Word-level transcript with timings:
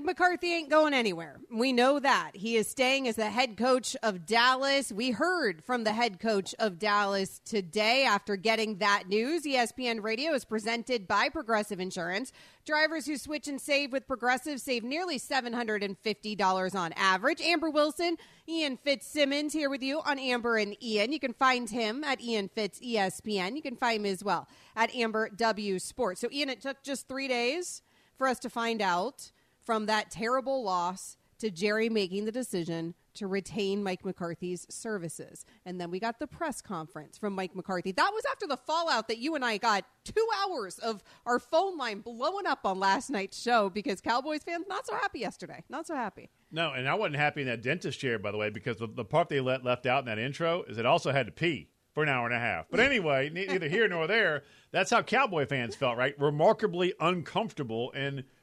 McCarthy 0.00 0.54
ain't 0.54 0.70
going 0.70 0.94
anywhere. 0.94 1.38
We 1.50 1.72
know 1.72 2.00
that. 2.00 2.30
He 2.34 2.56
is 2.56 2.66
staying 2.66 3.06
as 3.08 3.16
the 3.16 3.28
head 3.28 3.58
coach 3.58 3.94
of 4.02 4.24
Dallas. 4.24 4.90
We 4.90 5.10
heard 5.10 5.62
from 5.64 5.84
the 5.84 5.92
head 5.92 6.18
coach 6.18 6.54
of 6.58 6.78
Dallas 6.78 7.40
today 7.44 8.04
after 8.04 8.36
getting 8.36 8.78
that 8.78 9.04
news. 9.08 9.42
ESPN 9.42 10.02
Radio 10.02 10.32
is 10.32 10.46
presented 10.46 11.06
by 11.06 11.28
Progressive 11.28 11.78
Insurance. 11.78 12.32
Drivers 12.64 13.04
who 13.04 13.18
switch 13.18 13.48
and 13.48 13.60
save 13.60 13.92
with 13.92 14.06
Progressive 14.06 14.62
save 14.62 14.82
nearly 14.82 15.18
$750 15.18 16.74
on 16.74 16.92
average. 16.94 17.42
Amber 17.42 17.68
Wilson, 17.68 18.16
Ian 18.48 18.78
Fitzsimmons 18.78 19.52
here 19.52 19.68
with 19.68 19.82
you 19.82 20.00
on 20.00 20.18
Amber 20.18 20.56
and 20.56 20.74
Ian. 20.82 21.12
You 21.12 21.20
can 21.20 21.34
find 21.34 21.68
him 21.68 22.02
at 22.02 22.22
Ian 22.22 22.48
Fitz 22.48 22.80
ESPN. 22.80 23.56
You 23.56 23.62
can 23.62 23.76
find 23.76 24.02
me 24.02 24.10
as 24.10 24.24
well 24.24 24.48
at 24.74 24.94
Amber 24.94 25.28
W 25.28 25.78
Sports. 25.78 26.22
So, 26.22 26.28
Ian, 26.32 26.48
it 26.48 26.62
took 26.62 26.82
just 26.82 27.08
three 27.08 27.28
days 27.28 27.82
for 28.16 28.26
us 28.26 28.38
to 28.38 28.48
find 28.48 28.80
out 28.80 29.32
from 29.64 29.86
that 29.86 30.10
terrible 30.10 30.62
loss 30.62 31.16
to 31.38 31.50
Jerry 31.50 31.88
making 31.88 32.24
the 32.24 32.32
decision 32.32 32.94
to 33.14 33.26
retain 33.26 33.82
Mike 33.82 34.04
McCarthy's 34.04 34.64
services. 34.70 35.44
And 35.66 35.80
then 35.80 35.90
we 35.90 35.98
got 35.98 36.18
the 36.18 36.26
press 36.26 36.62
conference 36.62 37.18
from 37.18 37.34
Mike 37.34 37.54
McCarthy. 37.54 37.92
That 37.92 38.10
was 38.14 38.22
after 38.30 38.46
the 38.46 38.56
fallout 38.56 39.08
that 39.08 39.18
you 39.18 39.34
and 39.34 39.44
I 39.44 39.58
got 39.58 39.84
two 40.04 40.26
hours 40.40 40.78
of 40.78 41.02
our 41.26 41.38
phone 41.38 41.76
line 41.76 42.00
blowing 42.00 42.46
up 42.46 42.60
on 42.64 42.78
last 42.78 43.10
night's 43.10 43.40
show 43.40 43.68
because 43.68 44.00
Cowboys 44.00 44.44
fans 44.44 44.66
not 44.68 44.86
so 44.86 44.94
happy 44.94 45.18
yesterday. 45.18 45.62
Not 45.68 45.86
so 45.86 45.96
happy. 45.96 46.30
No, 46.52 46.72
and 46.72 46.88
I 46.88 46.94
wasn't 46.94 47.16
happy 47.16 47.42
in 47.42 47.48
that 47.48 47.60
dentist 47.60 47.98
chair, 47.98 48.18
by 48.18 48.30
the 48.30 48.38
way, 48.38 48.50
because 48.50 48.76
the, 48.76 48.86
the 48.86 49.04
part 49.04 49.28
they 49.28 49.40
let, 49.40 49.64
left 49.64 49.84
out 49.84 50.00
in 50.00 50.06
that 50.06 50.18
intro 50.18 50.62
is 50.68 50.78
it 50.78 50.86
also 50.86 51.10
had 51.10 51.26
to 51.26 51.32
pee 51.32 51.68
for 51.92 52.02
an 52.02 52.08
hour 52.08 52.24
and 52.24 52.34
a 52.34 52.38
half. 52.38 52.66
But 52.70 52.80
anyway, 52.80 53.30
neither 53.30 53.68
here 53.68 53.88
nor 53.88 54.06
there. 54.06 54.44
That's 54.70 54.90
how 54.90 55.02
Cowboy 55.02 55.46
fans 55.46 55.74
felt, 55.74 55.98
right? 55.98 56.18
Remarkably 56.18 56.94
uncomfortable 57.00 57.92
and– 57.96 58.22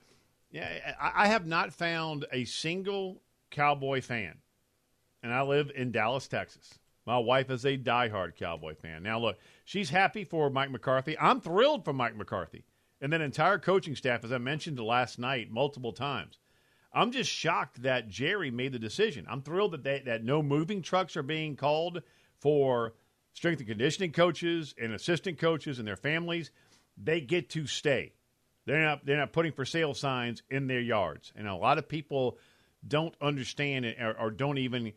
yeah, 0.51 0.95
I 0.99 1.27
have 1.27 1.45
not 1.45 1.73
found 1.73 2.25
a 2.31 2.45
single 2.45 3.21
Cowboy 3.51 4.01
fan, 4.01 4.37
and 5.23 5.33
I 5.33 5.41
live 5.41 5.71
in 5.75 5.91
Dallas, 5.91 6.27
Texas. 6.27 6.79
My 7.05 7.17
wife 7.17 7.49
is 7.49 7.65
a 7.65 7.77
diehard 7.77 8.35
Cowboy 8.35 8.75
fan. 8.75 9.03
Now, 9.03 9.19
look, 9.19 9.39
she's 9.65 9.89
happy 9.89 10.23
for 10.23 10.49
Mike 10.49 10.71
McCarthy. 10.71 11.17
I'm 11.17 11.41
thrilled 11.41 11.83
for 11.83 11.93
Mike 11.93 12.15
McCarthy 12.15 12.65
and 13.01 13.11
that 13.13 13.21
entire 13.21 13.57
coaching 13.57 13.95
staff, 13.95 14.23
as 14.23 14.31
I 14.31 14.37
mentioned 14.37 14.79
last 14.79 15.19
night 15.19 15.49
multiple 15.51 15.93
times. 15.93 16.39
I'm 16.93 17.11
just 17.11 17.29
shocked 17.29 17.83
that 17.83 18.09
Jerry 18.09 18.51
made 18.51 18.73
the 18.73 18.79
decision. 18.79 19.25
I'm 19.29 19.41
thrilled 19.41 19.73
that 19.73 19.83
they, 19.83 20.01
that 20.05 20.23
no 20.23 20.41
moving 20.41 20.81
trucks 20.81 21.15
are 21.15 21.23
being 21.23 21.55
called 21.55 22.01
for 22.39 22.93
strength 23.33 23.59
and 23.59 23.69
conditioning 23.69 24.11
coaches 24.11 24.73
and 24.79 24.93
assistant 24.93 25.37
coaches 25.37 25.79
and 25.79 25.87
their 25.87 25.95
families. 25.95 26.51
They 26.97 27.21
get 27.21 27.49
to 27.51 27.67
stay. 27.67 28.13
They're 28.65 28.81
not 28.81 29.05
they're 29.05 29.17
not 29.17 29.33
putting 29.33 29.51
for 29.51 29.65
sale 29.65 29.93
signs 29.93 30.43
in 30.49 30.67
their 30.67 30.79
yards, 30.79 31.33
and 31.35 31.47
a 31.47 31.55
lot 31.55 31.77
of 31.77 31.87
people 31.87 32.37
don't 32.87 33.15
understand 33.21 33.85
or, 33.85 34.15
or 34.19 34.31
don't 34.31 34.57
even 34.57 34.93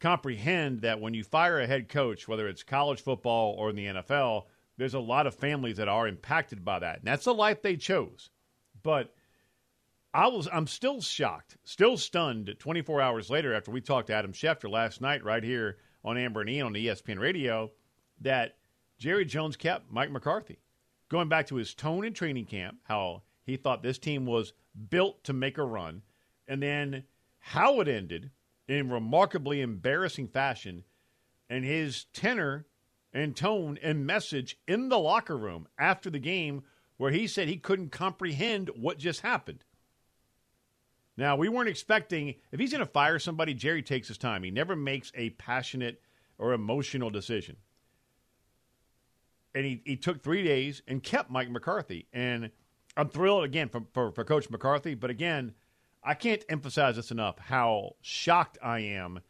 comprehend 0.00 0.82
that 0.82 1.00
when 1.00 1.14
you 1.14 1.24
fire 1.24 1.60
a 1.60 1.66
head 1.66 1.88
coach, 1.88 2.28
whether 2.28 2.48
it's 2.48 2.62
college 2.62 3.00
football 3.00 3.54
or 3.58 3.70
in 3.70 3.76
the 3.76 3.86
NFL, 3.86 4.44
there's 4.76 4.94
a 4.94 5.00
lot 5.00 5.26
of 5.26 5.34
families 5.34 5.78
that 5.78 5.88
are 5.88 6.06
impacted 6.06 6.64
by 6.64 6.78
that, 6.78 6.98
and 6.98 7.06
that's 7.06 7.24
the 7.24 7.34
life 7.34 7.62
they 7.62 7.76
chose. 7.76 8.30
But 8.82 9.12
I 10.14 10.28
was 10.28 10.48
I'm 10.52 10.66
still 10.66 11.00
shocked, 11.00 11.56
still 11.64 11.96
stunned 11.96 12.54
24 12.58 13.00
hours 13.00 13.30
later 13.30 13.54
after 13.54 13.70
we 13.70 13.80
talked 13.80 14.08
to 14.08 14.14
Adam 14.14 14.32
Schefter 14.32 14.70
last 14.70 15.00
night 15.00 15.24
right 15.24 15.42
here 15.42 15.78
on 16.04 16.16
Amber 16.16 16.42
and 16.42 16.50
Ian 16.50 16.66
on 16.68 16.74
ESPN 16.74 17.18
radio 17.18 17.70
that 18.20 18.56
Jerry 18.98 19.24
Jones 19.24 19.56
kept 19.56 19.90
Mike 19.90 20.10
McCarthy 20.10 20.58
going 21.08 21.28
back 21.28 21.46
to 21.46 21.56
his 21.56 21.74
tone 21.74 22.04
in 22.04 22.12
training 22.12 22.46
camp, 22.46 22.78
how 22.84 23.22
he 23.44 23.56
thought 23.56 23.82
this 23.82 23.98
team 23.98 24.26
was 24.26 24.52
built 24.90 25.22
to 25.24 25.32
make 25.32 25.58
a 25.58 25.64
run, 25.64 26.02
and 26.48 26.62
then 26.62 27.04
how 27.38 27.80
it 27.80 27.88
ended 27.88 28.30
in 28.68 28.90
remarkably 28.90 29.60
embarrassing 29.60 30.28
fashion, 30.28 30.84
and 31.48 31.64
his 31.64 32.04
tenor 32.12 32.66
and 33.12 33.36
tone 33.36 33.78
and 33.82 34.06
message 34.06 34.58
in 34.66 34.88
the 34.88 34.98
locker 34.98 35.36
room 35.36 35.68
after 35.78 36.10
the 36.10 36.18
game, 36.18 36.64
where 36.96 37.12
he 37.12 37.26
said 37.26 37.46
he 37.46 37.56
couldn't 37.56 37.90
comprehend 37.90 38.68
what 38.74 38.98
just 38.98 39.20
happened. 39.20 39.64
Now, 41.16 41.36
we 41.36 41.48
weren't 41.48 41.68
expecting, 41.68 42.34
if 42.52 42.60
he's 42.60 42.72
going 42.72 42.84
to 42.84 42.90
fire 42.90 43.18
somebody, 43.18 43.54
Jerry 43.54 43.82
takes 43.82 44.08
his 44.08 44.18
time. 44.18 44.42
He 44.42 44.50
never 44.50 44.76
makes 44.76 45.12
a 45.14 45.30
passionate 45.30 46.02
or 46.36 46.52
emotional 46.52 47.08
decision 47.08 47.56
and 49.56 49.64
he, 49.64 49.80
he 49.86 49.96
took 49.96 50.22
three 50.22 50.44
days 50.44 50.82
and 50.86 51.02
kept 51.02 51.30
Mike 51.30 51.50
McCarthy. 51.50 52.06
And 52.12 52.50
I'm 52.94 53.08
thrilled 53.08 53.42
again 53.42 53.70
for, 53.70 53.84
for, 53.94 54.12
for 54.12 54.22
Coach 54.22 54.50
McCarthy. 54.50 54.94
But 54.94 55.08
again, 55.08 55.54
I 56.04 56.12
can't 56.12 56.44
emphasize 56.50 56.96
this 56.96 57.10
enough 57.10 57.38
how 57.38 57.96
shocked 58.02 58.58
I 58.62 58.80
am 58.80 59.20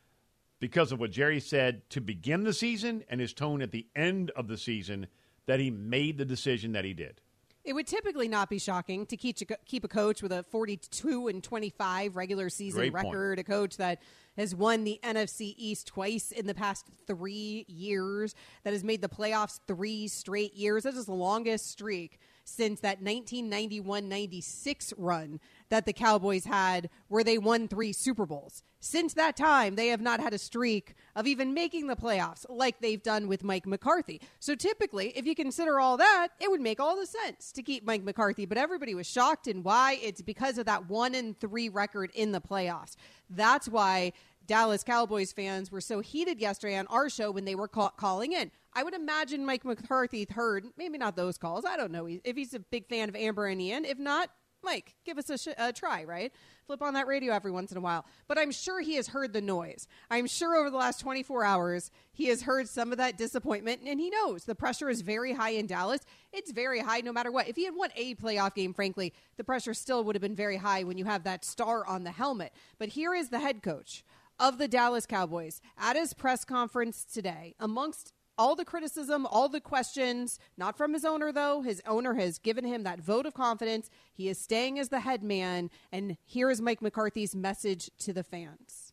because 0.59 0.91
of 0.91 0.99
what 0.99 1.13
Jerry 1.13 1.39
said 1.39 1.89
to 1.91 2.01
begin 2.01 2.43
the 2.43 2.53
season 2.53 3.05
and 3.09 3.21
his 3.21 3.33
tone 3.33 3.63
at 3.63 3.71
the 3.71 3.87
end 3.95 4.33
of 4.33 4.49
the 4.49 4.59
season 4.59 5.07
that 5.47 5.61
he 5.61 5.71
made 5.71 6.19
the 6.19 6.25
decision 6.25 6.73
that 6.73 6.85
he 6.85 6.93
did. 6.93 7.21
It 7.63 7.73
would 7.73 7.87
typically 7.87 8.27
not 8.27 8.51
be 8.51 8.59
shocking 8.59 9.07
to 9.07 9.17
keep 9.17 9.39
keep 9.65 9.85
a 9.85 9.89
coach 9.89 10.23
with 10.23 10.33
a 10.33 10.43
42 10.45 11.29
and 11.29 11.43
25 11.43 12.17
regular 12.17 12.49
season 12.49 12.79
Great 12.81 12.93
record, 12.93 13.39
point. 13.39 13.41
a 13.41 13.45
coach 13.45 13.77
that 13.77 14.03
has 14.37 14.55
won 14.55 14.85
the 14.85 15.01
NFC 15.03 15.55
East 15.57 15.87
twice 15.87 16.31
in 16.31 16.47
the 16.47 16.55
past 16.55 16.87
3 17.07 17.65
years, 17.69 18.35
that 18.65 18.73
has 18.73 18.85
made 18.85 19.03
the 19.03 19.09
playoffs 19.09 19.61
3 19.67 20.09
straight 20.09 20.55
years. 20.55 20.83
That 20.85 20.95
is 20.95 21.07
the 21.07 21.13
longest 21.13 21.71
streak 21.71 22.19
since 22.45 22.81
that 22.81 23.03
1991-96 23.03 24.93
run 24.97 25.41
that 25.69 25.87
the 25.87 25.93
Cowboys 25.93 26.45
had 26.45 26.89
where 27.09 27.25
they 27.25 27.39
won 27.39 27.69
3 27.69 27.93
Super 27.93 28.27
Bowls. 28.27 28.63
Since 28.81 29.15
that 29.15 29.37
time, 29.37 29.75
they 29.75 29.89
have 29.89 30.01
not 30.01 30.21
had 30.21 30.33
a 30.33 30.39
streak 30.39 30.95
of 31.15 31.27
even 31.27 31.55
making 31.55 31.87
the 31.87 31.97
playoffs 31.97 32.45
like 32.49 32.81
they've 32.81 33.03
done 33.03 33.27
with 33.27 33.43
Mike 33.43 33.67
McCarthy. 33.67 34.21
So 34.39 34.55
typically, 34.55 35.09
if 35.17 35.27
you 35.27 35.35
consider 35.35 35.81
all 35.81 35.97
that, 35.97 36.29
it 36.41 36.51
would 36.51 36.61
make 36.61 36.79
all 36.79 36.97
the 36.97 37.07
sense 37.07 37.51
to 37.53 37.63
keep 37.63 37.85
Mike 37.85 38.05
McCarthy, 38.05 38.47
but 38.47 38.59
everybody 38.59 38.95
was 38.95 39.07
shocked 39.07 39.47
and 39.49 39.65
why 39.65 39.99
it's 40.03 40.23
because 40.23 40.59
of 40.59 40.67
that 40.67 40.89
1 40.89 41.15
and 41.15 41.39
3 41.39 41.69
record 41.69 42.11
in 42.15 42.33
the 42.33 42.41
playoffs. 42.41 42.97
That's 43.29 43.69
why 43.69 44.13
Dallas 44.47 44.85
Cowboys 44.85 45.33
fans 45.33 45.73
were 45.73 45.81
so 45.81 46.01
heated 46.01 46.41
yesterday 46.41 46.77
on 46.77 46.87
our 46.87 47.11
show 47.11 47.31
when 47.31 47.45
they 47.45 47.55
were 47.55 47.69
call- 47.69 47.91
calling 47.91 48.33
in. 48.33 48.51
I 48.73 48.83
would 48.83 48.95
imagine 48.95 49.45
Mike 49.45 49.65
McCarthy 49.65 50.27
heard, 50.31 50.67
maybe 50.77 50.99
not 50.99 51.17
those 51.17 51.39
calls. 51.39 51.65
I 51.65 51.77
don't 51.77 51.91
know 51.91 52.07
if 52.07 52.37
he's 52.37 52.55
a 52.55 52.61
big 52.61 52.87
fan 52.89 53.09
of 53.09 53.17
Amber 53.17 53.47
and 53.47 53.61
Ian. 53.61 53.85
If 53.85 53.99
not, 53.99 54.31
Mike, 54.67 54.97
give 55.05 55.17
us 55.17 55.31
a, 55.31 55.39
sh- 55.39 55.55
a, 55.57 55.73
try, 55.73 56.03
right? 56.03 56.33
Flip 56.67 56.83
on 56.83 56.95
that 56.95 57.07
radio 57.07 57.33
every 57.33 57.53
once 57.53 57.71
in 57.71 57.79
a 57.79 57.81
while. 57.81 58.05
But 58.27 58.37
I'm 58.37 58.51
sure 58.51 58.81
he 58.81 58.97
has 58.97 59.07
heard 59.07 59.33
the 59.33 59.41
noise. 59.41 59.87
I'm 60.11 60.27
sure 60.27 60.57
over 60.57 60.69
the 60.69 60.77
last 60.77 61.01
24 61.01 61.45
hours, 61.45 61.93
he 62.13 62.27
has 62.27 62.43
heard 62.43 62.69
some 62.69 62.91
of 62.91 62.99
that 62.99 63.17
disappointment, 63.17 63.83
and 63.87 64.01
he 64.01 64.11
knows 64.11 64.45
the 64.45 64.57
pressure 64.57 64.91
is 64.91 65.03
very 65.03 65.33
high 65.33 65.51
in 65.51 65.67
Dallas. 65.67 66.01
It's 66.33 66.51
very 66.51 66.81
high 66.81 67.01
no 67.01 67.13
matter 67.13 67.31
what. 67.31 67.49
If 67.49 67.55
he 67.55 67.65
had 67.65 67.77
won 67.77 67.91
a 67.95 68.17
playoff 68.17 68.55
game, 68.55 68.75
frankly, 68.75 69.15
the 69.37 69.45
pressure 69.45 69.73
still 69.73 70.03
would 70.03 70.17
have 70.17 70.23
been 70.23 70.35
very 70.35 70.57
high 70.57 70.83
when 70.83 70.99
you 70.99 71.05
have 71.05 71.23
that 71.23 71.45
star 71.45 71.87
on 71.87 72.03
the 72.03 72.11
helmet. 72.11 72.53
But 72.79 72.89
here 72.89 73.15
is 73.15 73.29
the 73.29 73.41
head 73.41 73.63
coach 73.63 74.05
of 74.41 74.59
the 74.59 74.69
Dallas 74.69 75.07
Cowboys 75.07 75.61
at 75.79 75.97
his 75.97 76.13
press 76.13 76.45
conference 76.45 77.05
today, 77.05 77.55
amongst 77.61 78.13
all 78.39 78.55
the 78.55 78.65
criticism, 78.65 79.27
all 79.27 79.49
the 79.49 79.61
questions, 79.61 80.39
not 80.57 80.77
from 80.77 80.93
his 80.93 81.05
owner, 81.05 81.33
though. 81.33 81.63
His 81.63 81.83
owner 81.87 82.15
has 82.15 82.39
given 82.39 82.65
him 82.65 82.83
that 82.85 83.01
vote 83.01 83.27
of 83.27 83.35
confidence. 83.35 83.91
He 84.13 84.29
is 84.29 84.39
staying 84.39 84.79
as 84.79 84.89
the 84.89 85.01
head 85.01 85.23
man. 85.23 85.71
And 85.93 86.17
here 86.25 86.51
is 86.51 86.61
Mike 86.61 86.83
McCarthy's 86.83 87.35
message 87.35 87.91
to 88.01 88.13
the 88.13 88.23
fans. 88.23 88.93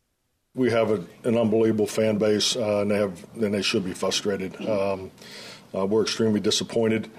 We 0.56 0.70
have 0.70 0.92
a, 0.92 1.04
an 1.24 1.38
unbelievable 1.38 1.88
fan 1.88 2.18
base, 2.18 2.56
uh, 2.56 2.82
and, 2.82 2.92
they 2.92 2.98
have, 2.98 3.26
and 3.36 3.54
they 3.54 3.64
should 3.64 3.84
be 3.84 3.94
frustrated. 3.94 4.56
Um, 4.68 5.12
uh, 5.76 5.88
we're 5.88 6.04
extremely 6.04 6.40
disappointed, 6.40 7.10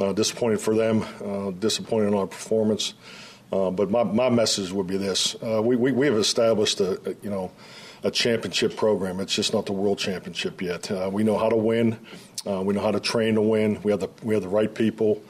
uh, 0.00 0.14
disappointed 0.14 0.60
for 0.60 0.74
them, 0.74 1.04
uh, 1.22 1.50
disappointed 1.50 2.08
in 2.08 2.14
our 2.14 2.26
performance. 2.26 2.94
Uh, 3.52 3.70
but 3.70 3.90
my, 3.90 4.02
my 4.02 4.30
message 4.30 4.72
would 4.72 4.86
be 4.86 4.96
this: 4.96 5.36
uh, 5.42 5.60
we, 5.62 5.76
we, 5.76 5.92
we 5.92 6.06
have 6.06 6.16
established 6.16 6.80
a, 6.80 6.92
a 7.10 7.14
you 7.22 7.30
know 7.30 7.50
a 8.02 8.10
championship 8.10 8.76
program. 8.76 9.20
It's 9.20 9.34
just 9.34 9.52
not 9.52 9.66
the 9.66 9.72
world 9.72 9.98
championship 9.98 10.60
yet. 10.62 10.90
Uh, 10.90 11.10
we 11.12 11.24
know 11.24 11.38
how 11.38 11.48
to 11.48 11.56
win. 11.56 11.98
Uh, 12.46 12.62
we 12.62 12.74
know 12.74 12.80
how 12.80 12.90
to 12.90 13.00
train 13.00 13.34
to 13.34 13.42
win. 13.42 13.80
We 13.82 13.90
have 13.90 14.00
the 14.00 14.08
we 14.22 14.34
have 14.34 14.42
the 14.42 14.48
right 14.48 14.72
people, 14.72 15.22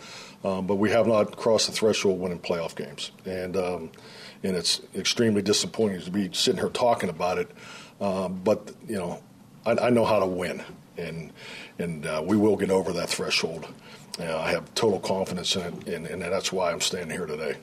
um, 0.45 0.67
but 0.67 0.77
we 0.77 0.91
have 0.91 1.07
not 1.07 1.37
crossed 1.37 1.67
the 1.67 1.73
threshold 1.73 2.21
winning 2.21 2.39
playoff 2.39 2.77
games. 2.77 3.11
And 3.25 3.57
um, 3.57 3.91
and 4.43 4.57
it's 4.57 4.81
extremely 4.95 5.43
disappointing 5.43 6.01
to 6.03 6.11
be 6.11 6.31
sitting 6.33 6.61
here 6.61 6.71
talking 6.71 7.09
about 7.09 7.39
it. 7.39 7.51
Uh, 8.01 8.29
but 8.29 8.73
you 8.87 8.97
know, 8.97 9.23
I, 9.67 9.73
I, 9.73 9.91
know 9.91 10.05
how 10.05 10.21
to 10.21 10.27
win, 10.27 10.63
and 10.97 11.33
and 11.79 12.07
uh, 12.07 12.23
we 12.25 12.37
will 12.37 12.57
get 12.57 12.71
over 12.71 12.93
that 12.93 13.09
threshold. 13.09 13.67
Uh, 14.21 14.37
I 14.37 14.51
have 14.51 14.73
total 14.75 15.01
confidence 15.01 15.57
in 15.57 15.63
it, 15.63 15.89
and, 15.89 16.07
and 16.07 16.23
that's 16.23 16.53
why 16.53 16.73
I'm 16.73 16.81
standing 16.81 17.17
here 17.17 17.27
today. 17.27 17.57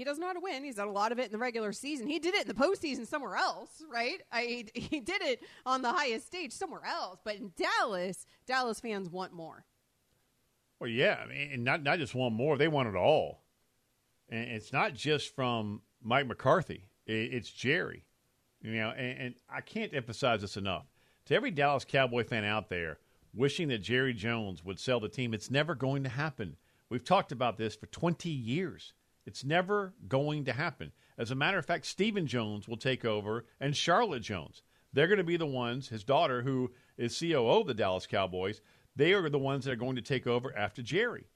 He 0.00 0.04
doesn't 0.04 0.18
know 0.18 0.28
how 0.28 0.32
to 0.32 0.40
win. 0.40 0.64
He's 0.64 0.76
done 0.76 0.88
a 0.88 0.92
lot 0.92 1.12
of 1.12 1.18
it 1.18 1.26
in 1.26 1.32
the 1.32 1.36
regular 1.36 1.74
season. 1.74 2.06
He 2.06 2.18
did 2.18 2.34
it 2.34 2.48
in 2.48 2.48
the 2.48 2.54
postseason 2.54 3.06
somewhere 3.06 3.36
else, 3.36 3.82
right? 3.92 4.22
I, 4.32 4.64
he 4.72 4.98
did 4.98 5.20
it 5.20 5.42
on 5.66 5.82
the 5.82 5.92
highest 5.92 6.26
stage 6.26 6.52
somewhere 6.52 6.86
else. 6.86 7.18
But 7.22 7.36
in 7.36 7.52
Dallas, 7.54 8.24
Dallas 8.46 8.80
fans 8.80 9.10
want 9.10 9.34
more. 9.34 9.66
Well, 10.78 10.88
yeah, 10.88 11.18
I 11.22 11.26
mean, 11.28 11.50
and 11.52 11.64
not 11.64 11.82
not 11.82 11.98
just 11.98 12.14
one 12.14 12.32
more; 12.32 12.56
they 12.56 12.66
want 12.66 12.88
it 12.88 12.94
all. 12.94 13.42
And 14.30 14.48
it's 14.48 14.72
not 14.72 14.94
just 14.94 15.34
from 15.34 15.82
Mike 16.02 16.26
McCarthy; 16.26 16.86
it's 17.06 17.50
Jerry. 17.50 18.06
You 18.62 18.72
know, 18.76 18.94
and, 18.96 19.18
and 19.18 19.34
I 19.50 19.60
can't 19.60 19.92
emphasize 19.94 20.40
this 20.40 20.56
enough. 20.56 20.86
To 21.26 21.34
every 21.34 21.50
Dallas 21.50 21.84
Cowboy 21.84 22.24
fan 22.24 22.44
out 22.44 22.70
there 22.70 23.00
wishing 23.34 23.68
that 23.68 23.82
Jerry 23.82 24.14
Jones 24.14 24.64
would 24.64 24.80
sell 24.80 24.98
the 24.98 25.10
team, 25.10 25.34
it's 25.34 25.50
never 25.50 25.74
going 25.74 26.04
to 26.04 26.08
happen. 26.08 26.56
We've 26.88 27.04
talked 27.04 27.32
about 27.32 27.58
this 27.58 27.76
for 27.76 27.84
20 27.84 28.30
years. 28.30 28.94
It's 29.30 29.44
never 29.44 29.94
going 30.08 30.44
to 30.46 30.52
happen. 30.52 30.90
As 31.16 31.30
a 31.30 31.36
matter 31.36 31.56
of 31.56 31.64
fact, 31.64 31.86
Stephen 31.86 32.26
Jones 32.26 32.66
will 32.66 32.76
take 32.76 33.04
over 33.04 33.44
and 33.60 33.76
Charlotte 33.76 34.24
Jones. 34.24 34.62
They're 34.92 35.06
going 35.06 35.18
to 35.18 35.24
be 35.24 35.36
the 35.36 35.46
ones, 35.46 35.88
his 35.88 36.02
daughter, 36.02 36.42
who 36.42 36.72
is 36.98 37.16
COO 37.16 37.60
of 37.60 37.68
the 37.68 37.74
Dallas 37.74 38.08
Cowboys, 38.08 38.60
they 38.96 39.12
are 39.12 39.30
the 39.30 39.38
ones 39.38 39.64
that 39.64 39.70
are 39.70 39.76
going 39.76 39.94
to 39.94 40.02
take 40.02 40.26
over 40.26 40.52
after 40.58 40.82
Jerry. 40.82 41.28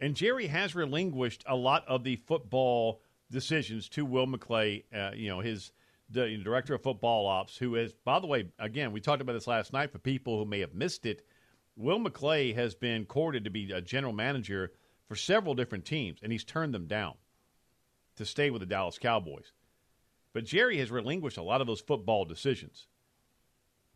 And 0.00 0.16
Jerry 0.16 0.48
has 0.48 0.74
relinquished 0.74 1.44
a 1.46 1.54
lot 1.54 1.84
of 1.86 2.02
the 2.02 2.16
football 2.16 3.00
decisions 3.30 3.88
to 3.90 4.04
Will 4.04 4.26
McClay, 4.26 4.82
uh, 4.92 5.12
you 5.14 5.28
know, 5.28 5.38
his 5.38 5.70
the 6.10 6.36
director 6.38 6.74
of 6.74 6.82
football 6.82 7.28
ops, 7.28 7.56
who 7.56 7.76
is, 7.76 7.94
by 8.04 8.18
the 8.18 8.26
way, 8.26 8.50
again, 8.58 8.90
we 8.90 9.00
talked 9.00 9.22
about 9.22 9.34
this 9.34 9.46
last 9.46 9.72
night 9.72 9.92
for 9.92 9.98
people 10.00 10.36
who 10.36 10.44
may 10.44 10.58
have 10.58 10.74
missed 10.74 11.06
it. 11.06 11.24
Will 11.76 12.00
McClay 12.00 12.52
has 12.56 12.74
been 12.74 13.04
courted 13.04 13.44
to 13.44 13.50
be 13.50 13.70
a 13.70 13.80
general 13.80 14.12
manager 14.12 14.72
for 15.08 15.16
several 15.16 15.54
different 15.54 15.84
teams, 15.84 16.18
and 16.22 16.32
he's 16.32 16.44
turned 16.44 16.74
them 16.74 16.86
down 16.86 17.14
to 18.16 18.24
stay 18.24 18.50
with 18.50 18.60
the 18.60 18.66
Dallas 18.66 18.98
Cowboys. 18.98 19.52
But 20.32 20.44
Jerry 20.44 20.78
has 20.78 20.90
relinquished 20.90 21.36
a 21.36 21.42
lot 21.42 21.60
of 21.60 21.66
those 21.66 21.80
football 21.80 22.24
decisions. 22.24 22.86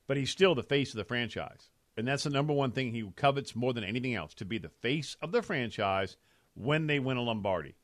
But 0.07 0.17
he's 0.17 0.31
still 0.31 0.55
the 0.55 0.63
face 0.63 0.91
of 0.91 0.97
the 0.97 1.05
franchise. 1.05 1.71
And 1.97 2.07
that's 2.07 2.23
the 2.23 2.31
number 2.31 2.53
one 2.53 2.71
thing 2.71 2.93
he 2.93 3.11
covets 3.17 3.57
more 3.57 3.73
than 3.73 3.85
anything 3.85 4.15
else 4.15 4.33
to 4.35 4.45
be 4.45 4.59
the 4.59 4.69
face 4.69 5.17
of 5.21 5.33
the 5.33 5.43
franchise 5.43 6.17
when 6.55 6.87
they 6.87 7.01
win 7.01 7.17
a 7.17 7.23
Lombardi. 7.23 7.75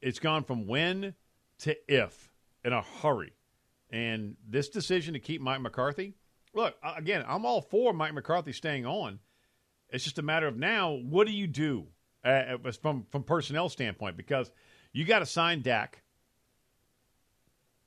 It's 0.00 0.20
gone 0.20 0.44
from 0.44 0.66
when 0.66 1.14
to 1.60 1.76
if 1.88 2.30
in 2.64 2.72
a 2.72 2.82
hurry. 3.02 3.32
And 3.90 4.36
this 4.48 4.68
decision 4.68 5.14
to 5.14 5.20
keep 5.20 5.40
Mike 5.40 5.60
McCarthy, 5.60 6.14
look, 6.54 6.76
again, 6.96 7.24
I'm 7.26 7.44
all 7.44 7.60
for 7.60 7.92
Mike 7.92 8.14
McCarthy 8.14 8.52
staying 8.52 8.86
on. 8.86 9.18
It's 9.90 10.04
just 10.04 10.18
a 10.18 10.22
matter 10.22 10.46
of 10.46 10.56
now, 10.56 10.92
what 10.92 11.26
do 11.26 11.32
you 11.32 11.46
do 11.46 11.88
uh, 12.24 12.56
from 12.80 13.06
from 13.10 13.22
personnel 13.22 13.68
standpoint? 13.68 14.16
Because 14.16 14.50
you 14.92 15.04
got 15.04 15.18
to 15.20 15.26
sign 15.26 15.62
Dak, 15.62 16.02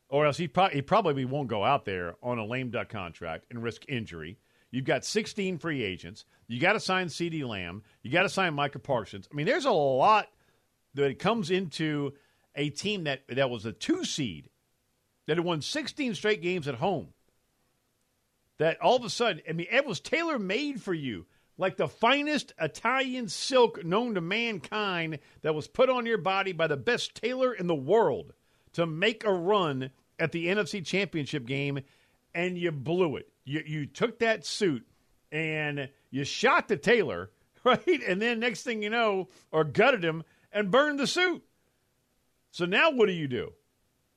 or 0.10 0.26
else 0.26 0.38
he, 0.38 0.48
pro- 0.48 0.70
he 0.70 0.82
probably 0.82 1.26
won't 1.26 1.48
go 1.48 1.64
out 1.64 1.86
there 1.86 2.16
on 2.22 2.38
a 2.38 2.46
lame 2.46 2.70
duck 2.70 2.90
contract 2.90 3.46
and 3.50 3.64
risk 3.64 3.84
injury. 3.88 4.38
You've 4.72 4.86
got 4.86 5.06
16 5.06 5.58
free 5.60 5.84
agents. 5.84 6.26
You 6.48 6.60
got 6.60 6.74
to 6.74 6.80
sign 6.80 7.08
CeeDee 7.08 7.48
Lamb. 7.48 7.84
You 8.04 8.12
got 8.12 8.24
to 8.24 8.30
sign 8.30 8.54
Micah 8.54 8.80
Parsons. 8.80 9.28
I 9.32 9.36
mean, 9.36 9.46
there's 9.46 9.66
a 9.66 9.72
lot 9.72 10.28
that 10.94 11.20
comes 11.20 11.52
into 11.52 12.14
a 12.56 12.70
team 12.70 13.06
that, 13.06 13.22
that 13.30 13.50
was 13.50 13.66
a 13.66 13.72
two 13.72 14.04
seed 14.04 14.50
that 15.26 15.38
had 15.38 15.46
won 15.46 15.62
16 15.62 16.16
straight 16.16 16.42
games 16.42 16.68
at 16.68 16.76
home. 16.76 17.10
That 18.58 18.82
all 18.82 18.96
of 18.96 19.06
a 19.06 19.10
sudden, 19.10 19.42
I 19.48 19.54
mean, 19.54 19.68
it 19.72 19.86
was 19.86 20.00
tailor 20.00 20.40
made 20.40 20.82
for 20.82 20.94
you, 20.94 21.28
like 21.58 21.78
the 21.78 21.88
finest 21.88 22.54
Italian 22.60 23.28
silk 23.30 23.84
known 23.84 24.16
to 24.16 24.22
mankind 24.22 25.20
that 25.42 25.56
was 25.56 25.68
put 25.68 25.90
on 25.90 26.06
your 26.06 26.18
body 26.18 26.52
by 26.52 26.68
the 26.68 26.78
best 26.78 27.16
tailor 27.16 27.54
in 27.54 27.68
the 27.68 27.76
world 27.76 28.34
to 28.74 28.86
make 28.86 29.24
a 29.24 29.34
run 29.34 29.92
at 30.20 30.32
the 30.32 30.48
NFC 30.48 30.86
Championship 30.86 31.46
game, 31.46 31.80
and 32.34 32.58
you 32.58 32.72
blew 32.72 33.16
it 33.16 33.32
you, 33.48 33.64
you 33.66 33.86
took 33.86 34.20
that 34.20 34.46
suit 34.46 34.86
and 35.32 35.90
you 36.12 36.24
shot 36.26 36.68
the 36.68 36.78
tailor, 36.78 37.32
right? 37.64 38.02
And 38.06 38.22
then 38.22 38.40
next 38.40 38.64
thing 38.64 38.84
you 38.84 38.90
know, 38.90 39.30
or 39.52 39.64
gutted 39.64 40.04
him 40.04 40.24
and 40.52 40.70
burned 40.70 41.00
the 41.00 41.08
suit. 41.08 41.44
So 42.52 42.66
now 42.66 42.92
what 42.92 43.08
do 43.08 43.14
you 43.14 43.28
do? 43.28 43.54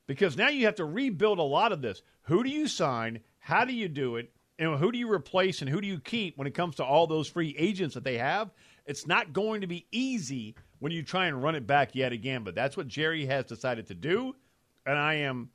Because 0.06 0.36
now 0.36 0.48
you 0.48 0.66
have 0.66 0.74
to 0.76 0.84
rebuild 0.84 1.38
a 1.38 1.42
lot 1.42 1.72
of 1.72 1.82
this. 1.82 2.02
Who 2.22 2.42
do 2.42 2.50
you 2.50 2.66
sign? 2.66 3.20
How 3.38 3.64
do 3.64 3.72
you 3.72 3.88
do 3.88 4.16
it? 4.16 4.32
And 4.60 4.78
who 4.78 4.92
do 4.92 4.98
you 4.98 5.10
replace 5.10 5.62
and 5.62 5.70
who 5.70 5.80
do 5.80 5.86
you 5.86 5.98
keep 5.98 6.36
when 6.36 6.46
it 6.46 6.54
comes 6.54 6.76
to 6.76 6.84
all 6.84 7.06
those 7.06 7.26
free 7.26 7.56
agents 7.58 7.94
that 7.94 8.04
they 8.04 8.18
have? 8.18 8.50
It's 8.84 9.06
not 9.06 9.32
going 9.32 9.62
to 9.62 9.66
be 9.66 9.86
easy 9.90 10.54
when 10.80 10.92
you 10.92 11.02
try 11.02 11.26
and 11.26 11.42
run 11.42 11.54
it 11.54 11.66
back 11.66 11.94
yet 11.94 12.12
again, 12.12 12.44
but 12.44 12.54
that's 12.54 12.76
what 12.76 12.86
Jerry 12.86 13.24
has 13.24 13.46
decided 13.46 13.86
to 13.86 13.94
do. 13.94 14.36
And 14.84 14.98
I 14.98 15.14
am 15.14 15.48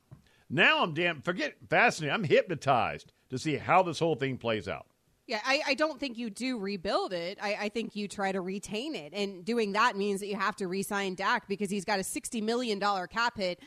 now 0.50 0.82
I'm 0.82 0.92
damn 0.92 1.22
forget 1.22 1.54
fascinated. 1.70 2.14
I'm 2.14 2.24
hypnotized 2.24 3.12
to 3.30 3.38
see 3.38 3.56
how 3.56 3.84
this 3.84 4.00
whole 4.00 4.16
thing 4.16 4.38
plays 4.38 4.66
out. 4.66 4.86
Yeah, 5.28 5.40
I, 5.44 5.60
I 5.68 5.74
don't 5.74 5.98
think 5.98 6.18
you 6.18 6.28
do 6.30 6.58
rebuild 6.58 7.12
it. 7.12 7.38
I, 7.40 7.56
I, 7.62 7.68
think 7.68 7.96
you 7.96 8.06
try 8.06 8.30
to 8.30 8.40
retain 8.40 8.94
it. 8.94 9.12
And 9.12 9.44
doing 9.44 9.72
that 9.72 9.96
means 9.96 10.20
that 10.20 10.28
you 10.28 10.36
have 10.36 10.54
to 10.56 10.68
re 10.68 10.84
sign 10.84 11.16
Dak 11.16 11.48
because 11.48 11.68
he's 11.68 11.84
got 11.84 11.98
a 11.98 12.02
$60 12.02 12.40
million 12.44 12.78
cap 12.78 13.36
hit 13.36 13.58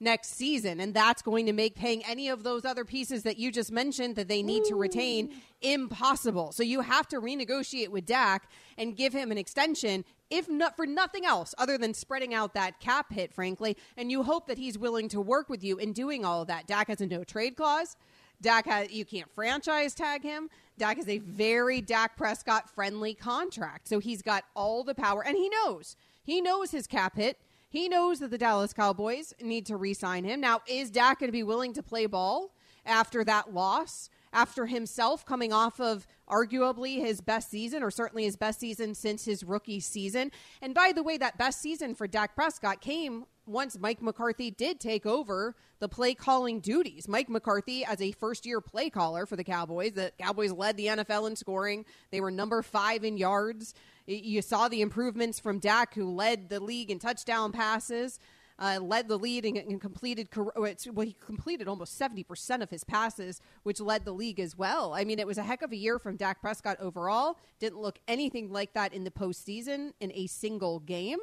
next 0.00 0.34
season. 0.34 0.80
And 0.80 0.94
that's 0.94 1.22
going 1.22 1.46
to 1.46 1.52
make 1.52 1.74
paying 1.74 2.04
any 2.04 2.28
of 2.28 2.42
those 2.42 2.64
other 2.64 2.84
pieces 2.84 3.22
that 3.24 3.38
you 3.38 3.50
just 3.50 3.72
mentioned 3.72 4.16
that 4.16 4.28
they 4.28 4.42
need 4.42 4.62
Ooh. 4.66 4.70
to 4.70 4.74
retain 4.76 5.30
impossible. 5.60 6.52
So 6.52 6.62
you 6.62 6.80
have 6.82 7.08
to 7.08 7.20
renegotiate 7.20 7.88
with 7.88 8.06
Dak 8.06 8.48
and 8.76 8.96
give 8.96 9.12
him 9.12 9.32
an 9.32 9.38
extension, 9.38 10.04
if 10.30 10.48
not 10.48 10.76
for 10.76 10.86
nothing 10.86 11.24
else 11.24 11.54
other 11.58 11.78
than 11.78 11.94
spreading 11.94 12.32
out 12.32 12.54
that 12.54 12.80
cap 12.80 13.12
hit, 13.12 13.32
frankly. 13.32 13.76
And 13.96 14.10
you 14.10 14.22
hope 14.22 14.46
that 14.46 14.58
he's 14.58 14.78
willing 14.78 15.08
to 15.08 15.20
work 15.20 15.48
with 15.48 15.64
you 15.64 15.78
in 15.78 15.92
doing 15.92 16.24
all 16.24 16.42
of 16.42 16.48
that. 16.48 16.66
Dak 16.66 16.88
has 16.88 17.00
a 17.00 17.06
no 17.06 17.24
trade 17.24 17.56
clause. 17.56 17.96
Dak 18.40 18.66
has 18.66 18.92
you 18.92 19.04
can't 19.04 19.30
franchise 19.32 19.94
tag 19.94 20.22
him. 20.22 20.48
Dak 20.78 20.98
is 20.98 21.08
a 21.08 21.18
very 21.18 21.80
Dak 21.80 22.16
Prescott 22.16 22.70
friendly 22.70 23.14
contract. 23.14 23.88
So 23.88 23.98
he's 23.98 24.22
got 24.22 24.44
all 24.54 24.84
the 24.84 24.94
power 24.94 25.24
and 25.24 25.36
he 25.36 25.48
knows. 25.48 25.96
He 26.22 26.40
knows 26.40 26.70
his 26.70 26.86
cap 26.86 27.16
hit. 27.16 27.38
He 27.68 27.88
knows 27.88 28.20
that 28.20 28.30
the 28.30 28.38
Dallas 28.38 28.72
Cowboys 28.72 29.34
need 29.42 29.66
to 29.66 29.76
re-sign 29.76 30.24
him. 30.24 30.40
Now, 30.40 30.60
is 30.66 30.90
Dak 30.90 31.20
going 31.20 31.28
to 31.28 31.32
be 31.32 31.42
willing 31.42 31.74
to 31.74 31.82
play 31.82 32.06
ball 32.06 32.54
after 32.86 33.24
that 33.24 33.52
loss? 33.52 34.08
After 34.30 34.66
himself 34.66 35.24
coming 35.24 35.54
off 35.54 35.80
of 35.80 36.06
arguably 36.28 37.00
his 37.00 37.22
best 37.22 37.50
season, 37.50 37.82
or 37.82 37.90
certainly 37.90 38.24
his 38.24 38.36
best 38.36 38.60
season 38.60 38.94
since 38.94 39.24
his 39.24 39.42
rookie 39.42 39.80
season. 39.80 40.30
And 40.60 40.74
by 40.74 40.92
the 40.94 41.02
way, 41.02 41.16
that 41.16 41.38
best 41.38 41.62
season 41.62 41.94
for 41.94 42.06
Dak 42.06 42.34
Prescott 42.34 42.82
came 42.82 43.24
once 43.46 43.78
Mike 43.78 44.02
McCarthy 44.02 44.50
did 44.50 44.78
take 44.78 45.06
over 45.06 45.56
the 45.80 45.88
play 45.88 46.12
calling 46.14 46.60
duties. 46.60 47.08
Mike 47.08 47.30
McCarthy, 47.30 47.84
as 47.84 48.00
a 48.00 48.12
first 48.12 48.44
year 48.44 48.60
play 48.60 48.90
caller 48.90 49.24
for 49.24 49.36
the 49.36 49.44
Cowboys, 49.44 49.92
the 49.92 50.12
Cowboys 50.20 50.52
led 50.52 50.76
the 50.76 50.86
NFL 50.86 51.28
in 51.28 51.36
scoring. 51.36 51.84
They 52.10 52.20
were 52.20 52.30
number 52.30 52.62
five 52.62 53.04
in 53.04 53.16
yards. 53.16 53.74
You 54.08 54.40
saw 54.40 54.68
the 54.68 54.80
improvements 54.80 55.38
from 55.38 55.58
Dak, 55.58 55.94
who 55.94 56.10
led 56.10 56.48
the 56.48 56.60
league 56.60 56.90
in 56.90 56.98
touchdown 56.98 57.52
passes. 57.52 58.18
Uh, 58.60 58.80
led 58.82 59.06
the 59.06 59.16
lead 59.16 59.44
and, 59.44 59.56
and 59.56 59.80
completed 59.80 60.28
well 60.34 61.06
he 61.06 61.14
completed 61.24 61.68
almost 61.68 61.96
70% 61.96 62.60
of 62.60 62.68
his 62.68 62.82
passes 62.82 63.40
which 63.62 63.78
led 63.78 64.04
the 64.04 64.10
league 64.10 64.40
as 64.40 64.58
well 64.58 64.94
i 64.94 65.04
mean 65.04 65.20
it 65.20 65.28
was 65.28 65.38
a 65.38 65.44
heck 65.44 65.62
of 65.62 65.70
a 65.70 65.76
year 65.76 65.96
from 65.96 66.16
dak 66.16 66.40
prescott 66.40 66.76
overall 66.80 67.38
didn't 67.60 67.78
look 67.78 68.00
anything 68.08 68.50
like 68.50 68.72
that 68.72 68.92
in 68.92 69.04
the 69.04 69.12
postseason 69.12 69.92
in 70.00 70.10
a 70.12 70.26
single 70.26 70.80
game 70.80 71.20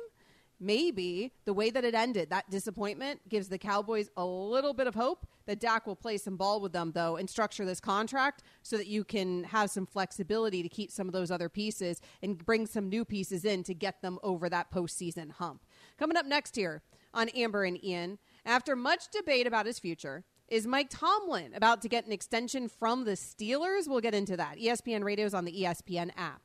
maybe 0.59 1.33
the 1.45 1.53
way 1.53 1.69
that 1.69 1.83
it 1.83 1.95
ended, 1.95 2.29
that 2.29 2.50
disappointment 2.50 3.27
gives 3.29 3.50
the 3.50 3.57
Cowboys 3.57 4.09
a 4.17 4.25
little 4.25 4.74
bit 4.74 4.88
of 4.88 4.95
hope 4.95 5.27
that 5.45 5.59
Dak 5.59 5.85
will 5.85 5.95
play 5.95 6.17
some 6.17 6.38
ball 6.38 6.59
with 6.59 6.74
them, 6.74 6.91
though, 6.93 7.17
and 7.17 7.29
structure 7.29 7.65
this 7.65 7.79
contract 7.79 8.43
so 8.63 8.77
that 8.77 8.88
you 8.88 9.03
can 9.03 9.43
have 9.45 9.69
some 9.69 9.85
flexibility 9.85 10.63
to 10.63 10.69
keep 10.69 10.91
some 10.91 11.07
of 11.07 11.13
those 11.13 11.31
other 11.31 11.50
pieces 11.50 12.01
and 12.21 12.43
bring 12.45 12.65
some 12.65 12.89
new 12.89 13.05
pieces 13.05 13.45
in 13.45 13.63
to 13.63 13.74
get 13.74 14.01
them 14.01 14.19
over 14.24 14.50
that 14.50 14.71
postseason 14.71 15.31
hump. 15.31 15.63
Coming 15.97 16.17
up 16.17 16.25
next 16.25 16.55
here 16.55 16.81
on 17.13 17.29
Amber 17.29 17.63
and 17.63 17.83
Ian, 17.83 18.17
after 18.45 18.75
much 18.75 19.09
debate 19.09 19.47
about 19.47 19.65
his 19.65 19.79
future, 19.79 20.24
is 20.47 20.67
Mike 20.67 20.89
Tomlin 20.89 21.53
about 21.55 21.81
to 21.81 21.89
get 21.89 22.05
an 22.05 22.12
extension 22.12 22.67
from 22.69 23.03
the 23.03 23.13
Steelers? 23.13 23.88
We'll 23.88 24.01
get 24.01 24.13
into 24.13 24.38
that. 24.38 24.57
ESPN 24.57 25.03
Radio 25.03 25.25
is 25.25 25.33
on 25.33 25.45
the 25.45 25.63
ESPN 25.63 26.12
app. 26.15 26.45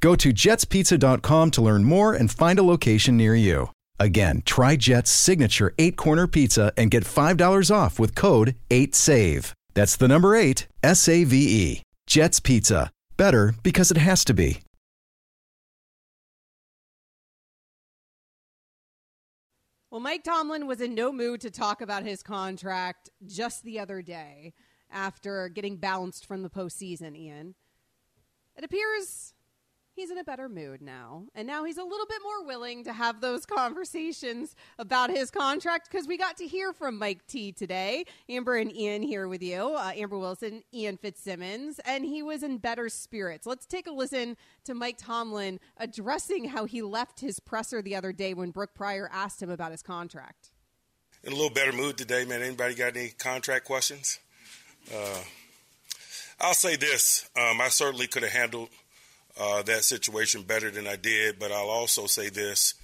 Go 0.00 0.14
to 0.16 0.32
jetspizza.com 0.32 1.50
to 1.52 1.62
learn 1.62 1.84
more 1.84 2.14
and 2.14 2.30
find 2.30 2.58
a 2.58 2.62
location 2.62 3.16
near 3.16 3.34
you. 3.34 3.70
Again, 3.98 4.42
try 4.44 4.76
Jet's 4.76 5.10
signature 5.10 5.74
eight 5.78 5.96
corner 5.96 6.26
pizza 6.26 6.72
and 6.76 6.90
get 6.90 7.04
$5 7.04 7.74
off 7.74 7.98
with 7.98 8.14
code 8.14 8.54
8SAVE. 8.70 9.52
That's 9.74 9.96
the 9.96 10.08
number 10.08 10.34
eight, 10.34 10.66
S 10.82 11.08
A 11.08 11.24
V 11.24 11.36
E. 11.36 11.82
Jet's 12.06 12.40
Pizza. 12.40 12.90
Better 13.16 13.54
because 13.62 13.90
it 13.90 13.96
has 13.96 14.24
to 14.24 14.34
be. 14.34 14.62
Well, 19.90 20.00
Mike 20.00 20.22
Tomlin 20.22 20.66
was 20.66 20.80
in 20.80 20.94
no 20.94 21.10
mood 21.10 21.40
to 21.40 21.50
talk 21.50 21.80
about 21.80 22.04
his 22.04 22.22
contract 22.22 23.08
just 23.26 23.62
the 23.62 23.78
other 23.78 24.02
day 24.02 24.52
after 24.90 25.48
getting 25.48 25.76
bounced 25.76 26.26
from 26.26 26.42
the 26.42 26.50
postseason, 26.50 27.16
Ian. 27.16 27.54
It 28.56 28.64
appears 28.64 29.34
he's 29.98 30.10
in 30.10 30.18
a 30.18 30.24
better 30.24 30.48
mood 30.48 30.80
now. 30.80 31.24
And 31.34 31.46
now 31.46 31.64
he's 31.64 31.76
a 31.76 31.82
little 31.82 32.06
bit 32.06 32.20
more 32.22 32.46
willing 32.46 32.84
to 32.84 32.92
have 32.92 33.20
those 33.20 33.44
conversations 33.44 34.54
about 34.78 35.10
his 35.10 35.30
contract 35.30 35.90
because 35.90 36.06
we 36.06 36.16
got 36.16 36.36
to 36.36 36.46
hear 36.46 36.72
from 36.72 36.98
Mike 36.98 37.26
T 37.26 37.52
today. 37.52 38.04
Amber 38.28 38.56
and 38.56 38.74
Ian 38.74 39.02
here 39.02 39.26
with 39.26 39.42
you. 39.42 39.74
Uh, 39.74 39.92
Amber 39.96 40.18
Wilson, 40.18 40.62
Ian 40.72 40.96
Fitzsimmons, 40.96 41.80
and 41.84 42.04
he 42.04 42.22
was 42.22 42.42
in 42.42 42.58
better 42.58 42.88
spirits. 42.88 43.46
Let's 43.46 43.66
take 43.66 43.86
a 43.86 43.90
listen 43.90 44.36
to 44.64 44.74
Mike 44.74 44.98
Tomlin 44.98 45.58
addressing 45.76 46.44
how 46.44 46.64
he 46.64 46.80
left 46.80 47.20
his 47.20 47.40
presser 47.40 47.82
the 47.82 47.96
other 47.96 48.12
day 48.12 48.34
when 48.34 48.50
Brooke 48.50 48.74
Pryor 48.74 49.10
asked 49.12 49.42
him 49.42 49.50
about 49.50 49.72
his 49.72 49.82
contract. 49.82 50.52
In 51.24 51.32
a 51.32 51.36
little 51.36 51.50
better 51.50 51.72
mood 51.72 51.98
today, 51.98 52.24
man. 52.24 52.42
Anybody 52.42 52.74
got 52.74 52.96
any 52.96 53.08
contract 53.08 53.64
questions? 53.64 54.20
Uh, 54.94 55.18
I'll 56.40 56.54
say 56.54 56.76
this. 56.76 57.28
Um, 57.36 57.60
I 57.60 57.68
certainly 57.68 58.06
could 58.06 58.22
have 58.22 58.32
handled– 58.32 58.68
uh, 59.38 59.62
that 59.62 59.84
situation 59.84 60.42
better 60.42 60.70
than 60.70 60.86
I 60.86 60.96
did. 60.96 61.38
But 61.38 61.52
I'll 61.52 61.70
also 61.70 62.06
say 62.06 62.28
this: 62.28 62.74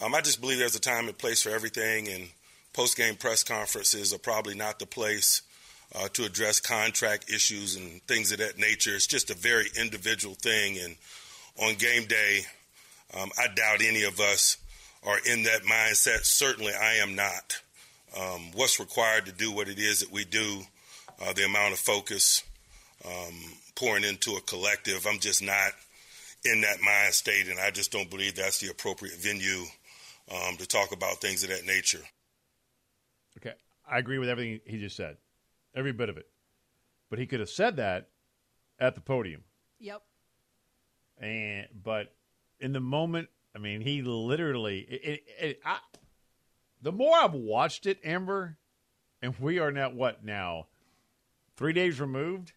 um, 0.00 0.14
I 0.14 0.20
just 0.20 0.40
believe 0.40 0.58
there's 0.58 0.76
a 0.76 0.80
time 0.80 1.08
and 1.08 1.18
place 1.18 1.42
for 1.42 1.50
everything, 1.50 2.08
and 2.08 2.28
post-game 2.72 3.16
press 3.16 3.42
conferences 3.42 4.12
are 4.12 4.18
probably 4.18 4.54
not 4.54 4.78
the 4.78 4.86
place 4.86 5.42
uh, 5.94 6.08
to 6.12 6.24
address 6.24 6.60
contract 6.60 7.30
issues 7.30 7.76
and 7.76 8.02
things 8.02 8.32
of 8.32 8.38
that 8.38 8.58
nature. 8.58 8.94
It's 8.94 9.06
just 9.06 9.30
a 9.30 9.34
very 9.34 9.66
individual 9.78 10.34
thing, 10.34 10.78
and 10.78 10.96
on 11.58 11.74
game 11.74 12.06
day, 12.06 12.42
um, 13.14 13.30
I 13.38 13.48
doubt 13.54 13.82
any 13.82 14.04
of 14.04 14.20
us 14.20 14.58
are 15.04 15.18
in 15.24 15.44
that 15.44 15.62
mindset. 15.62 16.24
Certainly, 16.24 16.72
I 16.74 16.94
am 16.94 17.14
not. 17.14 17.60
Um, 18.18 18.50
what's 18.54 18.80
required 18.80 19.26
to 19.26 19.32
do 19.32 19.52
what 19.52 19.68
it 19.68 19.78
is 19.78 20.00
that 20.00 20.10
we 20.10 20.24
do, 20.24 20.62
uh, 21.20 21.32
the 21.32 21.44
amount 21.44 21.72
of 21.72 21.78
focus 21.78 22.42
um, 23.04 23.34
pouring 23.74 24.04
into 24.04 24.32
a 24.32 24.40
collective, 24.40 25.06
I'm 25.06 25.18
just 25.18 25.42
not 25.42 25.72
in 26.52 26.60
that 26.62 26.80
mind 26.80 27.14
state, 27.14 27.48
and 27.48 27.58
I 27.58 27.70
just 27.70 27.92
don't 27.92 28.10
believe 28.10 28.34
that's 28.34 28.58
the 28.58 28.70
appropriate 28.70 29.16
venue 29.16 29.64
um, 30.30 30.56
to 30.56 30.66
talk 30.66 30.92
about 30.92 31.20
things 31.20 31.42
of 31.42 31.50
that 31.50 31.64
nature. 31.64 32.02
Okay, 33.38 33.54
I 33.88 33.98
agree 33.98 34.18
with 34.18 34.28
everything 34.28 34.60
he 34.64 34.78
just 34.78 34.96
said, 34.96 35.16
every 35.74 35.92
bit 35.92 36.08
of 36.08 36.16
it. 36.16 36.26
But 37.10 37.18
he 37.18 37.26
could 37.26 37.40
have 37.40 37.50
said 37.50 37.76
that 37.76 38.08
at 38.78 38.94
the 38.94 39.00
podium. 39.00 39.42
Yep. 39.78 40.02
And 41.18 41.66
but 41.82 42.14
in 42.60 42.72
the 42.72 42.80
moment, 42.80 43.28
I 43.54 43.58
mean, 43.58 43.80
he 43.80 44.02
literally. 44.02 44.80
It, 44.80 45.04
it, 45.04 45.24
it, 45.38 45.60
I, 45.64 45.78
the 46.82 46.92
more 46.92 47.16
I've 47.16 47.34
watched 47.34 47.86
it, 47.86 47.98
Amber, 48.04 48.58
and 49.22 49.34
we 49.38 49.58
are 49.58 49.70
now 49.70 49.90
what 49.90 50.24
now, 50.24 50.66
three 51.56 51.72
days 51.72 52.00
removed 52.00 52.52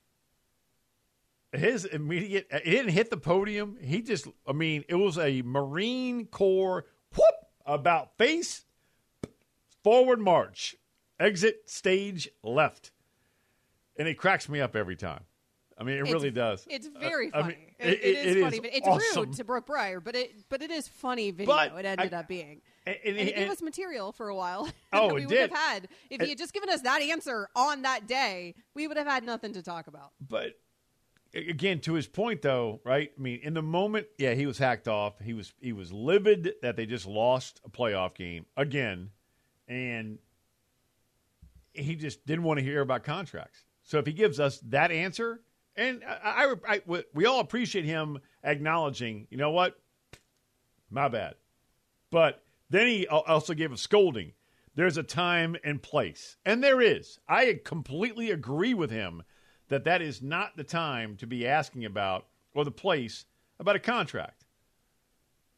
his 1.51 1.85
immediate 1.85 2.47
he 2.63 2.71
didn't 2.71 2.91
hit 2.91 3.09
the 3.09 3.17
podium. 3.17 3.77
He 3.81 4.01
just 4.01 4.27
I 4.47 4.53
mean, 4.53 4.83
it 4.87 4.95
was 4.95 5.17
a 5.17 5.41
Marine 5.41 6.25
Corps 6.25 6.85
whoop 7.15 7.35
about 7.65 8.17
face 8.17 8.65
forward 9.83 10.19
march. 10.19 10.75
Exit 11.19 11.69
stage 11.69 12.29
left. 12.43 12.91
And 13.97 14.07
it 14.07 14.17
cracks 14.17 14.47
me 14.47 14.61
up 14.61 14.75
every 14.75 14.95
time. 14.95 15.25
I 15.77 15.83
mean, 15.83 15.97
it 15.97 16.01
it's, 16.01 16.11
really 16.11 16.31
does. 16.31 16.65
It's 16.69 16.87
very 16.87 17.31
uh, 17.33 17.41
funny. 17.41 17.73
I 17.79 17.85
mean, 17.85 17.93
it, 17.93 17.99
it, 17.99 18.03
it 18.03 18.27
is 18.27 18.35
it 18.35 18.41
funny, 18.41 18.57
is 18.57 18.61
but 18.61 18.73
it's 18.73 18.87
awesome. 18.87 19.25
rude 19.25 19.33
to 19.33 19.43
Brooke 19.45 19.65
Pryor, 19.65 20.01
but 20.01 20.15
it 20.15 20.33
but 20.49 20.61
it 20.61 20.71
is 20.71 20.89
funny 20.89 21.31
video. 21.31 21.55
But 21.55 21.73
it 21.73 21.85
ended 21.85 22.13
I, 22.13 22.19
up 22.19 22.27
being. 22.27 22.61
And, 22.85 22.97
and, 23.05 23.17
and 23.17 23.29
it 23.29 23.35
gave 23.35 23.49
us 23.49 23.61
material 23.61 24.11
for 24.11 24.27
a 24.27 24.35
while. 24.35 24.69
Oh, 24.91 25.13
we 25.13 25.21
it 25.21 25.25
would 25.25 25.29
did. 25.29 25.51
have 25.51 25.59
had 25.59 25.87
if 26.09 26.21
he 26.21 26.29
had 26.29 26.37
just 26.37 26.51
given 26.51 26.69
us 26.69 26.81
that 26.81 27.01
answer 27.01 27.47
on 27.55 27.83
that 27.83 28.07
day, 28.07 28.55
we 28.73 28.87
would 28.87 28.97
have 28.97 29.05
had 29.05 29.23
nothing 29.23 29.53
to 29.53 29.61
talk 29.61 29.87
about. 29.87 30.11
But 30.19 30.53
again 31.33 31.79
to 31.79 31.93
his 31.93 32.07
point 32.07 32.41
though 32.41 32.81
right? 32.83 33.11
I 33.17 33.21
mean 33.21 33.39
in 33.43 33.53
the 33.53 33.61
moment 33.61 34.07
yeah 34.17 34.33
he 34.33 34.45
was 34.45 34.57
hacked 34.57 34.87
off. 34.87 35.19
He 35.19 35.33
was 35.33 35.53
he 35.59 35.73
was 35.73 35.91
livid 35.91 36.53
that 36.61 36.75
they 36.75 36.85
just 36.85 37.05
lost 37.05 37.61
a 37.65 37.69
playoff 37.69 38.15
game 38.15 38.45
again 38.57 39.11
and 39.67 40.19
he 41.73 41.95
just 41.95 42.25
didn't 42.25 42.43
want 42.43 42.57
to 42.57 42.63
hear 42.63 42.81
about 42.81 43.03
contracts. 43.03 43.63
So 43.83 43.99
if 43.99 44.05
he 44.05 44.13
gives 44.13 44.39
us 44.39 44.59
that 44.69 44.91
answer 44.91 45.41
and 45.75 46.03
I, 46.03 46.53
I, 46.67 46.81
I 46.89 47.03
we 47.13 47.25
all 47.25 47.39
appreciate 47.39 47.85
him 47.85 48.19
acknowledging 48.43 49.27
you 49.29 49.37
know 49.37 49.51
what? 49.51 49.79
My 50.89 51.07
bad. 51.07 51.35
But 52.11 52.43
then 52.69 52.87
he 52.87 53.07
also 53.07 53.53
gave 53.53 53.71
a 53.71 53.77
scolding. 53.77 54.33
There's 54.75 54.97
a 54.97 55.03
time 55.03 55.55
and 55.63 55.81
place. 55.81 56.37
And 56.45 56.63
there 56.63 56.81
is. 56.81 57.19
I 57.27 57.59
completely 57.63 58.31
agree 58.31 58.73
with 58.73 58.91
him 58.91 59.23
that 59.69 59.85
that 59.85 60.01
is 60.01 60.21
not 60.21 60.57
the 60.57 60.63
time 60.63 61.15
to 61.17 61.27
be 61.27 61.47
asking 61.47 61.85
about 61.85 62.25
or 62.53 62.65
the 62.65 62.71
place 62.71 63.25
about 63.59 63.75
a 63.75 63.79
contract. 63.79 64.45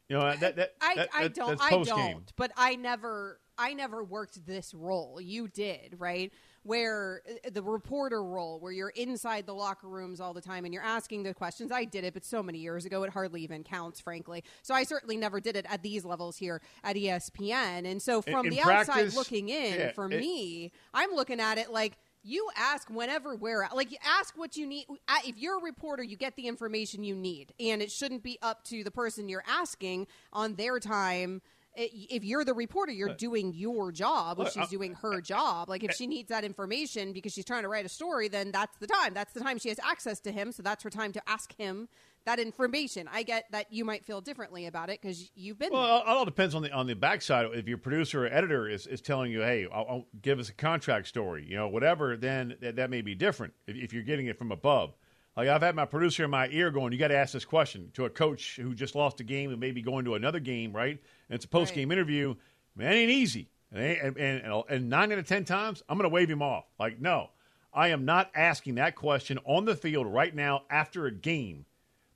You 0.07 0.17
know 0.17 0.35
that 0.35 0.57
that, 0.57 0.75
I, 0.81 0.95
that, 0.95 1.09
I 1.15 1.23
that, 1.23 1.33
don't 1.33 1.49
that's 1.49 1.61
I 1.61 1.69
don't 1.69 2.33
but 2.35 2.51
I 2.57 2.75
never 2.75 3.39
I 3.57 3.73
never 3.73 4.03
worked 4.03 4.45
this 4.45 4.73
role. 4.73 5.21
You 5.21 5.47
did, 5.47 5.95
right? 5.99 6.33
Where 6.63 7.21
uh, 7.29 7.49
the 7.51 7.63
reporter 7.63 8.23
role, 8.23 8.59
where 8.59 8.71
you're 8.71 8.89
inside 8.89 9.45
the 9.45 9.53
locker 9.53 9.87
rooms 9.87 10.19
all 10.19 10.33
the 10.33 10.41
time 10.41 10.65
and 10.65 10.73
you're 10.73 10.83
asking 10.83 11.23
the 11.23 11.33
questions. 11.33 11.71
I 11.71 11.85
did 11.85 12.03
it, 12.03 12.13
but 12.13 12.25
so 12.25 12.43
many 12.43 12.57
years 12.57 12.85
ago, 12.85 13.03
it 13.03 13.11
hardly 13.11 13.41
even 13.43 13.63
counts, 13.63 14.01
frankly. 14.01 14.43
So 14.63 14.73
I 14.73 14.83
certainly 14.83 15.15
never 15.15 15.39
did 15.39 15.55
it 15.55 15.65
at 15.69 15.81
these 15.83 16.03
levels 16.03 16.37
here 16.37 16.61
at 16.83 16.95
ESPN. 16.95 17.85
And 17.85 18.01
so 18.01 18.21
from 18.21 18.47
In- 18.47 18.53
in 18.53 18.57
the 18.57 18.63
practice, 18.63 18.89
outside 18.89 19.13
looking 19.13 19.49
in, 19.49 19.79
yeah, 19.79 19.91
for 19.91 20.11
it- 20.11 20.19
me, 20.19 20.71
I'm 20.93 21.11
looking 21.11 21.39
at 21.39 21.57
it 21.57 21.71
like 21.71 21.97
you 22.23 22.47
ask 22.55 22.89
whenever 22.89 23.35
where 23.35 23.67
like 23.73 23.91
you 23.91 23.97
ask 24.05 24.37
what 24.37 24.55
you 24.55 24.67
need 24.67 24.85
if 25.25 25.37
you're 25.37 25.59
a 25.59 25.61
reporter 25.61 26.03
you 26.03 26.15
get 26.15 26.35
the 26.35 26.47
information 26.47 27.03
you 27.03 27.15
need 27.15 27.53
and 27.59 27.81
it 27.81 27.91
shouldn't 27.91 28.23
be 28.23 28.37
up 28.41 28.63
to 28.63 28.83
the 28.83 28.91
person 28.91 29.27
you're 29.27 29.43
asking 29.47 30.07
on 30.31 30.55
their 30.55 30.79
time. 30.79 31.41
If 31.73 32.25
you're 32.25 32.43
the 32.43 32.53
reporter 32.53 32.91
you're 32.91 33.15
doing 33.15 33.53
your 33.53 33.91
job 33.91 34.39
if 34.39 34.51
she's 34.51 34.63
uh, 34.63 34.67
doing 34.67 34.93
her 34.95 35.15
uh, 35.15 35.21
job. 35.21 35.69
Like 35.69 35.83
if 35.83 35.91
uh, 35.91 35.93
she 35.93 36.05
needs 36.05 36.29
that 36.29 36.43
information 36.43 37.13
because 37.13 37.33
she's 37.33 37.45
trying 37.45 37.63
to 37.63 37.69
write 37.69 37.85
a 37.85 37.89
story 37.89 38.27
then 38.27 38.51
that's 38.51 38.77
the 38.77 38.87
time. 38.87 39.13
That's 39.13 39.33
the 39.33 39.39
time 39.39 39.57
she 39.57 39.69
has 39.69 39.79
access 39.79 40.19
to 40.21 40.31
him 40.31 40.51
so 40.51 40.61
that's 40.61 40.83
her 40.83 40.89
time 40.89 41.13
to 41.13 41.21
ask 41.27 41.55
him 41.57 41.87
that 42.25 42.39
information 42.39 43.09
i 43.11 43.23
get 43.23 43.45
that 43.51 43.71
you 43.71 43.83
might 43.83 44.05
feel 44.05 44.21
differently 44.21 44.65
about 44.65 44.89
it 44.89 45.01
because 45.01 45.31
you've 45.35 45.57
been. 45.57 45.71
Well, 45.71 45.99
it 45.99 46.07
all 46.07 46.25
depends 46.25 46.55
on 46.55 46.61
the 46.61 46.71
on 46.71 46.87
the 46.87 46.95
backside. 46.95 47.47
If 47.53 47.67
your 47.67 47.77
producer 47.77 48.25
or 48.25 48.27
editor 48.27 48.67
is, 48.67 48.87
is 48.87 49.01
telling 49.01 49.31
you, 49.31 49.41
"Hey, 49.41 49.67
I'll, 49.71 49.85
I'll 49.89 50.07
give 50.21 50.39
us 50.39 50.49
a 50.49 50.53
contract 50.53 51.07
story," 51.07 51.45
you 51.47 51.55
know, 51.55 51.67
whatever, 51.67 52.17
then 52.17 52.55
that, 52.61 52.75
that 52.75 52.89
may 52.89 53.01
be 53.01 53.15
different. 53.15 53.53
If, 53.67 53.75
if 53.75 53.93
you're 53.93 54.03
getting 54.03 54.27
it 54.27 54.37
from 54.37 54.51
above, 54.51 54.95
like 55.35 55.47
I've 55.47 55.61
had 55.61 55.75
my 55.75 55.85
producer 55.85 56.25
in 56.25 56.31
my 56.31 56.47
ear 56.49 56.71
going, 56.71 56.91
"You 56.91 56.99
got 56.99 57.09
to 57.09 57.17
ask 57.17 57.33
this 57.33 57.45
question 57.45 57.91
to 57.93 58.05
a 58.05 58.09
coach 58.09 58.57
who 58.57 58.73
just 58.73 58.95
lost 58.95 59.19
a 59.19 59.23
game 59.23 59.51
and 59.51 59.59
maybe 59.59 59.81
going 59.81 60.05
to 60.05 60.15
another 60.15 60.39
game, 60.39 60.73
right?" 60.73 60.97
And 61.29 61.35
it's 61.35 61.45
a 61.45 61.49
post 61.49 61.73
game 61.73 61.91
interview. 61.91 62.35
Man, 62.75 62.93
it 62.93 62.95
ain't 62.95 63.11
easy. 63.11 63.49
And, 63.71 63.81
and, 63.81 64.17
and, 64.17 64.63
and 64.69 64.89
nine 64.89 65.11
out 65.11 65.17
of 65.17 65.27
10 65.27 65.45
times, 65.45 65.81
I'm 65.87 65.97
going 65.97 66.09
to 66.09 66.13
wave 66.13 66.29
him 66.29 66.41
off. 66.41 66.65
Like, 66.77 66.99
no, 66.99 67.29
I 67.73 67.89
am 67.89 68.03
not 68.03 68.29
asking 68.35 68.75
that 68.75 68.95
question 68.95 69.39
on 69.45 69.65
the 69.65 69.75
field 69.75 70.07
right 70.07 70.33
now 70.33 70.63
after 70.69 71.05
a 71.05 71.11
game 71.11 71.65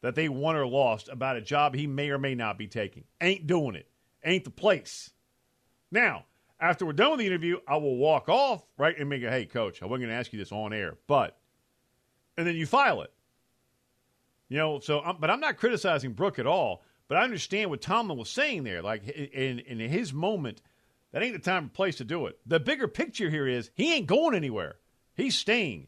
that 0.01 0.15
they 0.15 0.29
won 0.29 0.55
or 0.55 0.67
lost 0.67 1.09
about 1.09 1.37
a 1.37 1.41
job 1.41 1.73
he 1.73 1.87
may 1.87 2.09
or 2.09 2.17
may 2.17 2.35
not 2.35 2.57
be 2.57 2.67
taking. 2.67 3.03
Ain't 3.21 3.47
doing 3.47 3.75
it. 3.75 3.87
Ain't 4.23 4.43
the 4.43 4.49
place. 4.49 5.11
Now, 5.91 6.25
after 6.59 6.85
we're 6.85 6.93
done 6.93 7.11
with 7.11 7.19
the 7.19 7.27
interview, 7.27 7.59
I 7.67 7.77
will 7.77 7.97
walk 7.97 8.29
off, 8.29 8.63
right, 8.77 8.97
and 8.97 9.09
make 9.09 9.23
a, 9.23 9.29
hey, 9.29 9.45
coach, 9.45 9.81
I 9.81 9.85
wasn't 9.85 10.03
going 10.03 10.09
to 10.09 10.19
ask 10.19 10.31
you 10.31 10.39
this 10.39 10.51
on 10.51 10.73
air, 10.73 10.97
but, 11.07 11.37
and 12.37 12.47
then 12.47 12.55
you 12.55 12.65
file 12.65 13.01
it. 13.01 13.11
You 14.47 14.57
know, 14.57 14.79
so, 14.79 14.99
I'm, 15.01 15.17
but 15.19 15.29
I'm 15.29 15.39
not 15.39 15.57
criticizing 15.57 16.13
Brooke 16.13 16.39
at 16.39 16.47
all, 16.47 16.83
but 17.07 17.17
I 17.17 17.23
understand 17.23 17.69
what 17.69 17.81
Tomlin 17.81 18.17
was 18.17 18.29
saying 18.29 18.63
there. 18.63 18.81
Like, 18.81 19.07
in, 19.07 19.59
in 19.59 19.79
his 19.79 20.13
moment, 20.13 20.61
that 21.11 21.23
ain't 21.23 21.33
the 21.33 21.39
time 21.39 21.63
and 21.63 21.73
place 21.73 21.97
to 21.97 22.03
do 22.03 22.27
it. 22.27 22.37
The 22.45 22.59
bigger 22.59 22.87
picture 22.87 23.29
here 23.29 23.47
is 23.47 23.71
he 23.73 23.93
ain't 23.93 24.07
going 24.07 24.35
anywhere, 24.35 24.77
he's 25.15 25.37
staying. 25.37 25.87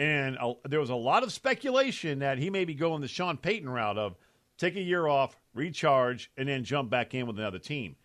And 0.00 0.38
there 0.64 0.80
was 0.80 0.88
a 0.88 0.94
lot 0.94 1.24
of 1.24 1.30
speculation 1.30 2.20
that 2.20 2.38
he 2.38 2.48
may 2.48 2.64
be 2.64 2.72
going 2.72 3.02
the 3.02 3.06
Sean 3.06 3.36
Payton 3.36 3.68
route 3.68 3.98
of 3.98 4.16
take 4.56 4.76
a 4.76 4.80
year 4.80 5.06
off, 5.06 5.36
recharge, 5.52 6.30
and 6.38 6.48
then 6.48 6.64
jump 6.64 6.88
back 6.88 7.14
in 7.14 7.26
with 7.26 7.38
another 7.38 7.58
team. 7.58 7.96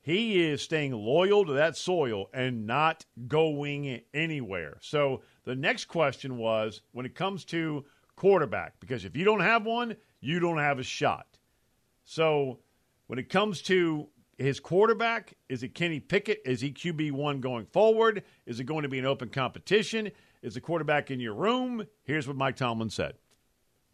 He 0.00 0.42
is 0.42 0.62
staying 0.62 0.92
loyal 0.92 1.44
to 1.44 1.52
that 1.52 1.76
soil 1.76 2.30
and 2.32 2.66
not 2.66 3.04
going 3.28 4.00
anywhere. 4.14 4.78
So 4.80 5.20
the 5.44 5.54
next 5.54 5.84
question 5.84 6.38
was 6.38 6.80
when 6.92 7.04
it 7.04 7.14
comes 7.14 7.44
to 7.46 7.84
quarterback, 8.16 8.80
because 8.80 9.04
if 9.04 9.14
you 9.14 9.26
don't 9.26 9.40
have 9.40 9.66
one, 9.66 9.94
you 10.22 10.40
don't 10.40 10.56
have 10.56 10.78
a 10.78 10.82
shot. 10.82 11.26
So 12.04 12.60
when 13.08 13.18
it 13.18 13.28
comes 13.28 13.60
to 13.62 14.08
his 14.38 14.58
quarterback, 14.58 15.34
is 15.50 15.62
it 15.62 15.74
Kenny 15.74 16.00
Pickett? 16.00 16.40
Is 16.46 16.62
he 16.62 16.72
QB1 16.72 17.42
going 17.42 17.66
forward? 17.66 18.22
Is 18.46 18.58
it 18.58 18.64
going 18.64 18.84
to 18.84 18.88
be 18.88 18.98
an 18.98 19.04
open 19.04 19.28
competition? 19.28 20.10
Is 20.42 20.54
the 20.54 20.60
quarterback 20.60 21.10
in 21.10 21.20
your 21.20 21.34
room? 21.34 21.86
Here's 22.02 22.26
what 22.26 22.36
Mike 22.36 22.56
Tomlin 22.56 22.90
said. 22.90 23.14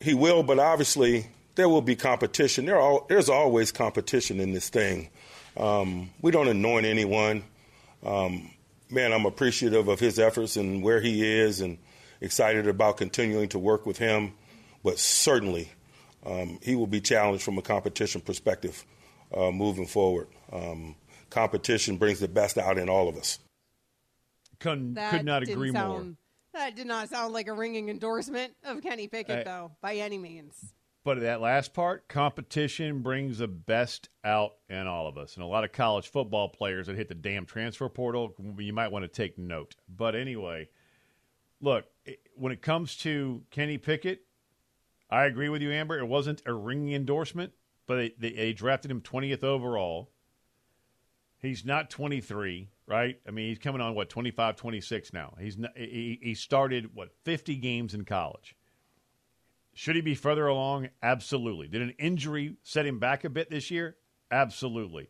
He 0.01 0.15
will, 0.15 0.43
but 0.43 0.59
obviously 0.59 1.27
there 1.57 1.69
will 1.69 1.83
be 1.83 1.95
competition. 1.95 2.65
There 2.65 2.81
are, 2.81 3.05
there's 3.09 3.29
always 3.29 3.71
competition 3.71 4.41
in 4.41 4.53
this 4.53 4.69
thing. 4.69 5.11
Um, 5.57 6.11
we 6.23 6.31
don't 6.31 6.49
anoint 6.49 6.87
anyone. 6.87 7.45
Um, 8.03 8.51
man, 8.91 9.13
I'm 9.13 9.27
appreciative 9.27 9.89
of 9.89 10.01
his 10.01 10.19
efforts 10.19 10.57
and 10.57 10.83
where 10.83 11.01
he 11.01 11.23
is 11.23 11.61
and 11.61 11.79
excited 12.21 12.67
about 12.67 12.97
continuing 12.97 13.49
to 13.51 13.59
work 13.59 13.85
with 13.85 13.99
him. 13.99 14.33
But 14.83 14.99
certainly, 14.99 15.71
um, 16.25 16.61
he 16.63 16.77
will 16.77 16.87
be 16.87 17.01
challenged 17.01 17.45
from 17.45 17.59
a 17.59 17.63
competition 17.63 18.21
perspective 18.21 18.85
uh, 19.37 19.51
moving 19.51 19.87
forward. 19.87 20.29
Um, 20.53 20.95
competition 21.29 21.97
brings 21.97 22.21
the 22.21 22.29
best 22.29 22.57
out 22.57 22.79
in 22.79 22.89
all 22.89 23.09
of 23.09 23.17
us. 23.17 23.39
Could, 24.61 24.99
could 25.11 25.25
not 25.25 25.43
agree 25.43 25.73
sound, 25.73 25.89
more. 26.07 26.15
That 26.55 26.75
did 26.75 26.87
not 26.87 27.09
sound 27.09 27.33
like 27.33 27.47
a 27.49 27.53
ringing 27.53 27.89
endorsement 27.89 28.55
of 28.65 28.83
Kenny 28.83 29.07
Pickett, 29.09 29.47
Uh, 29.47 29.51
though, 29.51 29.73
by 29.81 29.97
any 29.97 30.19
means. 30.19 30.73
But 31.05 31.21
that 31.21 31.41
last 31.41 31.73
part, 31.73 32.09
competition 32.09 33.01
brings 33.03 33.39
the 33.39 33.49
best 33.49 34.09
out 34.25 34.57
in 34.69 34.87
all 34.87 35.07
of 35.07 35.17
us. 35.17 35.37
And 35.37 35.43
a 35.43 35.47
lot 35.47 35.65
of 35.65 35.73
college 35.73 36.09
football 36.09 36.49
players 36.49 36.87
that 36.87 36.97
hit 36.97 37.09
the 37.09 37.15
damn 37.15 37.47
transfer 37.47 37.89
portal, 37.89 38.35
you 38.59 38.73
might 38.73 38.93
want 38.93 39.05
to 39.05 39.09
take 39.09 39.39
note. 39.39 39.77
But 39.89 40.15
anyway, 40.15 40.69
look, 41.61 41.87
when 42.35 42.53
it 42.53 42.61
comes 42.61 42.97
to 42.99 43.43
Kenny 43.51 43.79
Pickett, 43.79 44.25
I 45.11 45.25
agree 45.25 45.49
with 45.49 45.63
you, 45.63 45.71
Amber. 45.73 45.99
It 45.99 46.07
wasn't 46.07 46.43
a 46.45 46.53
ringing 46.53 46.93
endorsement, 46.93 47.53
but 47.87 47.97
they, 47.97 48.15
they, 48.19 48.37
they 48.37 48.53
drafted 48.53 48.91
him 48.91 49.01
20th 49.01 49.45
overall. 49.45 50.11
He's 51.39 51.65
not 51.65 51.89
23, 51.89 52.69
right? 52.89 53.21
I 53.27 53.31
mean, 53.31 53.49
he's 53.49 53.59
coming 53.59 53.81
on, 53.81 53.95
what, 53.95 54.09
25, 54.09 54.57
26 54.57 55.13
now. 55.13 55.35
He's 55.39 55.57
he, 55.77 56.19
he 56.23 56.35
started, 56.35 56.91
what, 56.95 57.11
50 57.25 57.57
games 57.57 57.95
in 57.95 58.05
college. 58.05 58.57
Should 59.75 59.95
he 59.95 60.03
be 60.03 60.15
further 60.15 60.47
along? 60.47 60.89
Absolutely. 61.03 61.69
Did 61.69 61.83
an 61.83 61.95
injury 61.99 62.57
set 62.63 62.87
him 62.87 62.99
back 62.99 63.25
a 63.25 63.31
bit 63.31 63.51
this 63.51 63.71
year? 63.71 63.97
Absolutely. 64.31 65.09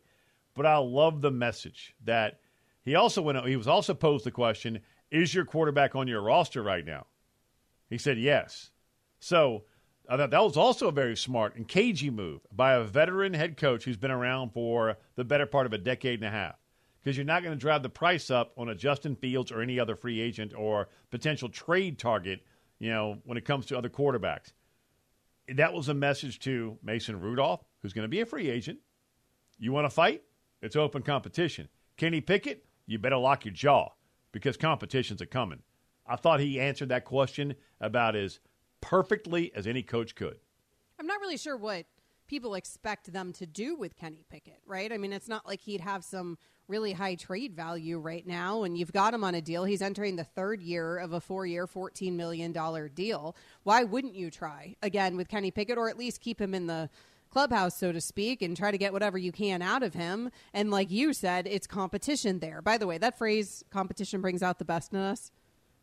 But 0.53 0.65
I 0.65 0.77
love 0.77 1.21
the 1.21 1.31
message 1.31 1.95
that 2.03 2.41
he 2.83 2.95
also 2.95 3.21
went. 3.21 3.47
He 3.47 3.55
was 3.55 3.67
also 3.67 3.93
posed 3.93 4.25
the 4.25 4.31
question: 4.31 4.81
Is 5.09 5.33
your 5.33 5.45
quarterback 5.45 5.95
on 5.95 6.07
your 6.07 6.21
roster 6.21 6.61
right 6.61 6.85
now? 6.85 7.07
He 7.89 7.97
said 7.97 8.19
yes. 8.19 8.69
So 9.19 9.63
I 10.07 10.17
thought 10.17 10.31
that 10.31 10.43
was 10.43 10.57
also 10.57 10.87
a 10.87 10.91
very 10.91 11.17
smart 11.17 11.55
and 11.55 11.67
cagey 11.67 12.09
move 12.09 12.41
by 12.51 12.73
a 12.73 12.83
veteran 12.83 13.33
head 13.33 13.57
coach 13.57 13.85
who's 13.85 13.97
been 13.97 14.11
around 14.11 14.51
for 14.51 14.97
the 15.15 15.23
better 15.23 15.45
part 15.45 15.65
of 15.65 15.73
a 15.73 15.77
decade 15.77 16.19
and 16.19 16.27
a 16.27 16.31
half. 16.31 16.58
Because 17.01 17.17
you're 17.17 17.25
not 17.25 17.43
going 17.43 17.55
to 17.55 17.59
drive 17.59 17.83
the 17.83 17.89
price 17.89 18.29
up 18.29 18.51
on 18.57 18.69
a 18.69 18.75
Justin 18.75 19.15
Fields 19.15 19.51
or 19.51 19.61
any 19.61 19.79
other 19.79 19.95
free 19.95 20.19
agent 20.19 20.53
or 20.55 20.89
potential 21.11 21.49
trade 21.49 21.97
target. 21.97 22.41
You 22.79 22.89
know, 22.89 23.17
when 23.25 23.37
it 23.37 23.45
comes 23.45 23.65
to 23.67 23.77
other 23.77 23.89
quarterbacks 23.89 24.51
that 25.55 25.73
was 25.73 25.89
a 25.89 25.93
message 25.93 26.39
to 26.39 26.77
Mason 26.83 27.19
Rudolph, 27.19 27.63
who's 27.81 27.93
going 27.93 28.03
to 28.03 28.09
be 28.09 28.21
a 28.21 28.25
free 28.25 28.49
agent. 28.49 28.79
You 29.57 29.71
want 29.71 29.85
to 29.85 29.89
fight? 29.89 30.23
It's 30.61 30.75
open 30.75 31.01
competition. 31.01 31.69
Kenny 31.97 32.21
Pickett, 32.21 32.65
you 32.85 32.99
better 32.99 33.17
lock 33.17 33.45
your 33.45 33.53
jaw 33.53 33.89
because 34.31 34.57
competition's 34.57 35.21
a 35.21 35.25
coming. 35.25 35.59
I 36.05 36.15
thought 36.15 36.39
he 36.39 36.59
answered 36.59 36.89
that 36.89 37.05
question 37.05 37.55
about 37.79 38.15
as 38.15 38.39
perfectly 38.81 39.51
as 39.55 39.67
any 39.67 39.83
coach 39.83 40.15
could. 40.15 40.37
I'm 40.99 41.07
not 41.07 41.19
really 41.19 41.37
sure 41.37 41.57
what 41.57 41.85
people 42.29 42.53
expect 42.53 43.11
them 43.11 43.33
to 43.33 43.45
do 43.45 43.75
with 43.75 43.97
Kenny 43.97 44.23
Pickett, 44.29 44.61
right? 44.65 44.93
I 44.93 44.97
mean, 44.97 45.11
it's 45.11 45.27
not 45.27 45.45
like 45.45 45.59
he'd 45.59 45.81
have 45.81 46.03
some 46.05 46.37
really 46.67 46.93
high 46.93 47.15
trade 47.15 47.55
value 47.55 47.97
right 47.97 48.25
now, 48.25 48.63
and 48.63 48.77
you've 48.77 48.93
got 48.93 49.13
him 49.13 49.23
on 49.23 49.33
a 49.33 49.41
deal. 49.41 49.63
He's 49.65 49.81
entering 49.81 50.15
the 50.15 50.23
third 50.23 50.61
year 50.61 50.97
of 50.97 51.11
a 51.13 51.19
four 51.19 51.45
year, 51.45 51.65
$14 51.65 52.13
million 52.13 52.53
deal. 52.93 53.35
Why 53.63 53.83
wouldn't 53.83 54.15
you 54.15 54.29
try 54.29 54.75
again 54.81 55.17
with 55.17 55.27
Kenny 55.27 55.51
Pickett 55.51 55.77
or 55.77 55.89
at 55.89 55.97
least 55.97 56.21
keep 56.21 56.39
him 56.39 56.53
in 56.53 56.67
the 56.67 56.89
clubhouse, 57.31 57.75
so 57.75 57.91
to 57.91 57.99
speak, 57.99 58.41
and 58.41 58.55
try 58.55 58.69
to 58.71 58.77
get 58.77 58.93
whatever 58.93 59.17
you 59.17 59.31
can 59.31 59.63
out 59.63 59.81
of 59.81 59.95
him? 59.95 60.29
And 60.53 60.69
like 60.69 60.91
you 60.91 61.13
said, 61.13 61.47
it's 61.47 61.65
competition 61.65 62.39
there. 62.39 62.61
By 62.61 62.77
the 62.77 62.85
way, 62.85 62.99
that 62.99 63.17
phrase, 63.17 63.63
competition 63.71 64.21
brings 64.21 64.43
out 64.43 64.59
the 64.59 64.65
best 64.65 64.93
in 64.93 64.99
us. 64.99 65.31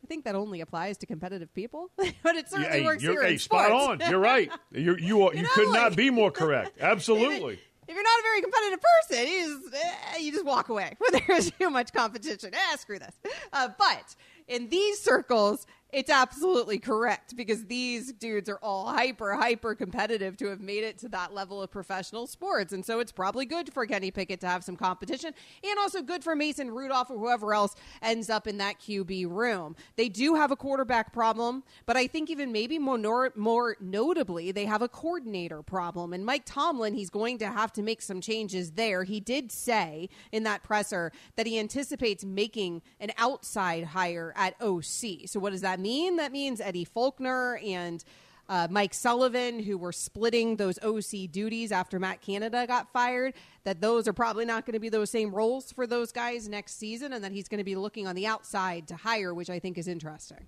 I 0.07 0.09
think 0.09 0.25
that 0.27 0.37
only 0.37 0.61
applies 0.61 0.99
to 0.99 1.07
competitive 1.07 1.53
people, 1.53 1.91
but 1.97 2.37
it 2.37 2.49
certainly 2.49 2.79
Hey, 2.79 2.85
works 2.85 3.03
you're, 3.03 3.15
here 3.15 3.25
hey, 3.25 3.33
in 3.33 3.39
spot 3.41 3.67
sports. 3.67 4.05
on. 4.05 4.09
You're 4.11 4.21
right. 4.21 4.49
You're, 4.71 4.97
you 5.01 5.23
are, 5.23 5.35
you, 5.35 5.43
know, 5.43 5.49
could 5.53 5.73
not 5.73 5.97
be 5.97 6.11
more 6.11 6.31
correct. 6.43 6.79
Absolutely. 6.81 7.55
if 7.89 7.95
you're 7.95 8.05
not 8.05 8.21
a 8.21 8.23
very 8.23 8.41
competitive 8.41 8.79
person, 8.81 9.27
you 9.27 9.61
just, 9.73 9.75
eh, 9.75 10.19
you 10.21 10.31
just 10.31 10.45
walk 10.45 10.69
away 10.69 10.93
when 10.99 11.23
there's 11.27 11.51
too 11.51 11.71
much 11.71 11.93
competition. 11.93 12.53
Ah, 12.55 12.77
screw 12.77 13.01
this. 13.01 13.17
Uh, 13.53 13.71
but 13.77 14.15
in 14.47 14.69
these 14.69 15.01
circles, 15.01 15.67
it's 15.93 16.11
absolutely 16.11 16.79
correct 16.79 17.37
because 17.37 17.65
these 17.67 18.13
dudes 18.13 18.49
are 18.49 18.59
all 18.61 18.89
hyper, 18.89 19.35
hyper 19.35 19.75
competitive 19.75 20.37
to 20.37 20.47
have 20.49 20.61
made 20.61 20.83
it 20.83 20.99
to 20.99 21.09
that 21.09 21.33
level 21.33 21.63
of 21.63 21.71
professional 21.71 22.27
sports. 22.27 22.73
And 22.73 22.85
so 22.85 22.99
it's 22.99 23.13
probably 23.13 23.47
good 23.47 23.73
for 23.73 23.87
Kenny 23.87 24.11
Pickett 24.11 24.41
to 24.41 24.49
have 24.49 24.65
some 24.65 24.77
competition 24.77 25.33
and 25.63 25.79
also 25.79 26.03
good 26.03 26.25
for 26.25 26.35
Mason 26.35 26.73
Rudolph 26.73 27.11
or 27.11 27.19
whoever 27.19 27.55
else 27.55 27.77
ends 28.03 28.29
up 28.29 28.49
in 28.49 28.59
that 28.59 28.81
QB 28.81 29.31
room. 29.31 29.77
They 29.95 30.09
do 30.09 30.35
have 30.35 30.51
a 30.51 30.57
quarterback 30.57 31.13
problem, 31.13 31.63
but 31.87 31.97
I 31.97 32.09
think 32.09 32.31
even 32.31 32.51
maybe 32.51 32.81
more, 32.81 33.33
more 33.37 33.77
notably, 33.81 34.51
they 34.51 34.65
have 34.65 34.83
a 34.83 34.89
coordinator 34.89 35.63
problem. 35.63 36.13
And 36.13 36.27
Mike 36.27 36.43
Tomlin, 36.45 36.95
he's 36.95 37.11
going 37.11 37.39
to 37.39 37.47
have 37.47 37.73
to 37.75 37.83
make 37.83 38.03
some 38.03 38.21
changes 38.21 38.73
there. 38.73 39.05
He 39.05 39.21
did 39.21 39.53
say 39.53 40.09
in 40.33 40.43
that 40.43 40.65
presser 40.65 41.13
that 41.37 41.47
he 41.47 41.61
anticipates 41.61 42.25
making 42.25 42.83
an 42.99 43.13
outside 43.19 43.85
hire 43.85 44.33
at 44.37 44.61
OC. 44.61 45.27
So 45.27 45.39
what 45.39 45.53
does 45.53 45.61
that 45.61 45.76
mean? 45.81 46.17
That 46.17 46.33
means 46.33 46.61
Eddie 46.61 46.85
Faulkner 46.85 47.59
and 47.65 48.05
uh, 48.49 48.69
Mike 48.71 48.95
Sullivan, 48.95 49.59
who 49.61 49.77
were 49.77 49.93
splitting 49.93 50.57
those 50.57 50.79
OC 50.79 51.31
duties 51.33 51.73
after 51.73 51.99
Matt 51.99 52.21
Canada 52.21 52.65
got 52.67 52.93
fired, 52.93 53.35
that 53.65 53.81
those 53.81 54.07
are 54.07 54.13
probably 54.13 54.45
not 54.45 54.65
going 54.65 54.75
to 54.75 54.81
be 54.81 54.89
those 54.89 55.11
same 55.11 55.35
roles 55.35 55.73
for 55.73 55.87
those 55.87 56.13
guys 56.13 56.49
next 56.49 56.79
season, 56.79 57.13
and 57.13 57.25
that 57.25 57.33
he's 57.33 57.49
going 57.49 57.59
to 57.59 57.65
be 57.65 57.75
looking 57.75 58.07
on 58.07 58.15
the 58.15 58.27
outside 58.27 58.87
to 58.89 58.97
hire, 58.97 59.35
which 59.35 59.51
I 59.51 59.59
think 59.59 59.79
is 59.79 59.89
interesting. 59.89 60.47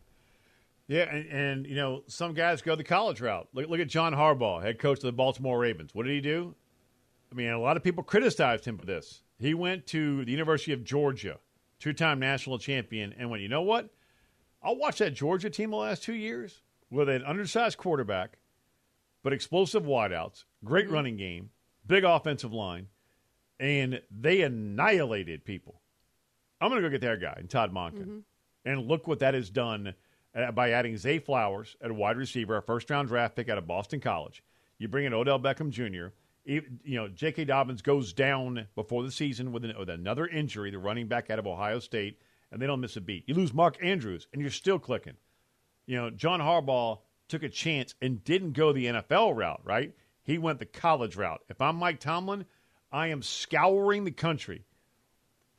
Yeah, 0.86 1.12
and, 1.14 1.26
and 1.26 1.66
you 1.66 1.74
know, 1.74 2.02
some 2.06 2.34
guys 2.34 2.62
go 2.62 2.74
the 2.74 2.84
college 2.84 3.20
route. 3.20 3.48
Look, 3.52 3.68
look 3.68 3.80
at 3.80 3.88
John 3.88 4.14
Harbaugh, 4.14 4.62
head 4.62 4.78
coach 4.78 4.98
of 4.98 5.04
the 5.04 5.12
Baltimore 5.12 5.58
Ravens. 5.58 5.94
What 5.94 6.06
did 6.06 6.14
he 6.14 6.20
do? 6.20 6.54
I 7.30 7.34
mean, 7.34 7.50
a 7.50 7.60
lot 7.60 7.76
of 7.76 7.84
people 7.84 8.02
criticized 8.02 8.64
him 8.64 8.78
for 8.78 8.86
this. 8.86 9.22
He 9.38 9.54
went 9.54 9.86
to 9.88 10.24
the 10.24 10.30
University 10.30 10.72
of 10.72 10.84
Georgia, 10.84 11.38
two-time 11.78 12.18
national 12.18 12.58
champion, 12.58 13.14
and 13.18 13.28
went, 13.28 13.42
you 13.42 13.48
know 13.48 13.62
what? 13.62 13.90
I'll 14.62 14.76
watch 14.76 14.98
that 14.98 15.14
Georgia 15.14 15.50
team 15.50 15.70
the 15.70 15.76
last 15.76 16.02
two 16.02 16.14
years 16.14 16.62
with 16.90 17.08
an 17.08 17.24
undersized 17.24 17.78
quarterback, 17.78 18.38
but 19.22 19.32
explosive 19.32 19.84
wideouts, 19.84 20.44
great 20.64 20.90
running 20.90 21.16
game, 21.16 21.50
big 21.86 22.04
offensive 22.04 22.52
line, 22.52 22.88
and 23.60 24.00
they 24.10 24.42
annihilated 24.42 25.44
people. 25.44 25.80
I'm 26.60 26.70
going 26.70 26.82
to 26.82 26.88
go 26.88 26.92
get 26.92 27.00
their 27.00 27.16
guy, 27.16 27.34
and 27.36 27.48
Todd 27.48 27.72
Monken. 27.72 28.02
And 28.64 28.88
look 28.88 29.06
what 29.06 29.20
that 29.20 29.34
has 29.34 29.50
done 29.50 29.94
uh, 30.34 30.52
by 30.52 30.70
adding 30.70 30.96
Zay 30.96 31.18
Flowers 31.18 31.76
at 31.80 31.90
a 31.90 31.94
wide 31.94 32.16
receiver, 32.16 32.56
a 32.56 32.62
first 32.62 32.90
round 32.90 33.08
draft 33.08 33.36
pick 33.36 33.48
out 33.48 33.58
of 33.58 33.66
Boston 33.66 34.00
College. 34.00 34.42
You 34.78 34.88
bring 34.88 35.04
in 35.04 35.14
Odell 35.14 35.38
Beckham 35.40 35.70
Jr. 35.70 36.08
you 36.44 36.62
know, 36.84 37.08
J.K. 37.08 37.44
Dobbins 37.44 37.82
goes 37.82 38.12
down 38.12 38.66
before 38.74 39.02
the 39.02 39.10
season 39.10 39.52
with, 39.52 39.64
an, 39.64 39.74
with 39.78 39.88
another 39.88 40.26
injury, 40.26 40.70
the 40.70 40.78
running 40.78 41.06
back 41.08 41.30
out 41.30 41.38
of 41.38 41.46
Ohio 41.46 41.78
State, 41.78 42.20
and 42.50 42.60
they 42.60 42.66
don't 42.66 42.80
miss 42.80 42.96
a 42.96 43.00
beat. 43.00 43.24
You 43.26 43.34
lose 43.34 43.52
Mark 43.52 43.76
Andrews, 43.82 44.26
and 44.32 44.40
you're 44.40 44.50
still 44.50 44.78
clicking. 44.78 45.16
You 45.86 45.96
know, 45.96 46.10
John 46.10 46.40
Harbaugh 46.40 46.98
took 47.28 47.42
a 47.42 47.48
chance 47.48 47.94
and 48.00 48.24
didn't 48.24 48.52
go 48.52 48.72
the 48.72 48.86
NFL 48.86 49.36
route, 49.36 49.60
right? 49.64 49.92
He 50.22 50.38
went 50.38 50.58
the 50.58 50.66
college 50.66 51.16
route. 51.16 51.42
If 51.48 51.60
I'm 51.60 51.76
Mike 51.76 52.00
Tomlin, 52.00 52.44
I 52.92 53.08
am 53.08 53.22
scouring 53.22 54.04
the 54.04 54.10
country 54.10 54.64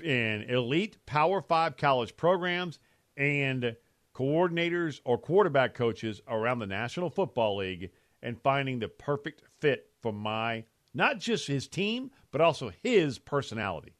in 0.03 0.43
elite 0.43 0.97
Power 1.05 1.41
Five 1.41 1.77
college 1.77 2.15
programs 2.15 2.79
and 3.17 3.75
coordinators 4.15 5.01
or 5.05 5.17
quarterback 5.17 5.73
coaches 5.73 6.21
around 6.27 6.59
the 6.59 6.67
National 6.67 7.09
Football 7.09 7.57
League 7.57 7.91
and 8.21 8.41
finding 8.41 8.79
the 8.79 8.87
perfect 8.87 9.43
fit 9.59 9.89
for 10.01 10.11
my 10.11 10.65
not 10.93 11.19
just 11.19 11.47
his 11.47 11.67
team, 11.67 12.11
but 12.31 12.41
also 12.41 12.71
his 12.83 13.19
personality. 13.19 13.95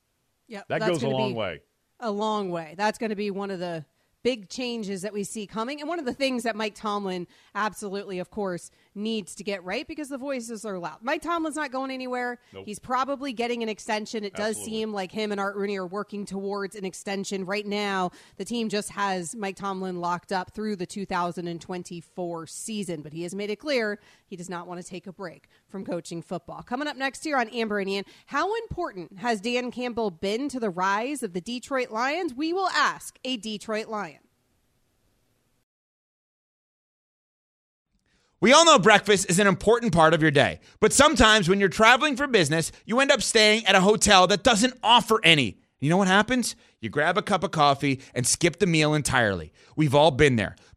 Yeah, 0.48 0.64
that 0.68 0.82
goes 0.82 1.04
a 1.04 1.10
long 1.10 1.36
way. 1.36 1.62
A 2.00 2.12
long 2.12 2.50
way. 2.50 2.76
That's 2.78 2.98
going 2.98 3.10
to 3.10 3.16
be 3.16 3.32
one 3.32 3.52
of 3.52 3.60
the 3.60 3.86
big 4.24 4.50
changes 4.50 5.02
that 5.04 5.14
we 5.14 5.24
see 5.24 5.48
coming. 5.48 5.80
And 5.80 5.88
one 5.88 6.00
of 6.00 6.06
the 6.06 6.14
things 6.14 6.44
that 6.44 6.56
Mike 6.56 6.76
Tomlin 6.76 7.28
absolutely, 7.56 8.20
of 8.20 8.30
course, 8.30 8.70
needs 8.94 9.36
to 9.36 9.44
get 9.44 9.64
right 9.64 9.88
because 9.88 10.10
the 10.10 10.18
voices 10.18 10.66
are 10.66 10.78
loud. 10.78 10.98
Mike 11.02 11.22
Tomlin's 11.22 11.56
not 11.56 11.72
going 11.72 11.92
anywhere. 11.92 12.40
Nope. 12.54 12.66
He's 12.66 12.80
probably 12.80 13.34
getting 13.34 13.64
an 13.64 13.70
extension. 13.70 14.24
It 14.24 14.34
Absolutely. 14.34 14.54
does 14.56 14.66
seem 14.66 14.94
like 14.94 15.12
him 15.12 15.32
and 15.32 15.40
Art 15.40 15.56
Rooney 15.56 15.78
are 15.78 15.88
working 15.88 16.26
towards 16.26 16.76
an 16.76 16.86
extension. 16.86 17.46
Right 17.46 17.66
now, 17.66 18.12
the 18.38 18.46
team 18.46 18.70
just 18.70 18.90
has 18.92 19.36
Mike 19.36 19.56
Tomlin 19.56 20.00
locked 20.00 20.32
up 20.32 20.52
through 20.52 20.76
the 20.76 20.86
2024 20.86 22.48
season, 22.48 23.02
but 23.02 23.14
he 23.14 23.24
has 23.24 23.34
made 23.34 23.50
it 23.50 23.58
clear 23.58 24.00
he 24.26 24.36
does 24.36 24.50
not 24.50 24.68
want 24.68 24.82
to 24.82 24.88
take 24.88 25.08
a 25.08 25.14
break 25.14 25.48
from 25.70 25.86
coaching 25.86 26.22
football. 26.22 26.62
Coming 26.64 26.88
up 26.88 26.98
next 26.98 27.26
year 27.26 27.38
on 27.38 27.48
Amber 27.50 27.80
and 27.80 27.90
Ian, 27.90 28.06
how 28.28 28.56
important 28.56 29.20
has 29.20 29.40
Dan 29.40 29.72
Campbell 29.72 30.12
been 30.12 30.50
to 30.50 30.60
the 30.60 30.70
rise 30.70 31.24
of 31.24 31.34
the 31.34 31.42
Detroit 31.42 31.92
Lions? 31.92 32.34
We 32.34 32.54
will 32.54 32.70
ask 32.70 33.18
a 33.24 33.38
Detroit 33.38 33.88
Lion. 33.88 34.20
We 38.42 38.54
all 38.54 38.64
know 38.64 38.80
breakfast 38.80 39.30
is 39.30 39.38
an 39.38 39.48
important 39.48 39.94
part 39.94 40.14
of 40.14 40.22
your 40.22 40.32
day, 40.32 40.62
but 40.80 40.94
sometimes 40.94 41.50
when 41.50 41.60
you're 41.60 41.68
traveling 41.68 42.16
for 42.16 42.26
business, 42.26 42.72
you 42.86 43.02
end 43.02 43.12
up 43.12 43.22
staying 43.22 43.66
at 43.66 43.76
a 43.76 43.82
hotel 43.82 44.28
that 44.28 44.44
doesn't 44.44 44.76
offer 44.82 45.20
any. 45.26 45.60
You 45.82 45.90
know 45.90 45.98
what 45.98 46.08
happens? 46.08 46.56
You 46.80 46.90
grab 46.90 47.18
a 47.18 47.22
cup 47.22 47.44
of 47.44 47.52
coffee 47.52 48.00
and 48.14 48.26
skip 48.26 48.60
the 48.60 48.66
meal 48.66 48.94
entirely. 48.94 49.52
We've 49.76 49.96
all 49.96 50.12
been 50.12 50.38
there. 50.38 50.56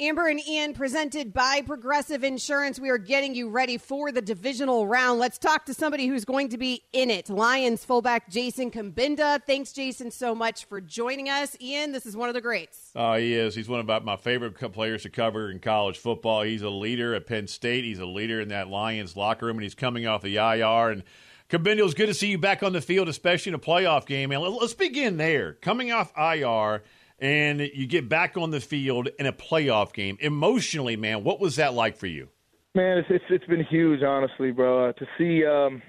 Amber 0.00 0.28
and 0.28 0.38
Ian 0.46 0.74
presented 0.74 1.32
by 1.32 1.60
Progressive 1.60 2.22
Insurance. 2.22 2.78
We 2.78 2.88
are 2.88 2.98
getting 2.98 3.34
you 3.34 3.48
ready 3.48 3.78
for 3.78 4.12
the 4.12 4.22
divisional 4.22 4.86
round. 4.86 5.18
Let's 5.18 5.38
talk 5.38 5.66
to 5.66 5.74
somebody 5.74 6.06
who's 6.06 6.24
going 6.24 6.50
to 6.50 6.56
be 6.56 6.84
in 6.92 7.10
it. 7.10 7.28
Lions 7.28 7.84
fullback 7.84 8.30
Jason 8.30 8.70
Cabinda. 8.70 9.42
Thanks, 9.44 9.72
Jason, 9.72 10.12
so 10.12 10.36
much 10.36 10.66
for 10.66 10.80
joining 10.80 11.28
us. 11.28 11.56
Ian, 11.60 11.90
this 11.90 12.06
is 12.06 12.16
one 12.16 12.28
of 12.28 12.36
the 12.36 12.40
greats. 12.40 12.92
Oh, 12.94 13.14
he 13.14 13.34
is. 13.34 13.56
He's 13.56 13.68
one 13.68 13.80
of 13.80 14.04
my 14.04 14.14
favorite 14.14 14.54
players 14.72 15.02
to 15.02 15.10
cover 15.10 15.50
in 15.50 15.58
college 15.58 15.98
football. 15.98 16.42
He's 16.42 16.62
a 16.62 16.70
leader 16.70 17.12
at 17.16 17.26
Penn 17.26 17.48
State. 17.48 17.82
He's 17.82 17.98
a 17.98 18.06
leader 18.06 18.40
in 18.40 18.50
that 18.50 18.68
Lions 18.68 19.16
locker 19.16 19.46
room, 19.46 19.56
and 19.56 19.64
he's 19.64 19.74
coming 19.74 20.06
off 20.06 20.22
the 20.22 20.36
IR. 20.36 20.90
And 20.90 21.02
Cabinda, 21.50 21.84
it's 21.84 21.94
good 21.94 22.06
to 22.06 22.14
see 22.14 22.28
you 22.28 22.38
back 22.38 22.62
on 22.62 22.72
the 22.72 22.80
field, 22.80 23.08
especially 23.08 23.50
in 23.50 23.54
a 23.56 23.58
playoff 23.58 24.06
game. 24.06 24.30
And 24.30 24.40
let's 24.40 24.74
begin 24.74 25.16
there. 25.16 25.54
Coming 25.54 25.90
off 25.90 26.12
IR– 26.16 26.84
and 27.18 27.60
you 27.60 27.86
get 27.86 28.08
back 28.08 28.36
on 28.36 28.50
the 28.50 28.60
field 28.60 29.08
in 29.18 29.26
a 29.26 29.32
playoff 29.32 29.92
game. 29.92 30.16
Emotionally, 30.20 30.96
man, 30.96 31.24
what 31.24 31.40
was 31.40 31.56
that 31.56 31.74
like 31.74 31.96
for 31.96 32.06
you? 32.06 32.28
Man, 32.74 32.98
it's 32.98 33.08
it's, 33.10 33.24
it's 33.30 33.46
been 33.46 33.64
huge, 33.64 34.02
honestly, 34.02 34.50
bro. 34.52 34.90
Uh, 34.90 34.92
to 34.92 35.06
see 35.16 35.44
um, 35.44 35.82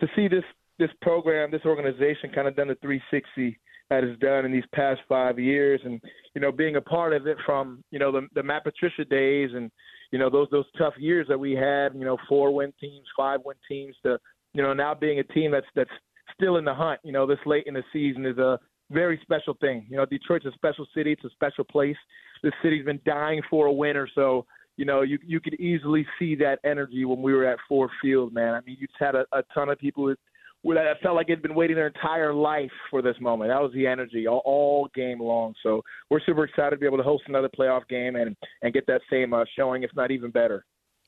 to 0.00 0.08
see 0.16 0.28
this 0.28 0.44
this 0.78 0.90
program, 1.00 1.50
this 1.50 1.64
organization, 1.64 2.30
kind 2.34 2.48
of 2.48 2.56
done 2.56 2.68
the 2.68 2.74
360 2.76 3.58
that 3.90 4.02
it's 4.02 4.18
done 4.20 4.44
in 4.44 4.52
these 4.52 4.64
past 4.74 5.00
five 5.08 5.38
years, 5.38 5.80
and 5.84 6.00
you 6.34 6.40
know, 6.40 6.50
being 6.50 6.76
a 6.76 6.80
part 6.80 7.12
of 7.12 7.26
it 7.26 7.36
from 7.44 7.84
you 7.90 7.98
know 7.98 8.10
the 8.10 8.26
the 8.34 8.42
Matt 8.42 8.64
Patricia 8.64 9.04
days, 9.04 9.50
and 9.54 9.70
you 10.10 10.18
know 10.18 10.30
those 10.30 10.48
those 10.50 10.64
tough 10.78 10.94
years 10.98 11.26
that 11.28 11.38
we 11.38 11.52
had, 11.52 11.94
you 11.94 12.04
know, 12.04 12.16
four 12.28 12.52
win 12.54 12.72
teams, 12.80 13.06
five 13.16 13.40
win 13.44 13.56
teams, 13.68 13.94
to 14.02 14.18
you 14.54 14.62
know 14.62 14.72
now 14.72 14.94
being 14.94 15.18
a 15.18 15.24
team 15.24 15.52
that's 15.52 15.66
that's 15.76 15.90
still 16.34 16.56
in 16.56 16.64
the 16.64 16.74
hunt. 16.74 17.00
You 17.04 17.12
know, 17.12 17.26
this 17.26 17.38
late 17.44 17.64
in 17.66 17.74
the 17.74 17.84
season 17.92 18.24
is 18.24 18.38
a 18.38 18.58
very 18.92 19.18
special 19.22 19.56
thing. 19.60 19.86
You 19.88 19.96
know, 19.96 20.06
Detroit's 20.06 20.46
a 20.46 20.52
special 20.52 20.86
city. 20.94 21.12
It's 21.12 21.24
a 21.24 21.30
special 21.30 21.64
place. 21.64 21.96
This 22.42 22.52
city's 22.62 22.84
been 22.84 23.00
dying 23.04 23.42
for 23.48 23.66
a 23.66 23.72
winner, 23.72 24.08
so 24.14 24.46
you 24.76 24.84
know 24.84 25.02
you 25.02 25.18
you 25.24 25.40
could 25.40 25.54
easily 25.54 26.06
see 26.18 26.34
that 26.36 26.58
energy 26.64 27.04
when 27.04 27.22
we 27.22 27.32
were 27.32 27.46
at 27.46 27.58
Ford 27.68 27.90
Field, 28.00 28.32
man. 28.32 28.54
I 28.54 28.60
mean, 28.60 28.76
you 28.78 28.86
just 28.86 28.98
had 28.98 29.14
a, 29.14 29.24
a 29.32 29.42
ton 29.54 29.68
of 29.68 29.78
people 29.78 30.04
with, 30.04 30.18
with 30.62 30.76
that 30.76 31.00
felt 31.02 31.16
like 31.16 31.28
they'd 31.28 31.42
been 31.42 31.54
waiting 31.54 31.76
their 31.76 31.88
entire 31.88 32.34
life 32.34 32.70
for 32.90 33.02
this 33.02 33.16
moment. 33.20 33.50
That 33.50 33.60
was 33.60 33.72
the 33.74 33.86
energy 33.86 34.26
all, 34.26 34.42
all 34.44 34.88
game 34.94 35.20
long. 35.20 35.54
So 35.62 35.82
we're 36.10 36.20
super 36.20 36.44
excited 36.44 36.70
to 36.70 36.76
be 36.76 36.86
able 36.86 36.98
to 36.98 37.04
host 37.04 37.24
another 37.28 37.48
playoff 37.48 37.86
game 37.88 38.16
and 38.16 38.36
and 38.62 38.72
get 38.72 38.86
that 38.86 39.02
same 39.10 39.34
uh, 39.34 39.44
showing, 39.56 39.82
if 39.82 39.90
not 39.94 40.10
even 40.10 40.30
better. 40.30 40.64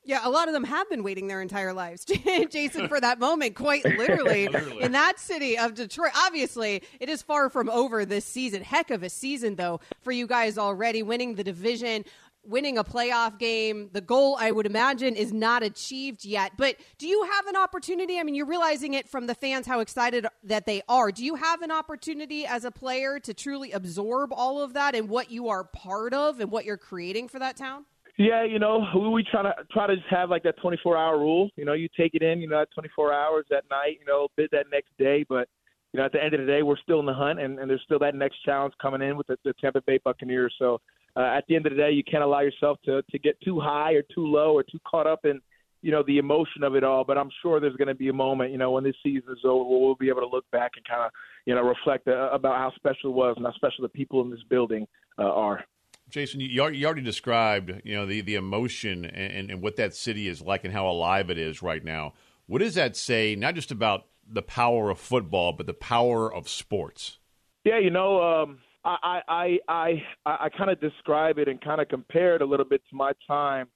Yeah, 0.07 0.19
a 0.23 0.29
lot 0.29 0.47
of 0.47 0.53
them 0.53 0.63
have 0.65 0.87
been 0.87 1.01
waiting 1.01 1.27
their 1.27 1.41
entire 1.41 1.73
lives, 1.73 2.05
Jason, 2.49 2.87
for 2.87 3.01
that 3.01 3.19
moment, 3.19 3.55
quite 3.55 3.83
literally, 3.97 4.47
literally, 4.47 4.81
in 4.81 4.91
that 4.91 5.19
city 5.19 5.57
of 5.57 5.73
Detroit. 5.73 6.11
Obviously, 6.15 6.83
it 6.99 7.09
is 7.09 7.23
far 7.23 7.49
from 7.49 7.69
over 7.69 8.05
this 8.05 8.23
season. 8.23 8.61
Heck 8.61 8.91
of 8.91 9.01
a 9.01 9.09
season, 9.09 9.55
though, 9.55 9.79
for 10.03 10.11
you 10.11 10.27
guys 10.27 10.59
already, 10.59 11.01
winning 11.01 11.33
the 11.33 11.43
division, 11.43 12.05
winning 12.43 12.77
a 12.77 12.83
playoff 12.83 13.39
game. 13.39 13.89
The 13.93 14.01
goal, 14.01 14.37
I 14.39 14.51
would 14.51 14.67
imagine, 14.67 15.15
is 15.15 15.33
not 15.33 15.63
achieved 15.63 16.23
yet. 16.23 16.51
But 16.55 16.75
do 16.99 17.07
you 17.07 17.23
have 17.23 17.47
an 17.47 17.55
opportunity? 17.55 18.19
I 18.19 18.23
mean, 18.23 18.35
you're 18.35 18.45
realizing 18.45 18.93
it 18.93 19.09
from 19.09 19.25
the 19.25 19.33
fans 19.33 19.65
how 19.65 19.79
excited 19.79 20.27
that 20.43 20.67
they 20.67 20.83
are. 20.87 21.11
Do 21.11 21.25
you 21.25 21.33
have 21.33 21.63
an 21.63 21.71
opportunity 21.71 22.45
as 22.45 22.63
a 22.63 22.69
player 22.69 23.19
to 23.21 23.33
truly 23.33 23.71
absorb 23.71 24.31
all 24.31 24.61
of 24.61 24.73
that 24.73 24.93
and 24.93 25.09
what 25.09 25.31
you 25.31 25.49
are 25.49 25.63
part 25.63 26.13
of 26.13 26.39
and 26.39 26.51
what 26.51 26.63
you're 26.63 26.77
creating 26.77 27.27
for 27.27 27.39
that 27.39 27.57
town? 27.57 27.85
Yeah, 28.17 28.45
you 28.45 28.59
know, 28.59 28.85
we, 28.95 29.09
we 29.09 29.23
try 29.23 29.43
to 29.43 29.53
try 29.71 29.87
to 29.87 29.95
just 29.95 30.07
have 30.09 30.29
like 30.29 30.43
that 30.43 30.57
24 30.61 30.97
hour 30.97 31.19
rule. 31.19 31.49
You 31.57 31.65
know, 31.65 31.73
you 31.73 31.89
take 31.97 32.15
it 32.15 32.21
in, 32.21 32.39
you 32.39 32.47
know, 32.47 32.61
at 32.61 32.69
24 32.73 33.13
hours 33.13 33.45
that 33.49 33.65
night, 33.69 33.97
you 33.99 34.05
know, 34.05 34.29
bid 34.37 34.49
that 34.51 34.67
next 34.71 34.97
day. 34.97 35.25
But 35.27 35.49
you 35.91 35.99
know, 35.99 36.05
at 36.05 36.11
the 36.11 36.23
end 36.23 36.33
of 36.33 36.39
the 36.39 36.45
day, 36.45 36.61
we're 36.61 36.77
still 36.77 36.99
in 36.99 37.05
the 37.05 37.13
hunt, 37.13 37.39
and, 37.39 37.59
and 37.59 37.69
there's 37.69 37.81
still 37.83 37.99
that 37.99 38.15
next 38.15 38.43
challenge 38.43 38.73
coming 38.81 39.01
in 39.01 39.17
with 39.17 39.27
the, 39.27 39.37
the 39.43 39.53
Tampa 39.61 39.81
Bay 39.81 39.99
Buccaneers. 40.03 40.53
So 40.59 40.81
uh, 41.15 41.21
at 41.21 41.45
the 41.47 41.55
end 41.55 41.65
of 41.65 41.71
the 41.71 41.77
day, 41.77 41.91
you 41.91 42.03
can't 42.03 42.23
allow 42.23 42.41
yourself 42.41 42.77
to 42.85 43.01
to 43.01 43.19
get 43.19 43.39
too 43.41 43.59
high 43.59 43.93
or 43.93 44.01
too 44.01 44.25
low 44.25 44.53
or 44.53 44.63
too 44.63 44.79
caught 44.87 45.07
up 45.07 45.25
in 45.25 45.41
you 45.81 45.91
know 45.91 46.03
the 46.07 46.17
emotion 46.17 46.63
of 46.63 46.75
it 46.75 46.85
all. 46.85 47.03
But 47.03 47.17
I'm 47.17 47.29
sure 47.41 47.59
there's 47.59 47.75
going 47.75 47.89
to 47.89 47.95
be 47.95 48.07
a 48.07 48.13
moment, 48.13 48.51
you 48.51 48.57
know, 48.57 48.71
when 48.71 48.85
this 48.85 48.95
season 49.03 49.29
is 49.31 49.43
over, 49.43 49.69
we'll 49.69 49.95
be 49.95 50.07
able 50.07 50.21
to 50.21 50.27
look 50.27 50.49
back 50.51 50.71
and 50.77 50.85
kind 50.87 51.01
of 51.01 51.11
you 51.45 51.53
know 51.53 51.63
reflect 51.63 52.07
uh, 52.07 52.29
about 52.31 52.55
how 52.55 52.71
special 52.75 53.09
it 53.09 53.15
was 53.15 53.33
and 53.35 53.45
how 53.45 53.53
special 53.53 53.81
the 53.81 53.89
people 53.89 54.21
in 54.21 54.29
this 54.29 54.43
building 54.49 54.87
uh, 55.19 55.23
are. 55.23 55.65
Jason, 56.09 56.39
you, 56.39 56.61
already 56.61 57.01
described, 57.01 57.81
you 57.83 57.95
know, 57.95 58.05
the, 58.05 58.21
the 58.21 58.35
emotion 58.35 59.05
and, 59.05 59.49
and 59.49 59.61
what 59.61 59.75
that 59.77 59.95
city 59.95 60.27
is 60.27 60.41
like 60.41 60.63
and 60.63 60.73
how 60.73 60.87
alive 60.87 61.29
it 61.29 61.37
is 61.37 61.61
right 61.61 61.83
now. 61.83 62.13
What 62.47 62.59
does 62.59 62.75
that 62.75 62.95
say, 62.95 63.35
not 63.35 63.55
just 63.55 63.71
about 63.71 64.05
the 64.27 64.43
power 64.43 64.89
of 64.89 64.99
football, 64.99 65.51
but 65.51 65.65
the 65.65 65.73
power 65.73 66.31
of 66.31 66.47
sports? 66.47 67.17
Yeah, 67.63 67.79
you 67.79 67.89
know, 67.89 68.21
um, 68.21 68.59
I 68.83 69.21
I 69.27 69.57
I 69.67 70.03
I, 70.25 70.37
I 70.45 70.49
kind 70.49 70.69
of 70.69 70.79
describe 70.79 71.39
it 71.39 71.47
and 71.47 71.59
kind 71.59 71.81
of 71.81 71.89
compare 71.89 72.35
it 72.35 72.41
a 72.41 72.45
little 72.45 72.65
bit 72.65 72.81
to 72.89 72.95
my 72.95 73.13
time 73.27 73.67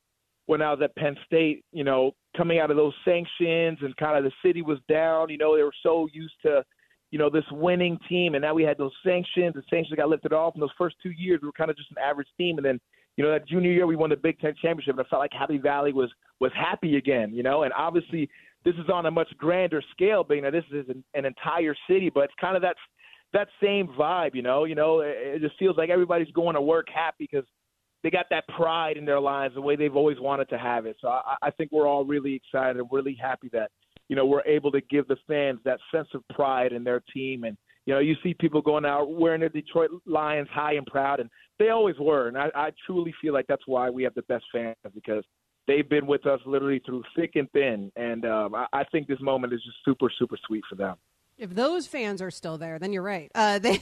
when 0.45 0.61
I 0.61 0.71
was 0.71 0.79
at 0.83 0.95
Penn 0.95 1.15
State. 1.25 1.65
You 1.71 1.83
know, 1.83 2.11
coming 2.37 2.59
out 2.59 2.69
of 2.69 2.77
those 2.77 2.93
sanctions 3.03 3.79
and 3.81 3.95
kind 3.97 4.17
of 4.17 4.23
the 4.23 4.31
city 4.47 4.61
was 4.61 4.77
down. 4.87 5.29
You 5.29 5.39
know, 5.39 5.57
they 5.57 5.63
were 5.63 5.73
so 5.81 6.07
used 6.13 6.35
to 6.43 6.63
you 7.11 7.19
know, 7.19 7.29
this 7.29 7.45
winning 7.51 7.97
team, 8.07 8.35
and 8.35 8.41
now 8.41 8.53
we 8.53 8.63
had 8.63 8.77
those 8.77 8.91
sanctions. 9.03 9.53
The 9.55 9.63
sanctions 9.69 9.97
got 9.97 10.09
lifted 10.09 10.33
off. 10.33 10.55
In 10.55 10.61
those 10.61 10.69
first 10.77 10.95
two 11.01 11.11
years, 11.11 11.39
we 11.41 11.47
were 11.47 11.53
kind 11.53 11.71
of 11.71 11.77
just 11.77 11.91
an 11.91 11.97
average 12.03 12.27
team, 12.37 12.57
and 12.57 12.65
then, 12.65 12.79
you 13.17 13.23
know, 13.23 13.31
that 13.31 13.47
junior 13.47 13.71
year 13.71 13.87
we 13.87 13.95
won 13.95 14.09
the 14.09 14.15
Big 14.15 14.39
Ten 14.39 14.53
championship, 14.61 14.97
and 14.97 15.05
I 15.05 15.09
felt 15.09 15.19
like 15.19 15.33
Happy 15.33 15.57
Valley 15.57 15.93
was 15.93 16.11
was 16.39 16.51
happy 16.55 16.97
again. 16.97 17.33
You 17.33 17.43
know, 17.43 17.63
and 17.63 17.73
obviously 17.73 18.29
this 18.65 18.75
is 18.75 18.89
on 18.93 19.05
a 19.05 19.11
much 19.11 19.29
grander 19.37 19.81
scale, 19.91 20.23
being 20.23 20.43
that 20.43 20.51
this 20.51 20.65
is 20.71 20.87
an, 20.89 21.03
an 21.13 21.25
entire 21.25 21.75
city, 21.89 22.11
but 22.13 22.25
it's 22.25 22.33
kind 22.39 22.55
of 22.55 22.61
that 22.61 22.75
that 23.33 23.47
same 23.61 23.87
vibe. 23.87 24.35
You 24.35 24.41
know, 24.41 24.65
you 24.65 24.75
know, 24.75 24.99
it, 25.01 25.15
it 25.17 25.41
just 25.41 25.57
feels 25.57 25.77
like 25.77 25.89
everybody's 25.89 26.31
going 26.31 26.55
to 26.55 26.61
work 26.61 26.87
happy 26.93 27.27
because 27.31 27.45
they 28.03 28.09
got 28.09 28.27
that 28.29 28.47
pride 28.49 28.97
in 28.97 29.05
their 29.05 29.19
lives 29.19 29.55
the 29.55 29.61
way 29.61 29.75
they've 29.75 29.95
always 29.95 30.19
wanted 30.19 30.49
to 30.49 30.57
have 30.57 30.85
it. 30.85 30.95
So 31.01 31.09
I, 31.09 31.35
I 31.41 31.51
think 31.51 31.71
we're 31.71 31.87
all 31.87 32.05
really 32.05 32.33
excited 32.33 32.77
and 32.77 32.87
really 32.91 33.17
happy 33.19 33.49
that 33.53 33.71
you 34.09 34.15
know, 34.15 34.25
we're 34.25 34.43
able 34.45 34.71
to 34.71 34.81
give 34.81 35.07
the 35.07 35.17
fans 35.27 35.59
that 35.63 35.79
sense 35.93 36.09
of 36.13 36.27
pride 36.33 36.73
in 36.73 36.83
their 36.83 37.01
team 37.13 37.45
and, 37.45 37.55
You 37.85 37.93
know, 37.95 38.01
you 38.01 38.15
see 38.21 38.33
people 38.33 38.61
going 38.61 38.85
out 38.85 39.05
wearing 39.11 39.39
their 39.39 39.49
Detroit 39.49 39.89
Lions 40.05 40.49
high 40.51 40.73
and 40.73 40.85
proud, 40.85 41.19
and 41.19 41.29
they 41.57 41.69
always 41.69 41.97
were. 41.97 42.27
And 42.27 42.37
I, 42.37 42.49
I 42.53 42.71
truly 42.85 43.13
feel 43.21 43.33
like 43.33 43.47
that's 43.47 43.67
why 43.67 43.89
we 43.89 44.03
have 44.03 44.13
the 44.15 44.23
best 44.23 44.45
fans 44.51 44.75
because 44.93 45.23
they've 45.67 45.89
been 45.89 46.05
with 46.05 46.25
us 46.25 46.39
literally 46.45 46.81
through 46.85 47.03
thick 47.15 47.31
and 47.35 47.49
thin. 47.51 47.91
And 47.95 48.25
um, 48.25 48.53
I, 48.53 48.65
I 48.73 48.83
think 48.91 49.07
this 49.07 49.21
moment 49.21 49.53
is 49.53 49.61
just 49.63 49.77
super, 49.85 50.09
super 50.19 50.37
sweet 50.45 50.63
for 50.69 50.75
them. 50.75 50.97
If 51.39 51.55
those 51.55 51.87
fans 51.87 52.21
are 52.21 52.29
still 52.31 52.57
there, 52.57 52.79
then 52.79 52.91
you're 52.91 53.01
right. 53.01 53.31
Uh, 53.33 53.59
they 53.59 53.81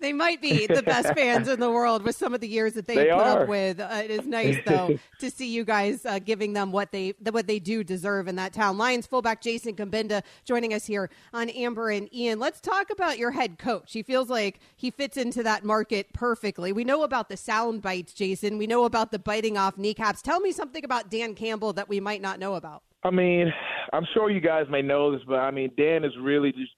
they 0.00 0.12
might 0.12 0.42
be 0.42 0.66
the 0.66 0.82
best 0.82 1.14
fans 1.14 1.48
in 1.48 1.58
the 1.58 1.70
world 1.70 2.02
with 2.02 2.14
some 2.14 2.34
of 2.34 2.40
the 2.40 2.48
years 2.48 2.74
that 2.74 2.86
they, 2.86 2.94
They 2.94 3.04
put 3.04 3.12
are. 3.12 3.42
up 3.42 3.48
with. 3.48 3.80
Uh, 3.80 4.02
it 4.04 4.10
is 4.10 4.26
nice 4.26 4.58
though 4.66 4.98
to 5.18 5.30
see 5.30 5.48
you 5.50 5.64
guys 5.64 6.04
uh, 6.04 6.18
giving 6.18 6.52
them 6.52 6.72
what 6.72 6.92
they 6.92 7.14
what 7.30 7.46
they 7.46 7.58
do 7.58 7.82
deserve 7.82 8.28
in 8.28 8.36
that 8.36 8.52
town. 8.52 8.76
Lions 8.76 9.06
fullback 9.06 9.40
Jason 9.40 9.74
Cabinda 9.74 10.22
joining 10.44 10.74
us 10.74 10.84
here 10.86 11.08
on 11.32 11.48
Amber 11.48 11.90
and 11.90 12.12
Ian. 12.14 12.38
Let's 12.38 12.60
talk 12.60 12.90
about 12.90 13.18
your 13.18 13.30
head 13.30 13.58
coach. 13.58 13.92
He 13.92 14.02
feels 14.02 14.28
like 14.28 14.60
he 14.76 14.90
fits 14.90 15.16
into 15.16 15.42
that 15.42 15.64
market 15.64 16.12
perfectly. 16.12 16.72
We 16.72 16.84
know 16.84 17.02
about 17.02 17.30
the 17.30 17.36
sound 17.38 17.80
bites, 17.80 18.12
Jason. 18.12 18.58
We 18.58 18.66
know 18.66 18.84
about 18.84 19.10
the 19.10 19.18
biting 19.18 19.56
off 19.56 19.78
kneecaps. 19.78 20.20
Tell 20.20 20.40
me 20.40 20.52
something 20.52 20.84
about 20.84 21.10
Dan 21.10 21.34
Campbell 21.34 21.72
that 21.72 21.88
we 21.88 21.98
might 21.98 22.20
not 22.20 22.38
know 22.38 22.56
about. 22.56 22.82
I 23.02 23.10
mean, 23.10 23.50
I'm 23.94 24.06
sure 24.12 24.30
you 24.30 24.40
guys 24.42 24.66
may 24.68 24.82
know 24.82 25.10
this, 25.12 25.22
but 25.26 25.36
I 25.38 25.50
mean, 25.50 25.70
Dan 25.78 26.04
is 26.04 26.12
really 26.20 26.52
just 26.52 26.72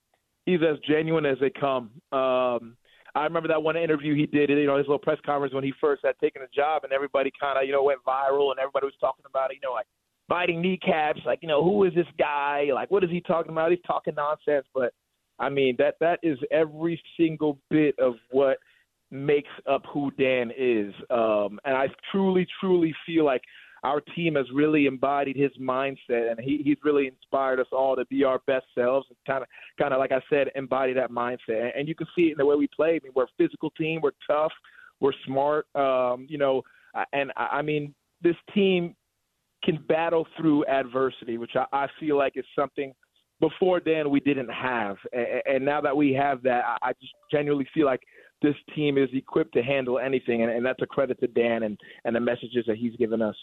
he's 0.47 0.61
as 0.63 0.79
genuine 0.89 1.27
as 1.27 1.39
they 1.41 1.51
come. 1.51 1.91
Um, 2.13 2.77
I 3.15 3.25
remember 3.25 3.49
that 3.49 3.63
one 3.63 3.77
interview 3.77 4.15
he 4.15 4.27
did, 4.27 4.49
you 4.51 4.67
know, 4.67 4.79
his 4.79 4.87
little 4.87 4.99
press 4.99 5.19
conference 5.25 5.53
when 5.53 5.65
he 5.65 5.73
first 5.81 6.03
had 6.05 6.19
taken 6.19 6.41
the 6.41 6.49
job, 6.55 6.85
and 6.85 6.93
everybody 6.93 7.31
kind 7.39 7.59
of, 7.59 7.67
you 7.67 7.73
know, 7.73 7.83
went 7.83 8.01
viral, 8.07 8.51
and 8.51 8.59
everybody 8.59 8.87
was 8.87 8.95
talking 9.01 9.25
about 9.29 9.51
it, 9.51 9.55
you 9.55 9.61
know, 9.63 9.75
like 9.75 9.87
biting 10.29 10.63
kneecaps, 10.63 11.21
like, 11.27 11.41
you 11.43 11.49
know, 11.49 11.63
who 11.63 11.85
is 11.85 11.95
this 11.95 12.07
guy? 12.19 12.69
Like, 12.75 12.91
what 12.91 13.05
is 13.05 13.11
he 13.11 13.21
talking 13.21 13.53
about? 13.53 13.71
He's 13.71 13.81
talking 13.87 14.15
nonsense, 14.15 14.67
but 14.75 14.95
I 15.39 15.51
mean, 15.51 15.77
that 15.79 15.97
that 16.01 16.21
is 16.23 16.39
every 16.51 17.03
single 17.19 17.59
bit 17.71 17.95
of 17.99 18.15
what 18.31 18.59
makes 19.11 19.51
up 19.71 19.83
who 19.93 20.11
Dan 20.13 20.51
is, 20.57 20.95
um, 21.11 21.61
and 21.67 21.77
I 21.77 21.89
truly, 22.11 22.47
truly 22.61 22.95
feel 23.05 23.27
like 23.27 23.43
our 23.83 24.01
team 24.01 24.37
has 24.37 24.47
really 24.55 24.87
embodied 24.87 25.37
his 25.37 25.51
mindset, 25.61 26.31
and 26.31 26.39
he, 26.41 26.63
he's 26.65 26.77
really 26.85 27.09
inspired 27.09 27.59
us 27.59 27.67
all 27.73 27.97
to 27.97 28.05
be 28.07 28.23
our 28.23 28.41
best 28.47 28.67
selves 28.75 29.07
and 29.09 29.17
kind 29.27 29.43
of, 29.43 29.49
kind 29.79 29.93
of 29.93 29.99
like 29.99 30.13
I 30.13 30.21
said, 30.31 30.49
embody 30.55 30.93
that 30.93 31.11
mindset. 31.11 31.71
And 31.77 31.89
you 31.89 31.95
can 31.95 32.07
see 32.17 32.29
it 32.29 32.33
in 32.33 32.39
the 32.39 32.47
way 32.47 32.57
we 32.57 32.69
play. 32.69 32.91
I 32.91 33.01
mean, 33.03 33.13
we're 33.15 33.25
a 33.25 33.37
physical 33.37 33.71
team. 33.71 34.01
We're 34.01 34.13
tough. 34.27 34.53
We're 35.01 35.13
smart. 35.27 35.67
Um, 35.75 36.27
you 36.29 36.39
know, 36.39 36.63
and 37.13 37.33
I 37.37 37.59
I 37.59 37.63
mean, 37.63 37.95
this 38.23 38.37
team 38.55 38.95
can 39.65 39.79
battle 39.89 40.27
through 40.37 40.65
adversity, 40.67 41.39
which 41.39 41.53
I, 41.57 41.67
I 41.73 41.87
feel 41.99 42.17
like 42.17 42.37
is 42.37 42.45
something 42.57 42.93
before 43.41 43.81
Dan 43.81 44.11
we 44.11 44.21
didn't 44.21 44.51
have, 44.51 44.97
and, 45.13 45.65
now 45.65 45.81
that 45.81 45.97
we 45.97 46.13
have 46.13 46.43
that, 46.45 46.63
I, 46.81 46.93
just 47.01 47.13
genuinely 47.31 47.67
feel 47.75 47.87
like 47.87 48.03
this 48.41 48.55
team 48.73 48.97
is 48.97 49.09
equipped 49.13 49.53
to 49.55 49.63
handle 49.63 49.99
anything, 49.99 50.43
and, 50.43 50.53
and 50.53 50.65
that's 50.65 50.81
a 50.81 50.87
credit 50.87 51.19
to 51.21 51.27
Dan 51.27 51.65
and 51.65 51.77
and 52.05 52.15
the 52.15 52.21
messages 52.21 52.65
that 52.69 52.77
he's 52.77 52.95
given 52.97 53.21
us. 53.21 53.35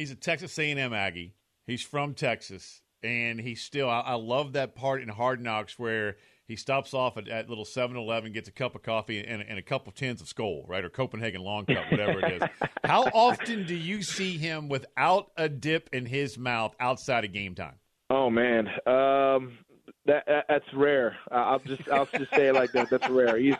He's 0.00 0.10
a 0.10 0.14
Texas 0.14 0.58
A&M 0.58 0.94
Aggie. 0.94 1.34
He's 1.66 1.82
from 1.82 2.14
Texas, 2.14 2.80
and 3.02 3.38
he's 3.38 3.60
still. 3.60 3.90
I, 3.90 4.00
I 4.00 4.14
love 4.14 4.54
that 4.54 4.74
part 4.74 5.02
in 5.02 5.10
Hard 5.10 5.42
Knocks 5.42 5.78
where 5.78 6.16
he 6.48 6.56
stops 6.56 6.94
off 6.94 7.18
at, 7.18 7.28
at 7.28 7.50
little 7.50 7.66
7-Eleven, 7.66 8.32
gets 8.32 8.48
a 8.48 8.52
cup 8.52 8.74
of 8.74 8.82
coffee 8.82 9.22
and, 9.22 9.42
and 9.42 9.58
a 9.58 9.62
couple 9.62 9.90
of 9.90 9.96
tins 9.96 10.22
of 10.22 10.26
Skoal, 10.26 10.64
right, 10.66 10.82
or 10.82 10.88
Copenhagen 10.88 11.42
Long 11.42 11.66
Cut, 11.66 11.84
whatever 11.90 12.18
it 12.24 12.42
is. 12.42 12.48
How 12.84 13.02
often 13.12 13.66
do 13.66 13.74
you 13.74 14.02
see 14.02 14.38
him 14.38 14.70
without 14.70 15.32
a 15.36 15.50
dip 15.50 15.90
in 15.92 16.06
his 16.06 16.38
mouth 16.38 16.74
outside 16.80 17.26
of 17.26 17.34
game 17.34 17.54
time? 17.54 17.74
Oh 18.08 18.30
man, 18.30 18.68
um, 18.86 19.58
that, 20.06 20.24
that 20.26 20.46
that's 20.48 20.72
rare. 20.72 21.14
I- 21.30 21.42
I'll 21.42 21.58
just 21.58 21.86
I'll 21.90 22.06
just 22.06 22.34
say 22.34 22.46
it 22.46 22.54
like 22.54 22.72
that. 22.72 22.88
That's 22.88 23.08
rare. 23.10 23.36
He's 23.36 23.54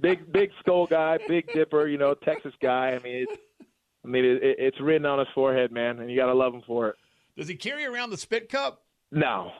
big 0.00 0.32
big 0.32 0.52
Skoal 0.60 0.86
guy, 0.86 1.18
big 1.28 1.52
dipper. 1.52 1.86
You 1.86 1.98
know, 1.98 2.14
Texas 2.14 2.54
guy. 2.62 2.92
I 2.92 2.98
mean, 3.00 3.26
it's, 3.28 3.42
I 4.06 4.08
mean, 4.08 4.24
it, 4.24 4.42
it, 4.42 4.56
it's 4.58 4.80
written 4.80 5.04
on 5.04 5.18
his 5.18 5.28
forehead, 5.34 5.72
man, 5.72 5.98
and 5.98 6.10
you 6.10 6.16
gotta 6.16 6.34
love 6.34 6.54
him 6.54 6.62
for 6.66 6.90
it. 6.90 6.96
Does 7.36 7.48
he 7.48 7.56
carry 7.56 7.84
around 7.84 8.10
the 8.10 8.16
spit 8.16 8.48
cup? 8.48 8.82
No, 9.12 9.52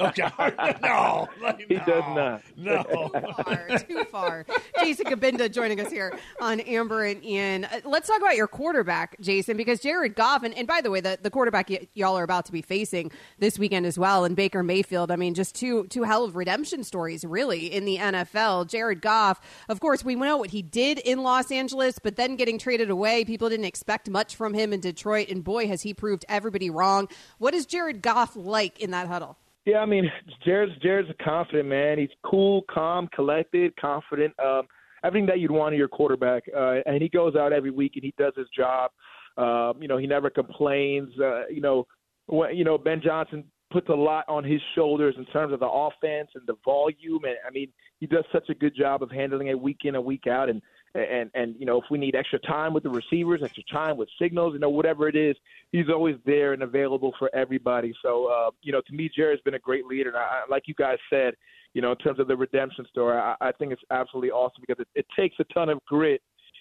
Okay, 0.00 0.28
no, 0.82 1.28
he 1.68 1.74
does 1.74 2.04
not. 2.14 2.40
No. 2.56 2.82
Too 3.12 3.42
far, 3.42 3.78
too 3.78 4.04
far. 4.04 4.46
Jason 4.80 5.06
Cabinda 5.06 5.50
joining 5.52 5.80
us 5.80 5.90
here 5.90 6.16
on 6.40 6.60
Amber 6.60 7.04
and 7.04 7.22
Ian. 7.24 7.64
Uh, 7.64 7.80
let's 7.84 8.06
talk 8.06 8.20
about 8.20 8.36
your 8.36 8.46
quarterback, 8.46 9.18
Jason, 9.20 9.56
because 9.56 9.80
Jared 9.80 10.14
Goff, 10.14 10.44
and, 10.44 10.54
and 10.54 10.68
by 10.68 10.80
the 10.80 10.90
way, 10.90 11.00
the, 11.00 11.18
the 11.20 11.30
quarterback 11.30 11.68
y- 11.68 11.88
y'all 11.94 12.16
are 12.16 12.22
about 12.22 12.46
to 12.46 12.52
be 12.52 12.62
facing 12.62 13.10
this 13.40 13.58
weekend 13.58 13.86
as 13.86 13.98
well, 13.98 14.24
and 14.24 14.36
Baker 14.36 14.62
Mayfield. 14.62 15.10
I 15.10 15.16
mean, 15.16 15.34
just 15.34 15.56
two 15.56 15.86
two 15.88 16.04
hell 16.04 16.24
of 16.24 16.36
redemption 16.36 16.84
stories, 16.84 17.24
really, 17.24 17.72
in 17.72 17.84
the 17.84 17.96
NFL. 17.98 18.68
Jared 18.68 19.02
Goff, 19.02 19.40
of 19.68 19.80
course, 19.80 20.04
we 20.04 20.14
know 20.14 20.36
what 20.36 20.50
he 20.50 20.62
did 20.62 20.98
in 21.00 21.24
Los 21.24 21.50
Angeles, 21.50 21.98
but 21.98 22.14
then 22.14 22.36
getting 22.36 22.56
traded 22.56 22.88
away, 22.88 23.24
people 23.24 23.48
didn't 23.48 23.66
expect 23.66 24.08
much 24.08 24.36
from 24.36 24.54
him 24.54 24.72
in 24.72 24.78
Detroit, 24.80 25.28
and 25.28 25.42
boy, 25.42 25.66
has 25.66 25.82
he 25.82 25.92
proved 25.92 26.24
everybody 26.28 26.70
wrong. 26.70 27.08
What 27.38 27.52
is 27.52 27.66
Jared 27.66 28.00
Goff 28.00 28.36
like 28.36 28.78
in 28.78 28.91
that 28.92 29.08
huddle? 29.08 29.36
Yeah, 29.64 29.78
I 29.78 29.86
mean, 29.86 30.10
Jared's 30.44 30.72
Jared's 30.82 31.08
a 31.10 31.22
confident 31.22 31.68
man. 31.68 31.98
He's 31.98 32.10
cool, 32.24 32.62
calm, 32.70 33.08
collected, 33.14 33.76
confident. 33.76 34.34
Um, 34.44 34.62
everything 35.04 35.26
that 35.26 35.40
you'd 35.40 35.50
want 35.50 35.74
in 35.74 35.78
your 35.78 35.88
quarterback. 35.88 36.44
Uh, 36.56 36.76
and 36.86 37.02
he 37.02 37.08
goes 37.08 37.36
out 37.36 37.52
every 37.52 37.70
week 37.70 37.92
and 37.94 38.04
he 38.04 38.14
does 38.18 38.32
his 38.36 38.48
job. 38.56 38.90
Um, 39.36 39.80
you 39.80 39.88
know, 39.88 39.98
he 39.98 40.06
never 40.06 40.30
complains. 40.30 41.12
Uh, 41.18 41.46
you 41.48 41.60
know, 41.60 41.86
when, 42.26 42.56
you 42.56 42.64
know 42.64 42.78
Ben 42.78 43.00
Johnson 43.02 43.44
puts 43.72 43.88
a 43.88 43.94
lot 43.94 44.24
on 44.28 44.44
his 44.44 44.60
shoulders 44.74 45.14
in 45.16 45.24
terms 45.26 45.52
of 45.52 45.60
the 45.60 45.68
offense 45.68 46.28
and 46.34 46.46
the 46.46 46.54
volume. 46.64 47.24
And 47.24 47.36
I 47.46 47.50
mean, 47.50 47.68
he 48.00 48.06
does 48.06 48.24
such 48.32 48.48
a 48.50 48.54
good 48.54 48.76
job 48.76 49.02
of 49.02 49.10
handling 49.10 49.48
it 49.48 49.58
week 49.58 49.80
in 49.84 49.94
and 49.94 50.04
week 50.04 50.26
out. 50.26 50.50
And 50.50 50.60
and 50.94 51.30
and 51.34 51.54
you 51.58 51.66
know, 51.66 51.78
if 51.78 51.84
we 51.90 51.98
need 51.98 52.14
extra 52.14 52.38
time 52.40 52.74
with 52.74 52.82
the 52.82 52.90
receivers, 52.90 53.40
extra 53.42 53.62
time 53.72 53.96
with 53.96 54.08
signals, 54.20 54.54
you 54.54 54.60
know, 54.60 54.68
whatever 54.68 55.08
it 55.08 55.16
is, 55.16 55.36
he's 55.70 55.88
always 55.88 56.16
there 56.26 56.52
and 56.52 56.62
available 56.62 57.14
for 57.18 57.30
everybody. 57.34 57.94
So, 58.02 58.26
uh, 58.26 58.50
you 58.62 58.72
know, 58.72 58.82
to 58.86 58.92
me, 58.92 59.10
Jared's 59.14 59.42
been 59.42 59.54
a 59.54 59.58
great 59.58 59.86
leader. 59.86 60.10
And 60.10 60.18
I, 60.18 60.42
like 60.48 60.64
you 60.66 60.74
guys 60.74 60.98
said, 61.08 61.34
you 61.74 61.80
know, 61.80 61.92
in 61.92 61.98
terms 61.98 62.20
of 62.20 62.28
the 62.28 62.36
redemption 62.36 62.84
story, 62.90 63.16
I, 63.16 63.34
I 63.40 63.52
think 63.52 63.72
it's 63.72 63.82
absolutely 63.90 64.30
awesome 64.30 64.62
because 64.66 64.80
it, 64.80 64.88
it 64.94 65.06
takes 65.16 65.36
a 65.40 65.44
ton 65.54 65.68
of 65.70 65.78
grit, 65.86 66.20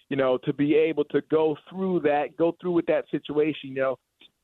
you 0.09 0.15
know, 0.15 0.37
to 0.45 0.53
be 0.53 0.75
able 0.75 1.03
to 1.05 1.21
go 1.29 1.57
through 1.69 1.99
that, 2.01 2.37
go 2.37 2.55
through 2.61 2.73
with 2.73 2.85
that 2.85 3.05
situation, 3.11 3.69
you 3.69 3.75
know, 3.75 3.99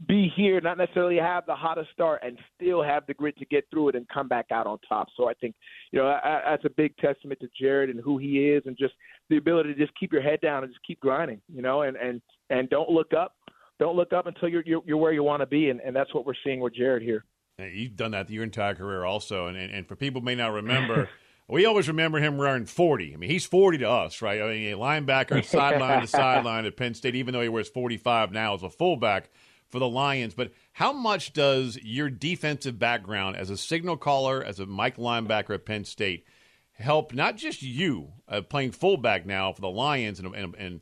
be 0.06 0.32
here, 0.36 0.62
not 0.62 0.78
necessarily 0.78 1.18
have 1.18 1.46
the 1.48 1.56
hottest 1.56 1.90
start, 1.92 2.22
and 2.24 2.38
still 2.56 2.84
have 2.84 3.08
the 3.08 3.14
grit 3.16 3.38
to 3.40 3.46
get 3.46 3.66
through 3.72 3.90
it 3.90 3.96
and 3.96 4.08
come 4.10 4.28
back 4.28 4.48
out 4.52 4.68
on 4.68 4.78
top. 4.88 5.08
So 5.18 5.28
I 5.28 5.34
think, 5.34 5.56
you 5.92 6.00
know, 6.00 6.08
I, 6.08 6.42
that's 6.46 6.66
a 6.66 6.70
big 6.70 6.96
testament 6.98 7.40
to 7.40 7.48
Jared 7.60 7.90
and 7.90 8.00
who 8.00 8.18
he 8.18 8.50
is, 8.50 8.64
and 8.66 8.78
just 8.78 8.94
the 9.30 9.38
ability 9.38 9.74
to 9.74 9.80
just 9.80 9.98
keep 10.00 10.14
your 10.14 10.22
head 10.22 10.40
down 10.42 10.64
and 10.64 10.72
just 10.72 10.86
keep 10.86 11.00
grinding, 11.00 11.42
you 11.52 11.62
know, 11.62 11.82
and 11.82 11.98
and 11.98 12.22
and 12.50 12.70
don't 12.70 12.90
look 12.90 13.14
up, 13.14 13.36
don't 13.80 13.96
look 13.96 14.14
up 14.14 14.28
until 14.28 14.50
you're 14.50 14.64
you're, 14.66 14.82
you're 14.86 14.98
where 14.98 15.14
you 15.14 15.24
want 15.24 15.42
to 15.42 15.48
be, 15.48 15.70
and, 15.70 15.82
and 15.82 15.96
that's 15.96 16.14
what 16.14 16.26
we're 16.26 16.34
seeing 16.44 16.60
with 16.60 16.76
Jared 16.76 17.02
here. 17.02 17.26
You've 17.58 17.96
done 17.96 18.12
that 18.12 18.30
your 18.30 18.44
entire 18.44 18.76
career, 18.76 19.04
also, 19.04 19.48
and 19.48 19.58
and, 19.58 19.74
and 19.74 19.88
for 19.88 19.96
people 19.96 20.22
who 20.22 20.26
may 20.26 20.36
not 20.36 20.54
remember, 20.54 21.10
we 21.48 21.66
always 21.66 21.88
remember 21.88 22.20
him 22.20 22.38
wearing 22.38 22.66
forty. 22.66 23.16
I 23.16 23.18
mean, 23.18 23.32
he's 23.32 23.48
forty 23.48 23.80
to 23.80 23.90
us, 23.90 24.22
right? 24.22 24.40
I 24.44 24.48
mean, 24.50 24.74
a 24.74 24.78
linebacker, 24.78 25.44
sideline 25.44 26.02
to 26.02 26.08
sideline 26.08 26.66
at 26.66 26.78
Penn 26.78 26.94
State, 26.94 27.16
even 27.16 27.34
though 27.34 27.42
he 27.42 27.50
wears 27.50 27.68
forty-five 27.68 28.32
now 28.32 28.54
as 28.54 28.62
a 28.62 28.70
fullback 28.70 29.32
for 29.69 29.80
the 29.80 29.88
Lions. 29.88 30.34
But 30.34 30.51
how 30.73 30.93
much 30.93 31.34
does 31.34 31.77
your 31.82 32.10
defensive 32.10 32.80
background 32.80 33.36
as 33.36 33.49
a 33.49 33.58
signal 33.58 33.97
caller, 33.97 34.43
as 34.43 34.60
a 34.60 34.65
Mike 34.65 34.97
linebacker 34.97 35.56
at 35.56 35.65
Penn 35.65 35.86
State, 35.86 36.25
help 36.73 37.13
not 37.13 37.38
just 37.38 37.62
you 37.62 38.13
uh, 38.27 38.41
playing 38.41 38.71
fullback 38.71 39.25
now 39.25 39.51
for 39.51 39.62
the 39.62 39.69
Lions 39.69 40.19
and, 40.19 40.34
and 40.36 40.56
and 40.56 40.82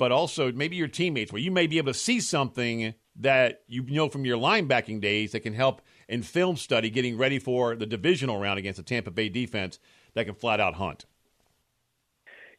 but 0.00 0.12
also 0.12 0.50
maybe 0.50 0.76
your 0.76 0.88
teammates, 0.88 1.30
where 1.30 1.42
you 1.42 1.50
may 1.50 1.66
be 1.66 1.76
able 1.76 1.92
to 1.92 1.98
see 1.98 2.20
something 2.20 2.94
that 3.16 3.62
you 3.68 3.82
know 3.82 4.08
from 4.08 4.24
your 4.24 4.38
linebacking 4.38 4.98
days 4.98 5.32
that 5.32 5.40
can 5.40 5.52
help 5.52 5.82
in 6.08 6.22
film 6.22 6.56
study 6.56 6.88
getting 6.88 7.18
ready 7.18 7.38
for 7.38 7.76
the 7.76 7.84
divisional 7.84 8.40
round 8.40 8.58
against 8.58 8.78
the 8.78 8.82
Tampa 8.82 9.10
Bay 9.10 9.28
defense 9.28 9.78
that 10.14 10.24
can 10.24 10.34
flat 10.34 10.58
out 10.58 10.76
hunt. 10.76 11.04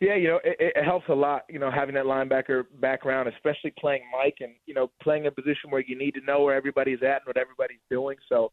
Yeah, 0.01 0.15
you 0.15 0.29
know, 0.29 0.39
it, 0.43 0.57
it 0.59 0.83
helps 0.83 1.07
a 1.09 1.13
lot, 1.13 1.43
you 1.47 1.59
know, 1.59 1.69
having 1.69 1.93
that 1.93 2.05
linebacker 2.05 2.63
background, 2.79 3.29
especially 3.29 3.71
playing 3.79 4.01
Mike 4.11 4.37
and, 4.39 4.53
you 4.65 4.73
know, 4.73 4.89
playing 5.01 5.27
a 5.27 5.31
position 5.31 5.69
where 5.69 5.83
you 5.85 5.95
need 5.95 6.15
to 6.15 6.21
know 6.21 6.41
where 6.41 6.55
everybody's 6.55 7.03
at 7.03 7.21
and 7.21 7.25
what 7.25 7.37
everybody's 7.37 7.79
doing. 7.87 8.17
So 8.27 8.51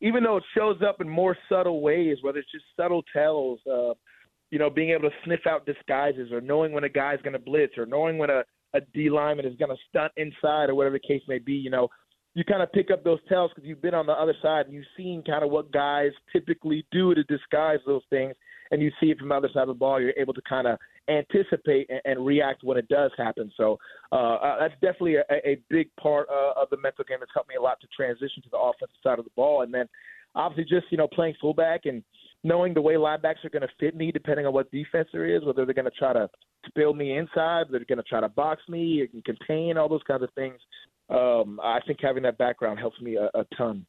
even 0.00 0.22
though 0.22 0.38
it 0.38 0.44
shows 0.56 0.78
up 0.80 1.02
in 1.02 1.08
more 1.08 1.36
subtle 1.50 1.82
ways, 1.82 2.16
whether 2.22 2.38
it's 2.38 2.50
just 2.50 2.64
subtle 2.74 3.02
tells, 3.12 3.60
uh, 3.70 3.92
you 4.50 4.58
know, 4.58 4.70
being 4.70 4.90
able 4.90 5.10
to 5.10 5.16
sniff 5.26 5.46
out 5.46 5.66
disguises 5.66 6.32
or 6.32 6.40
knowing 6.40 6.72
when 6.72 6.84
a 6.84 6.88
guy's 6.88 7.20
going 7.20 7.34
to 7.34 7.38
blitz 7.38 7.76
or 7.76 7.84
knowing 7.84 8.16
when 8.16 8.30
a, 8.30 8.42
a 8.72 8.80
D 8.94 9.10
lineman 9.10 9.44
is 9.44 9.56
going 9.56 9.70
to 9.70 9.82
stunt 9.90 10.12
inside 10.16 10.70
or 10.70 10.74
whatever 10.74 10.98
the 10.98 11.06
case 11.06 11.22
may 11.28 11.38
be, 11.38 11.52
you 11.52 11.68
know, 11.68 11.88
you 12.32 12.44
kind 12.44 12.62
of 12.62 12.72
pick 12.72 12.90
up 12.90 13.04
those 13.04 13.20
tells 13.28 13.50
because 13.50 13.68
you've 13.68 13.82
been 13.82 13.92
on 13.92 14.06
the 14.06 14.12
other 14.12 14.34
side 14.40 14.64
and 14.64 14.74
you've 14.74 14.86
seen 14.96 15.22
kind 15.22 15.44
of 15.44 15.50
what 15.50 15.70
guys 15.70 16.12
typically 16.32 16.86
do 16.90 17.14
to 17.14 17.22
disguise 17.24 17.80
those 17.84 18.02
things 18.08 18.34
and 18.72 18.82
you 18.82 18.90
see 19.00 19.10
it 19.10 19.18
from 19.18 19.28
the 19.28 19.34
other 19.34 19.50
side 19.52 19.62
of 19.62 19.68
the 19.68 19.74
ball, 19.74 20.00
you're 20.00 20.14
able 20.16 20.34
to 20.34 20.42
kind 20.48 20.66
of 20.66 20.78
anticipate 21.08 21.88
and, 21.90 22.00
and 22.04 22.26
react 22.26 22.64
when 22.64 22.76
it 22.78 22.88
does 22.88 23.12
happen. 23.16 23.52
So 23.56 23.78
uh, 24.10 24.34
uh, 24.34 24.58
that's 24.60 24.74
definitely 24.80 25.16
a, 25.16 25.24
a 25.30 25.60
big 25.68 25.94
part 26.00 26.26
uh, 26.30 26.60
of 26.60 26.68
the 26.70 26.78
mental 26.78 27.04
game. 27.06 27.18
It's 27.22 27.30
helped 27.34 27.50
me 27.50 27.56
a 27.56 27.62
lot 27.62 27.80
to 27.82 27.86
transition 27.94 28.42
to 28.42 28.48
the 28.50 28.58
offensive 28.58 28.96
side 29.02 29.18
of 29.18 29.24
the 29.24 29.30
ball, 29.36 29.62
and 29.62 29.72
then 29.72 29.86
obviously 30.34 30.64
just 30.64 30.90
you 30.90 30.98
know 30.98 31.06
playing 31.06 31.34
fullback 31.40 31.82
and 31.84 32.02
knowing 32.44 32.74
the 32.74 32.80
way 32.80 32.94
linebackers 32.94 33.44
are 33.44 33.50
going 33.50 33.62
to 33.62 33.68
fit 33.78 33.94
me, 33.94 34.10
depending 34.10 34.46
on 34.46 34.52
what 34.52 34.70
defense 34.72 35.08
there 35.12 35.26
is, 35.26 35.44
whether 35.44 35.64
they're 35.64 35.74
going 35.74 35.84
to 35.84 35.90
try 35.92 36.12
to 36.12 36.28
spill 36.66 36.94
me 36.94 37.16
inside, 37.16 37.66
they're 37.70 37.84
going 37.84 37.98
to 37.98 38.02
try 38.04 38.20
to 38.20 38.28
box 38.28 38.62
me 38.68 39.06
and 39.12 39.24
contain 39.24 39.76
all 39.76 39.88
those 39.88 40.02
kinds 40.06 40.22
of 40.22 40.30
things. 40.34 40.58
Um, 41.08 41.60
I 41.62 41.78
think 41.86 41.98
having 42.02 42.22
that 42.24 42.38
background 42.38 42.78
helps 42.78 43.00
me 43.00 43.16
a, 43.16 43.26
a 43.38 43.44
ton. 43.56 43.86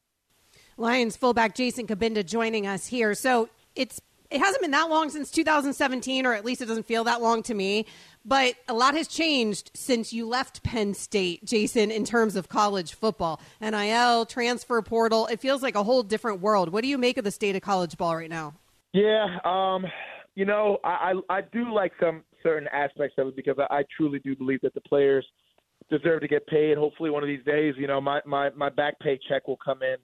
Lions 0.78 1.16
fullback 1.16 1.56
Jason 1.56 1.88
Cabinda 1.88 2.26
joining 2.26 2.68
us 2.68 2.88
here. 2.88 3.16
So 3.16 3.50
it's 3.76 4.02
it 4.34 4.40
hasn't 4.40 4.62
been 4.62 4.72
that 4.72 4.90
long 4.90 5.12
since 5.12 5.30
2017, 5.30 6.26
or 6.26 6.34
at 6.34 6.44
least 6.44 6.62
it 6.62 6.66
doesn't 6.66 6.88
feel 6.88 7.04
that 7.04 7.22
long 7.22 7.44
to 7.44 7.54
me. 7.54 7.86
But 8.26 8.56
a 8.68 8.74
lot 8.74 8.96
has 8.96 9.08
changed 9.08 9.70
since 9.76 10.12
you 10.12 10.28
left 10.28 10.64
Penn 10.64 10.96
State, 10.96 11.46
Jason, 11.46 11.92
in 11.92 12.04
terms 12.04 12.36
of 12.36 12.50
college 12.50 12.96
football. 12.96 13.40
NIL, 13.62 14.26
transfer 14.26 14.82
portal, 14.82 15.28
it 15.28 15.40
feels 15.40 15.62
like 15.62 15.76
a 15.76 15.84
whole 15.84 16.02
different 16.02 16.42
world. 16.42 16.70
What 16.70 16.82
do 16.82 16.88
you 16.88 16.98
make 16.98 17.20
of 17.20 17.24
the 17.24 17.32
state 17.32 17.56
of 17.56 17.62
college 17.62 17.96
ball 17.96 18.16
right 18.16 18.30
now? 18.30 18.56
Yeah, 18.92 19.38
um, 19.46 19.86
you 20.34 20.46
know, 20.46 20.80
I, 20.84 21.14
I, 21.30 21.38
I 21.38 21.42
do 21.42 21.72
like 21.72 21.92
some 22.02 22.24
certain 22.42 22.68
aspects 22.74 23.16
of 23.20 23.28
it 23.28 23.36
because 23.36 23.58
I, 23.60 23.80
I 23.80 23.84
truly 23.96 24.18
do 24.20 24.36
believe 24.36 24.62
that 24.62 24.74
the 24.74 24.82
players 24.82 25.26
deserve 25.92 26.22
to 26.22 26.28
get 26.28 26.48
paid. 26.48 26.78
Hopefully, 26.78 27.12
one 27.12 27.22
of 27.22 27.28
these 27.28 27.44
days, 27.46 27.76
you 27.78 27.86
know, 27.86 28.02
my, 28.02 28.20
my, 28.26 28.50
my 28.52 28.70
back 28.70 29.00
pay 29.00 29.20
check 29.30 29.48
will 29.48 29.60
come 29.64 29.84
in 29.84 29.98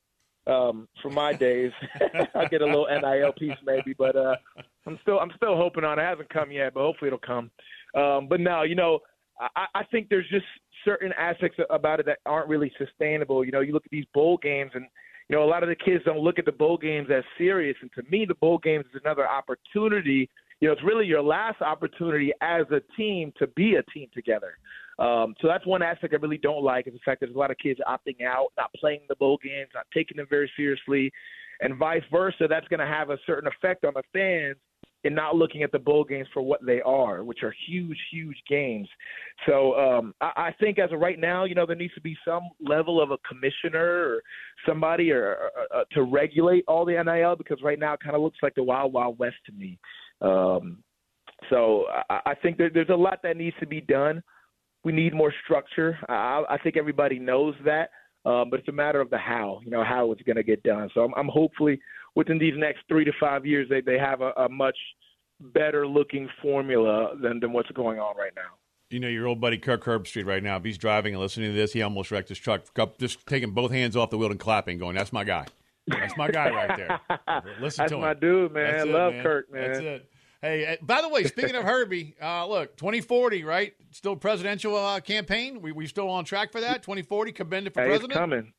um, 0.47 0.88
for 1.02 1.10
my 1.10 1.34
days. 1.34 1.71
I'll 2.36 2.47
get 2.47 2.62
a 2.62 2.65
little 2.65 2.88
NIL 2.88 3.34
piece 3.34 3.58
maybe, 3.65 3.93
but 3.97 4.15
uh, 4.15 4.36
I'm 4.86 4.99
still 5.02 5.19
I'm 5.19 5.32
still 5.36 5.56
hoping 5.56 5.84
on 5.84 5.99
it. 5.99 6.02
it. 6.02 6.06
hasn't 6.06 6.30
come 6.30 6.52
yet, 6.52 6.73
but 6.73 6.82
hopefully 6.82 7.08
it'll 7.08 7.19
come. 7.19 7.52
Um, 7.95 8.28
but 8.28 8.39
now 8.39 8.63
you 8.63 8.75
know, 8.75 8.99
I, 9.39 9.65
I 9.75 9.84
think 9.86 10.10
there's 10.10 10.30
just 10.30 10.45
certain 10.86 11.13
aspects 11.17 11.60
about 11.69 11.99
it 11.99 12.06
that 12.06 12.19
aren't 12.25 12.47
really 12.47 12.71
sustainable. 12.78 13.43
You 13.43 13.52
know, 13.52 13.62
you 13.62 13.73
look 13.73 13.86
at 13.86 13.91
these 13.91 14.06
bowl 14.13 14.38
games 14.41 14.71
and 14.73 14.86
you 15.30 15.36
know, 15.36 15.43
a 15.43 15.45
lot 15.45 15.62
of 15.62 15.69
the 15.69 15.75
kids 15.75 16.04
don't 16.06 16.19
look 16.19 16.39
at 16.39 16.45
the 16.45 16.52
bowl 16.52 16.78
games 16.78 17.08
as 17.15 17.23
serious. 17.38 17.78
And 17.82 17.91
to 17.93 18.04
me, 18.10 18.25
the 18.25 18.36
bowl 18.36 18.58
games 18.58 18.86
is 18.93 18.99
another 19.04 19.30
opportunity. 19.30 20.28
You 20.60 20.67
know, 20.67 20.73
it's 20.73 20.84
really 20.84 21.06
your 21.06 21.21
last 21.21 21.62
opportunity 21.62 22.34
as 22.41 22.65
a 22.71 22.82
team 22.97 23.32
to 23.38 23.45
be 23.47 23.75
a 23.75 23.84
team 23.93 24.10
together. 24.13 24.58
Um, 24.99 25.33
so 25.41 25.47
that's 25.47 25.65
one 25.65 25.81
aspect 25.81 26.13
I 26.13 26.17
really 26.17 26.38
don't 26.38 26.63
like 26.63 26.88
is 26.88 26.93
the 26.93 26.99
fact 27.05 27.21
that 27.21 27.27
there's 27.27 27.35
a 27.35 27.39
lot 27.39 27.51
of 27.51 27.57
kids 27.57 27.79
opting 27.88 28.25
out, 28.25 28.49
not 28.57 28.71
playing 28.73 29.01
the 29.07 29.15
bowl 29.15 29.39
games, 29.41 29.69
not 29.73 29.85
taking 29.93 30.17
them 30.17 30.27
very 30.29 30.51
seriously, 30.57 31.12
and 31.62 31.77
vice 31.77 32.03
versa. 32.12 32.47
That's 32.49 32.67
going 32.67 32.81
to 32.81 32.85
have 32.85 33.09
a 33.09 33.17
certain 33.25 33.47
effect 33.47 33.85
on 33.85 33.93
the 33.95 34.03
fans 34.13 34.57
in 35.05 35.15
not 35.15 35.35
looking 35.35 35.63
at 35.63 35.71
the 35.71 35.79
bowl 35.79 36.03
games 36.03 36.27
for 36.33 36.41
what 36.41 36.59
they 36.65 36.81
are, 36.81 37.23
which 37.23 37.43
are 37.43 37.53
huge, 37.67 37.97
huge 38.12 38.35
games. 38.49 38.88
So 39.45 39.73
um, 39.75 40.13
I, 40.19 40.31
I 40.35 40.51
think 40.59 40.77
as 40.77 40.91
of 40.91 40.99
right 40.99 41.17
now, 41.17 41.45
you 41.45 41.55
know, 41.55 41.65
there 41.65 41.77
needs 41.77 41.93
to 41.93 42.01
be 42.01 42.17
some 42.25 42.43
level 42.59 43.01
of 43.01 43.12
a 43.12 43.17
commissioner 43.19 43.85
or 43.85 44.21
somebody 44.67 45.12
or, 45.12 45.38
or 45.38 45.51
uh, 45.73 45.83
to 45.93 46.03
regulate 46.03 46.65
all 46.67 46.83
the 46.83 47.01
NIL 47.01 47.38
because 47.38 47.59
right 47.63 47.79
now 47.79 47.93
it 47.93 48.01
kind 48.01 48.15
of 48.15 48.21
looks 48.21 48.39
like 48.43 48.55
the 48.55 48.63
wild, 48.63 48.91
wild 48.91 49.17
west 49.17 49.38
to 49.45 49.53
me. 49.53 49.79
Um, 50.21 50.83
so 51.49 51.85
I, 52.09 52.19
I 52.25 52.35
think 52.35 52.57
there, 52.57 52.69
there's 52.69 52.89
a 52.89 52.95
lot 52.95 53.19
that 53.23 53.38
needs 53.38 53.55
to 53.62 53.67
be 53.67 53.79
done 53.79 54.21
we 54.84 54.92
need 54.92 55.13
more 55.13 55.34
structure. 55.44 55.98
I, 56.08 56.44
I 56.50 56.58
think 56.58 56.78
everybody 56.78 57.20
knows 57.20 57.56
that, 57.65 57.89
um, 58.26 58.50
but 58.50 58.60
it's 58.60 58.70
a 58.70 58.74
matter 58.74 59.02
of 59.02 59.10
the 59.10 59.18
how. 59.18 59.60
You 59.63 59.72
know 59.72 59.84
how 59.84 60.12
it's 60.12 60.22
going 60.24 60.38
to 60.38 60.44
get 60.44 60.63
done. 60.63 60.89
So 60.94 61.02
I'm, 61.02 61.13
I'm 61.15 61.28
hopefully 61.28 61.80
within 62.15 62.39
these 62.39 62.54
next 62.58 62.80
three 62.88 63.06
to 63.06 63.12
five 63.20 63.46
years 63.46 63.68
they 63.70 63.82
they 63.82 63.98
have 63.98 64.22
a, 64.22 64.32
a 64.38 64.50
much 64.50 64.78
better 65.39 65.88
looking 65.88 66.30
formula 66.42 67.15
than 67.22 67.39
than 67.39 67.54
what's 67.54 67.72
going 67.72 68.00
on 68.00 68.18
right 68.18 68.34
now. 68.36 68.58
You 68.89 69.00
know, 69.00 69.08
your 69.08 69.28
old 69.28 69.39
buddy 69.39 69.60
Kirk 69.60 69.84
Herbstreit 69.84 70.26
right 70.26 70.42
now, 70.42 70.58
if 70.58 70.63
he's 70.63 70.78
driving 70.78 71.13
and 71.13 71.22
listening 71.22 71.52
to 71.52 71.56
this, 71.56 71.74
he 71.74 71.84
almost 71.84 72.10
wrecked 72.10 72.30
his 72.30 72.39
truck, 72.39 72.63
just 72.98 73.26
taking 73.28 73.52
both 73.52 73.70
hands 73.70 73.96
off 73.96 74.10
the 74.10 74.18
wheel 74.18 74.32
and 74.32 74.39
clapping, 74.39 74.80
going, 74.80 74.96
That's 74.96 75.13
my 75.13 75.24
guy. 75.24 75.46
That's 75.88 76.18
my 76.18 76.30
guy 76.30 76.50
right 76.50 76.78
there. 76.78 77.00
Listen 77.62 77.84
That's 77.84 77.92
to 77.92 77.96
him. 77.96 78.02
my 78.02 78.13
dude, 78.13 78.52
man. 78.52 78.78
That's 78.78 78.89
Love 78.89 79.13
it, 79.13 79.15
man. 79.18 79.24
Kirk, 79.24 79.54
man. 79.54 79.68
That's 79.68 79.80
it. 79.80 80.10
Hey, 80.41 80.65
uh, 80.65 80.75
by 80.82 81.02
the 81.02 81.10
way, 81.10 81.23
speaking 81.25 81.56
of 81.56 81.63
Herbie, 81.63 82.15
uh, 82.21 82.47
look, 82.47 82.78
2040, 82.78 83.43
right? 83.43 83.73
Still 83.91 84.15
presidential 84.15 84.75
uh, 84.75 84.99
campaign. 84.99 85.62
We 85.62 85.71
we 85.71 85.88
still 85.88 86.10
on 86.10 86.25
track 86.25 86.52
for 86.52 86.62
that? 86.62 86.82
2040, 86.84 87.34
Cabinda 87.34 87.73
for 87.73 87.82
hey, 87.82 87.88
president. 87.88 88.12
It's 88.12 88.19
coming. 88.19 88.54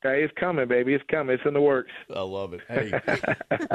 Hey, 0.00 0.22
it's 0.22 0.32
coming, 0.38 0.68
baby. 0.68 0.94
It's 0.94 1.02
coming. 1.10 1.34
It's 1.34 1.42
in 1.44 1.54
the 1.54 1.60
works. 1.60 1.90
I 2.14 2.20
love 2.20 2.52
it. 2.52 2.60
Hey, 2.68 2.92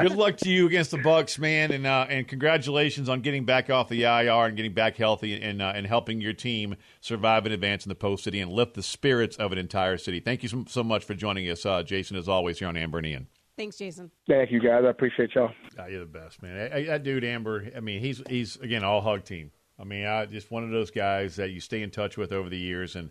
good 0.00 0.12
luck 0.12 0.38
to 0.38 0.48
you 0.48 0.66
against 0.66 0.90
the 0.90 0.96
Bucks, 0.96 1.38
man, 1.38 1.70
and 1.70 1.86
uh, 1.86 2.06
and 2.08 2.26
congratulations 2.26 3.10
on 3.10 3.20
getting 3.20 3.44
back 3.44 3.68
off 3.68 3.90
the 3.90 4.04
IR 4.04 4.46
and 4.46 4.56
getting 4.56 4.72
back 4.72 4.96
healthy 4.96 5.42
and 5.42 5.60
uh, 5.60 5.72
and 5.74 5.86
helping 5.86 6.22
your 6.22 6.32
team 6.32 6.76
survive 7.02 7.44
and 7.44 7.52
advance 7.52 7.84
in 7.84 7.90
the 7.90 7.94
post 7.94 8.24
city 8.24 8.40
and 8.40 8.50
lift 8.50 8.72
the 8.72 8.82
spirits 8.82 9.36
of 9.36 9.52
an 9.52 9.58
entire 9.58 9.98
city. 9.98 10.18
Thank 10.18 10.42
you 10.42 10.48
so, 10.48 10.64
so 10.66 10.82
much 10.82 11.04
for 11.04 11.14
joining 11.14 11.50
us, 11.50 11.66
uh, 11.66 11.82
Jason, 11.82 12.16
as 12.16 12.26
always 12.26 12.58
here 12.58 12.68
on 12.68 12.76
Amber 12.78 12.98
and 12.98 13.06
Ian. 13.06 13.26
Thanks, 13.56 13.76
Jason. 13.76 14.10
Thank 14.26 14.50
you, 14.50 14.60
guys. 14.60 14.82
I 14.84 14.90
appreciate 14.90 15.34
y'all. 15.34 15.50
Oh, 15.78 15.86
you're 15.86 16.00
the 16.00 16.06
best, 16.06 16.42
man. 16.42 16.56
I, 16.72 16.76
I, 16.76 16.84
that 16.84 17.04
dude, 17.04 17.24
Amber. 17.24 17.70
I 17.76 17.80
mean, 17.80 18.00
he's 18.00 18.20
he's 18.28 18.56
again 18.56 18.82
all 18.82 19.00
hug 19.00 19.24
team. 19.24 19.52
I 19.78 19.84
mean, 19.84 20.06
I 20.06 20.26
just 20.26 20.50
one 20.50 20.64
of 20.64 20.70
those 20.70 20.90
guys 20.90 21.36
that 21.36 21.50
you 21.50 21.60
stay 21.60 21.82
in 21.82 21.90
touch 21.90 22.16
with 22.16 22.32
over 22.32 22.48
the 22.48 22.58
years, 22.58 22.96
and 22.96 23.10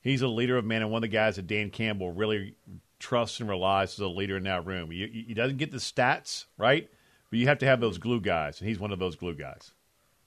he's 0.00 0.22
a 0.22 0.28
leader 0.28 0.56
of 0.56 0.64
men 0.64 0.82
and 0.82 0.90
one 0.90 0.98
of 0.98 1.10
the 1.10 1.14
guys 1.14 1.36
that 1.36 1.46
Dan 1.46 1.70
Campbell 1.70 2.10
really 2.10 2.54
trusts 2.98 3.40
and 3.40 3.48
relies 3.48 3.94
as 3.94 3.98
a 3.98 4.08
leader 4.08 4.36
in 4.36 4.44
that 4.44 4.64
room. 4.64 4.90
He, 4.90 5.24
he 5.28 5.34
doesn't 5.34 5.56
get 5.56 5.72
the 5.72 5.78
stats 5.78 6.46
right, 6.56 6.88
but 7.30 7.38
you 7.38 7.46
have 7.48 7.58
to 7.58 7.66
have 7.66 7.80
those 7.80 7.98
glue 7.98 8.20
guys, 8.20 8.60
and 8.60 8.68
he's 8.68 8.78
one 8.78 8.92
of 8.92 8.98
those 8.98 9.16
glue 9.16 9.34
guys. 9.34 9.72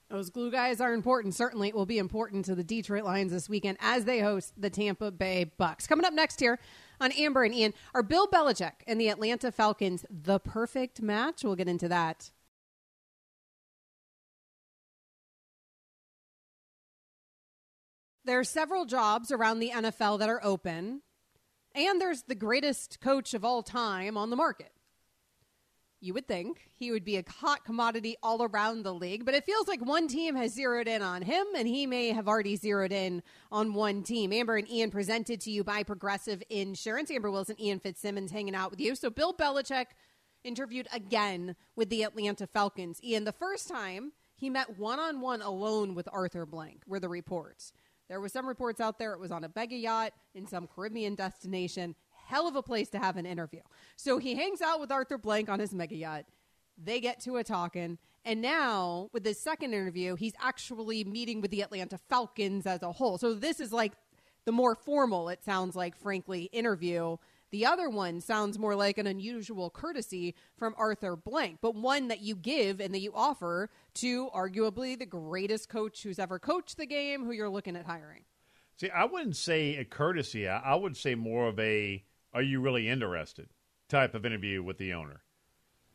Those 0.08 0.30
glue 0.30 0.52
guys 0.52 0.80
are 0.80 0.92
important. 0.92 1.34
Certainly, 1.34 1.68
it 1.68 1.74
will 1.74 1.86
be 1.86 1.98
important 1.98 2.44
to 2.44 2.54
the 2.54 2.62
Detroit 2.62 3.02
Lions 3.02 3.32
this 3.32 3.48
weekend 3.48 3.78
as 3.80 4.04
they 4.04 4.20
host 4.20 4.52
the 4.56 4.70
Tampa 4.70 5.10
Bay 5.10 5.50
Bucks. 5.56 5.88
Coming 5.88 6.04
up 6.04 6.12
next 6.12 6.38
here 6.38 6.60
on 7.00 7.12
Amber 7.12 7.44
and 7.44 7.54
Ian 7.54 7.74
are 7.94 8.02
Bill 8.02 8.26
Belichick 8.28 8.82
and 8.86 9.00
the 9.00 9.08
Atlanta 9.08 9.52
Falcons 9.52 10.04
the 10.10 10.38
perfect 10.38 11.02
match? 11.02 11.44
We'll 11.44 11.56
get 11.56 11.68
into 11.68 11.88
that. 11.88 12.30
There 18.24 18.40
are 18.40 18.44
several 18.44 18.86
jobs 18.86 19.30
around 19.30 19.60
the 19.60 19.70
NFL 19.70 20.18
that 20.18 20.28
are 20.28 20.40
open, 20.42 21.02
and 21.76 22.00
there's 22.00 22.22
the 22.22 22.34
greatest 22.34 23.00
coach 23.00 23.34
of 23.34 23.44
all 23.44 23.62
time 23.62 24.16
on 24.16 24.30
the 24.30 24.36
market. 24.36 24.72
You 26.06 26.14
would 26.14 26.28
think 26.28 26.70
he 26.76 26.92
would 26.92 27.04
be 27.04 27.16
a 27.16 27.24
hot 27.28 27.64
commodity 27.64 28.14
all 28.22 28.44
around 28.44 28.84
the 28.84 28.94
league, 28.94 29.24
but 29.24 29.34
it 29.34 29.44
feels 29.44 29.66
like 29.66 29.84
one 29.84 30.06
team 30.06 30.36
has 30.36 30.54
zeroed 30.54 30.86
in 30.86 31.02
on 31.02 31.20
him, 31.20 31.44
and 31.56 31.66
he 31.66 31.84
may 31.84 32.10
have 32.12 32.28
already 32.28 32.54
zeroed 32.54 32.92
in 32.92 33.24
on 33.50 33.74
one 33.74 34.04
team. 34.04 34.32
Amber 34.32 34.54
and 34.54 34.70
Ian 34.70 34.92
presented 34.92 35.40
to 35.40 35.50
you 35.50 35.64
by 35.64 35.82
Progressive 35.82 36.44
Insurance. 36.48 37.10
Amber 37.10 37.28
Wilson, 37.28 37.60
Ian 37.60 37.80
Fitzsimmons 37.80 38.30
hanging 38.30 38.54
out 38.54 38.70
with 38.70 38.78
you. 38.78 38.94
So 38.94 39.10
Bill 39.10 39.34
Belichick 39.34 39.86
interviewed 40.44 40.86
again 40.92 41.56
with 41.74 41.90
the 41.90 42.04
Atlanta 42.04 42.46
Falcons. 42.46 43.02
Ian, 43.02 43.24
the 43.24 43.32
first 43.32 43.66
time 43.66 44.12
he 44.36 44.48
met 44.48 44.78
one 44.78 45.00
on 45.00 45.20
one 45.20 45.42
alone 45.42 45.96
with 45.96 46.08
Arthur 46.12 46.46
Blank 46.46 46.82
were 46.86 47.00
the 47.00 47.08
reports. 47.08 47.72
There 48.08 48.20
were 48.20 48.28
some 48.28 48.46
reports 48.46 48.80
out 48.80 49.00
there 49.00 49.12
it 49.12 49.18
was 49.18 49.32
on 49.32 49.42
a 49.42 49.50
mega 49.56 49.74
yacht 49.74 50.12
in 50.36 50.46
some 50.46 50.68
Caribbean 50.68 51.16
destination 51.16 51.96
hell 52.26 52.46
of 52.46 52.56
a 52.56 52.62
place 52.62 52.88
to 52.90 52.98
have 52.98 53.16
an 53.16 53.26
interview. 53.26 53.60
So 53.96 54.18
he 54.18 54.34
hangs 54.34 54.60
out 54.60 54.80
with 54.80 54.92
Arthur 54.92 55.18
Blank 55.18 55.48
on 55.48 55.58
his 55.58 55.72
mega 55.72 55.96
yacht. 55.96 56.24
They 56.82 57.00
get 57.00 57.20
to 57.20 57.36
a 57.36 57.44
talking. 57.44 57.98
And 58.24 58.42
now, 58.42 59.08
with 59.12 59.24
this 59.24 59.40
second 59.40 59.72
interview, 59.72 60.16
he's 60.16 60.34
actually 60.40 61.04
meeting 61.04 61.40
with 61.40 61.50
the 61.50 61.62
Atlanta 61.62 61.98
Falcons 62.08 62.66
as 62.66 62.82
a 62.82 62.92
whole. 62.92 63.18
So 63.18 63.34
this 63.34 63.60
is 63.60 63.72
like 63.72 63.92
the 64.44 64.52
more 64.52 64.74
formal, 64.74 65.28
it 65.28 65.44
sounds 65.44 65.74
like, 65.74 65.96
frankly, 65.96 66.44
interview. 66.52 67.16
The 67.52 67.66
other 67.66 67.88
one 67.88 68.20
sounds 68.20 68.58
more 68.58 68.74
like 68.74 68.98
an 68.98 69.06
unusual 69.06 69.70
courtesy 69.70 70.34
from 70.56 70.74
Arthur 70.76 71.16
Blank, 71.16 71.58
but 71.60 71.74
one 71.74 72.08
that 72.08 72.20
you 72.20 72.34
give 72.34 72.80
and 72.80 72.92
that 72.92 73.00
you 73.00 73.12
offer 73.14 73.70
to 73.94 74.28
arguably 74.30 74.98
the 74.98 75.06
greatest 75.06 75.68
coach 75.68 76.02
who's 76.02 76.18
ever 76.18 76.38
coached 76.38 76.76
the 76.76 76.86
game, 76.86 77.24
who 77.24 77.32
you're 77.32 77.48
looking 77.48 77.76
at 77.76 77.86
hiring. 77.86 78.24
See, 78.78 78.90
I 78.90 79.04
wouldn't 79.04 79.36
say 79.36 79.76
a 79.76 79.84
courtesy. 79.84 80.48
I 80.48 80.74
would 80.74 80.96
say 80.96 81.14
more 81.14 81.48
of 81.48 81.58
a 81.58 82.04
are 82.36 82.42
you 82.42 82.60
really 82.60 82.86
interested 82.86 83.48
type 83.88 84.14
of 84.14 84.26
interview 84.26 84.62
with 84.62 84.76
the 84.76 84.92
owner. 84.92 85.22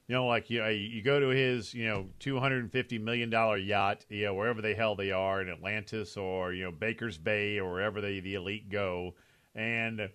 You 0.08 0.16
know, 0.16 0.26
like 0.26 0.50
you, 0.50 0.64
uh, 0.64 0.70
you 0.70 1.04
go 1.04 1.20
to 1.20 1.28
his, 1.28 1.72
you 1.72 1.86
know, 1.86 2.08
two 2.20 2.40
hundred 2.40 2.64
and 2.64 2.72
fifty 2.72 2.98
million 2.98 3.30
dollar 3.30 3.58
yacht, 3.58 4.06
you 4.10 4.26
know, 4.26 4.34
wherever 4.34 4.60
the 4.60 4.74
hell 4.74 4.96
they 4.96 5.12
are 5.12 5.40
in 5.40 5.50
Atlantis 5.50 6.18
or 6.18 6.52
you 6.52 6.64
know 6.64 6.72
Baker's 6.72 7.20
Bay 7.20 7.60
or 7.60 7.72
wherever 7.72 8.02
they 8.02 8.20
the 8.20 8.34
elite 8.34 8.70
go, 8.70 9.14
and 9.54 10.10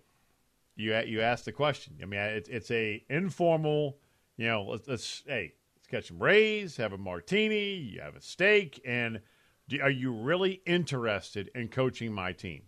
you 0.75 0.97
you 1.07 1.21
ask 1.21 1.45
the 1.45 1.53
question. 1.53 1.95
I 2.03 2.07
mean, 2.07 2.19
it's 2.19 2.49
it's 2.49 2.71
a 2.73 3.05
informal, 3.09 3.99
you 4.37 4.49
know, 4.49 4.65
let's, 4.65 4.89
let's 4.89 5.23
hey, 5.27 5.55
let's 5.77 5.87
catch 5.87 6.09
some 6.09 6.19
rays, 6.19 6.77
have 6.77 6.93
a 6.93 6.99
martini, 6.99 7.75
you 7.75 8.01
have 8.01 8.17
a 8.17 8.21
steak, 8.21 8.83
and 8.85 9.21
do, 9.69 9.81
are 9.81 9.91
you 9.91 10.13
really 10.13 10.61
interested 10.67 11.51
in 11.55 11.69
coaching 11.69 12.13
my 12.13 12.33
team? 12.33 12.65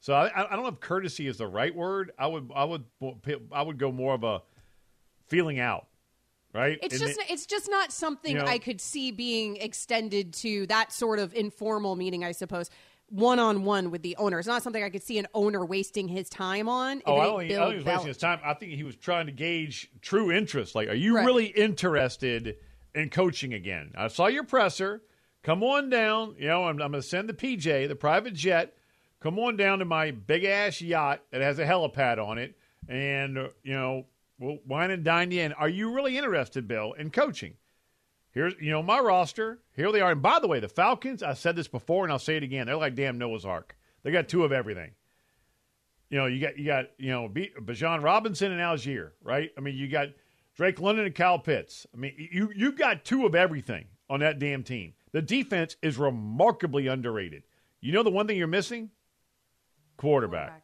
So 0.00 0.14
I, 0.14 0.26
I 0.26 0.54
don't 0.54 0.62
know 0.62 0.68
if 0.68 0.80
courtesy 0.80 1.26
is 1.26 1.38
the 1.38 1.46
right 1.46 1.74
word. 1.74 2.12
I 2.18 2.26
would 2.26 2.50
I 2.54 2.64
would 2.64 2.84
I 3.52 3.62
would 3.62 3.78
go 3.78 3.90
more 3.90 4.14
of 4.14 4.24
a 4.24 4.42
feeling 5.26 5.58
out, 5.58 5.86
right? 6.54 6.78
It's 6.82 6.94
and 6.94 7.08
just 7.08 7.20
it, 7.20 7.30
it's 7.30 7.46
just 7.46 7.68
not 7.68 7.92
something 7.92 8.36
you 8.36 8.38
know, 8.38 8.46
I 8.46 8.58
could 8.58 8.80
see 8.80 9.10
being 9.10 9.56
extended 9.56 10.32
to 10.34 10.66
that 10.68 10.92
sort 10.92 11.18
of 11.18 11.34
informal 11.34 11.96
meeting. 11.96 12.24
I 12.24 12.32
suppose 12.32 12.70
one 13.10 13.38
on 13.38 13.64
one 13.64 13.90
with 13.90 14.02
the 14.02 14.14
owner. 14.16 14.38
It's 14.38 14.46
not 14.46 14.62
something 14.62 14.82
I 14.84 14.90
could 14.90 15.02
see 15.02 15.18
an 15.18 15.26
owner 15.34 15.64
wasting 15.64 16.08
his 16.08 16.28
time 16.28 16.68
on. 16.68 17.02
Oh, 17.06 17.16
I 17.16 17.24
don't, 17.24 17.38
think, 17.40 17.52
I 17.52 17.56
don't 17.56 17.70
think 17.70 17.72
he 17.72 17.76
was 17.78 17.86
wasting 17.86 18.08
his 18.08 18.16
time. 18.18 18.40
I 18.44 18.54
think 18.54 18.72
he 18.72 18.84
was 18.84 18.96
trying 18.96 19.26
to 19.26 19.32
gauge 19.32 19.90
true 20.02 20.30
interest. 20.30 20.74
Like, 20.74 20.88
are 20.88 20.94
you 20.94 21.16
Right. 21.16 21.24
really 21.24 21.46
interested 21.46 22.56
in 22.94 23.08
coaching 23.08 23.54
again? 23.54 23.92
I 23.96 24.08
saw 24.08 24.26
your 24.26 24.44
presser. 24.44 25.02
Come 25.42 25.62
on 25.62 25.88
down. 25.88 26.34
You 26.38 26.48
know, 26.48 26.64
I'm, 26.64 26.82
I'm 26.82 26.90
going 26.90 26.92
to 26.92 27.02
send 27.02 27.30
the 27.30 27.32
PJ, 27.32 27.88
the 27.88 27.96
private 27.96 28.34
jet. 28.34 28.74
Come 29.20 29.38
on 29.38 29.56
down 29.56 29.80
to 29.80 29.84
my 29.84 30.12
big 30.12 30.44
ass 30.44 30.80
yacht 30.80 31.22
that 31.32 31.40
has 31.40 31.58
a 31.58 31.66
helipad 31.66 32.24
on 32.24 32.38
it, 32.38 32.54
and 32.88 33.36
uh, 33.36 33.48
you 33.64 33.74
know, 33.74 34.06
we'll 34.38 34.58
wine 34.66 34.90
and 34.90 35.04
dine 35.04 35.30
you 35.30 35.42
in. 35.42 35.52
Are 35.54 35.68
you 35.68 35.92
really 35.92 36.16
interested, 36.16 36.68
Bill, 36.68 36.92
in 36.92 37.10
coaching? 37.10 37.54
Here's 38.30 38.54
you 38.60 38.70
know 38.70 38.82
my 38.82 39.00
roster. 39.00 39.60
Here 39.74 39.90
they 39.90 40.00
are. 40.00 40.12
And 40.12 40.22
by 40.22 40.38
the 40.38 40.46
way, 40.46 40.60
the 40.60 40.68
Falcons. 40.68 41.22
I 41.22 41.34
said 41.34 41.56
this 41.56 41.66
before, 41.66 42.04
and 42.04 42.12
I'll 42.12 42.18
say 42.20 42.36
it 42.36 42.44
again. 42.44 42.66
They're 42.66 42.76
like 42.76 42.94
damn 42.94 43.18
Noah's 43.18 43.44
Ark. 43.44 43.76
They 44.04 44.12
got 44.12 44.28
two 44.28 44.44
of 44.44 44.52
everything. 44.52 44.92
You 46.10 46.18
know, 46.18 46.26
you 46.26 46.40
got 46.40 46.56
you 46.56 46.66
got 46.66 46.86
you 46.98 47.10
know 47.10 47.28
B- 47.28 47.50
Bijan 47.60 48.02
Robinson 48.02 48.52
and 48.52 48.60
Allgeier, 48.60 49.10
right? 49.22 49.50
I 49.58 49.60
mean, 49.60 49.74
you 49.74 49.88
got 49.88 50.08
Drake 50.54 50.80
London 50.80 51.06
and 51.06 51.14
Kyle 51.14 51.38
Pitts. 51.38 51.86
I 51.92 51.96
mean, 51.96 52.14
you 52.16 52.52
you 52.54 52.72
got 52.72 53.04
two 53.04 53.26
of 53.26 53.34
everything 53.34 53.86
on 54.08 54.20
that 54.20 54.38
damn 54.38 54.62
team. 54.62 54.94
The 55.12 55.22
defense 55.22 55.76
is 55.82 55.98
remarkably 55.98 56.86
underrated. 56.86 57.42
You 57.80 57.92
know 57.92 58.02
the 58.02 58.10
one 58.10 58.26
thing 58.26 58.36
you're 58.36 58.46
missing? 58.46 58.90
Quarterback. 59.98 60.62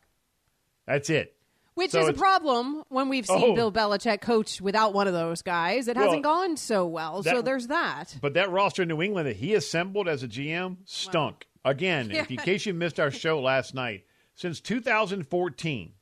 That's 0.87 1.11
it. 1.11 1.37
Which 1.75 1.91
So 1.91 2.01
is 2.03 2.09
a 2.09 2.13
problem 2.13 2.85
when 2.89 3.09
we've 3.09 3.27
seen 3.27 3.43
Oh. 3.43 3.55
Bill 3.55 3.73
Belichick 3.73 4.21
coach 4.21 4.61
without 4.61 4.95
one 4.95 5.09
of 5.09 5.13
those 5.13 5.43
guys. 5.43 5.89
It 5.89 5.97
hasn't 5.97 6.23
gone 6.23 6.57
so 6.57 6.87
well. 6.87 7.23
so 7.23 7.43
there's 7.43 7.67
that. 7.67 8.17
But 8.23 8.35
that 8.35 8.51
roster 8.51 8.83
in 8.83 8.89
New 8.89 9.03
England 9.03 9.27
that 9.29 9.37
he 9.37 9.55
assembled 9.55 10.09
as 10.09 10.23
a 10.23 10.29
GM 10.29 10.77
stunk. 10.85 11.47
Again, 11.65 12.11
if, 12.13 12.31
in 12.31 12.37
case 12.39 12.65
you 12.65 12.75
missed 12.75 13.01
our 13.01 13.11
show 13.11 13.41
last 13.41 13.75
night, 13.75 14.05
since 14.37 14.61
2014, 14.61 15.93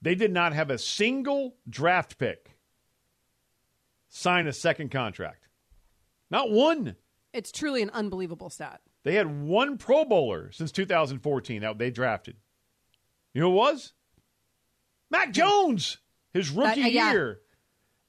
they 0.00 0.14
did 0.14 0.32
not 0.32 0.54
have 0.54 0.70
a 0.70 0.78
single 0.78 1.56
draft 1.68 2.16
pick 2.18 2.56
sign 4.08 4.46
a 4.46 4.52
second 4.52 4.90
contract. 4.90 5.46
Not 6.30 6.50
one. 6.50 6.96
It's 7.32 7.52
truly 7.52 7.82
an 7.82 7.90
unbelievable 7.90 8.50
stat. 8.50 8.80
They 9.02 9.14
had 9.14 9.42
one 9.42 9.78
Pro 9.78 10.04
Bowler 10.04 10.52
since 10.52 10.72
2014 10.72 11.62
that 11.62 11.78
they 11.78 11.90
drafted. 11.90 12.36
You 13.32 13.40
know 13.40 13.50
who 13.50 13.56
it 13.56 13.58
was? 13.58 13.92
Mac 15.10 15.32
Jones, 15.32 15.98
his 16.32 16.50
rookie 16.50 16.82
uh, 16.82 16.88
yeah. 16.88 17.12
year. 17.12 17.40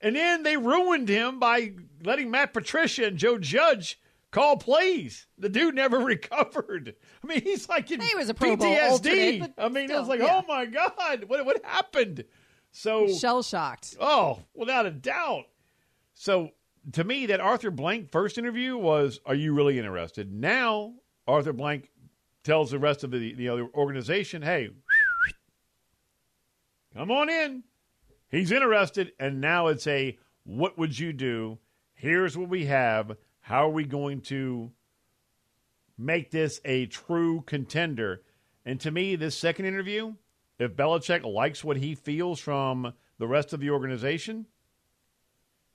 And 0.02 0.16
then 0.16 0.44
they 0.44 0.58
ruined 0.58 1.10
him 1.10 1.40
by 1.40 1.74
letting 2.04 2.32
Matt 2.32 2.54
Patricia 2.54 3.06
and 3.06 3.18
Joe 3.18 3.38
Judge 3.38 4.00
call 4.32 4.58
plays. 4.58 5.28
The 5.38 5.50
dude 5.50 5.76
never 5.76 6.00
recovered. 6.04 6.96
I 7.24 7.28
mean, 7.28 7.42
he's 7.42 7.70
like 7.70 7.90
in 7.92 8.02
He 8.02 8.16
was 8.16 8.30
a 8.30 8.34
Pro 8.34 8.58
PTSD. 8.58 9.54
I 9.58 9.70
mean, 9.70 9.90
it 9.90 9.98
was 9.98 10.08
like, 10.08 10.20
yeah. 10.20 10.42
oh 10.42 10.46
my 10.48 10.66
God, 10.66 11.26
what, 11.28 11.46
what 11.46 11.64
happened? 11.64 12.26
So 12.72 13.08
Shell 13.14 13.44
shocked. 13.44 13.98
Oh, 14.00 14.40
without 14.56 14.86
a 14.86 14.92
doubt. 14.92 15.46
So 16.14 16.52
to 16.94 17.04
me, 17.04 17.26
that 17.28 17.40
Arthur 17.40 17.72
Blank 17.72 18.12
first 18.12 18.38
interview 18.38 18.78
was, 18.78 19.20
"Are 19.26 19.36
you 19.36 19.54
really 19.54 19.78
interested?" 19.78 20.32
Now 20.32 20.96
Arthur 21.28 21.54
Blank 21.54 21.92
tells 22.44 22.72
the 22.72 22.80
rest 22.80 23.04
of 23.04 23.12
the 23.12 23.34
the 23.34 23.50
other 23.50 23.68
organization, 23.74 24.42
"Hey, 24.42 24.70
come 26.94 27.12
on 27.12 27.30
in." 27.30 27.64
He's 28.30 28.52
interested, 28.52 29.14
and 29.20 29.42
now 29.42 29.68
it's 29.68 29.86
a, 29.88 30.18
"What 30.44 30.78
would 30.78 30.98
you 30.98 31.14
do?" 31.14 31.60
Here's 31.94 32.38
what 32.38 32.50
we 32.50 32.66
have. 32.66 33.18
How 33.42 33.68
are 33.68 33.74
we 33.74 33.84
going 33.84 34.22
to 34.22 34.72
make 35.98 36.32
this 36.32 36.62
a 36.66 36.88
true 36.88 37.42
contender? 37.42 38.24
And 38.66 38.80
to 38.82 38.92
me, 38.92 39.16
this 39.16 39.38
second 39.38 39.66
interview, 39.66 40.16
if 40.58 40.76
Belichick 40.76 41.24
likes 41.24 41.64
what 41.64 41.78
he 41.78 41.94
feels 41.94 42.40
from 42.40 42.94
the 43.18 43.28
rest 43.28 43.54
of 43.54 43.60
the 43.60 43.70
organization, 43.70 44.48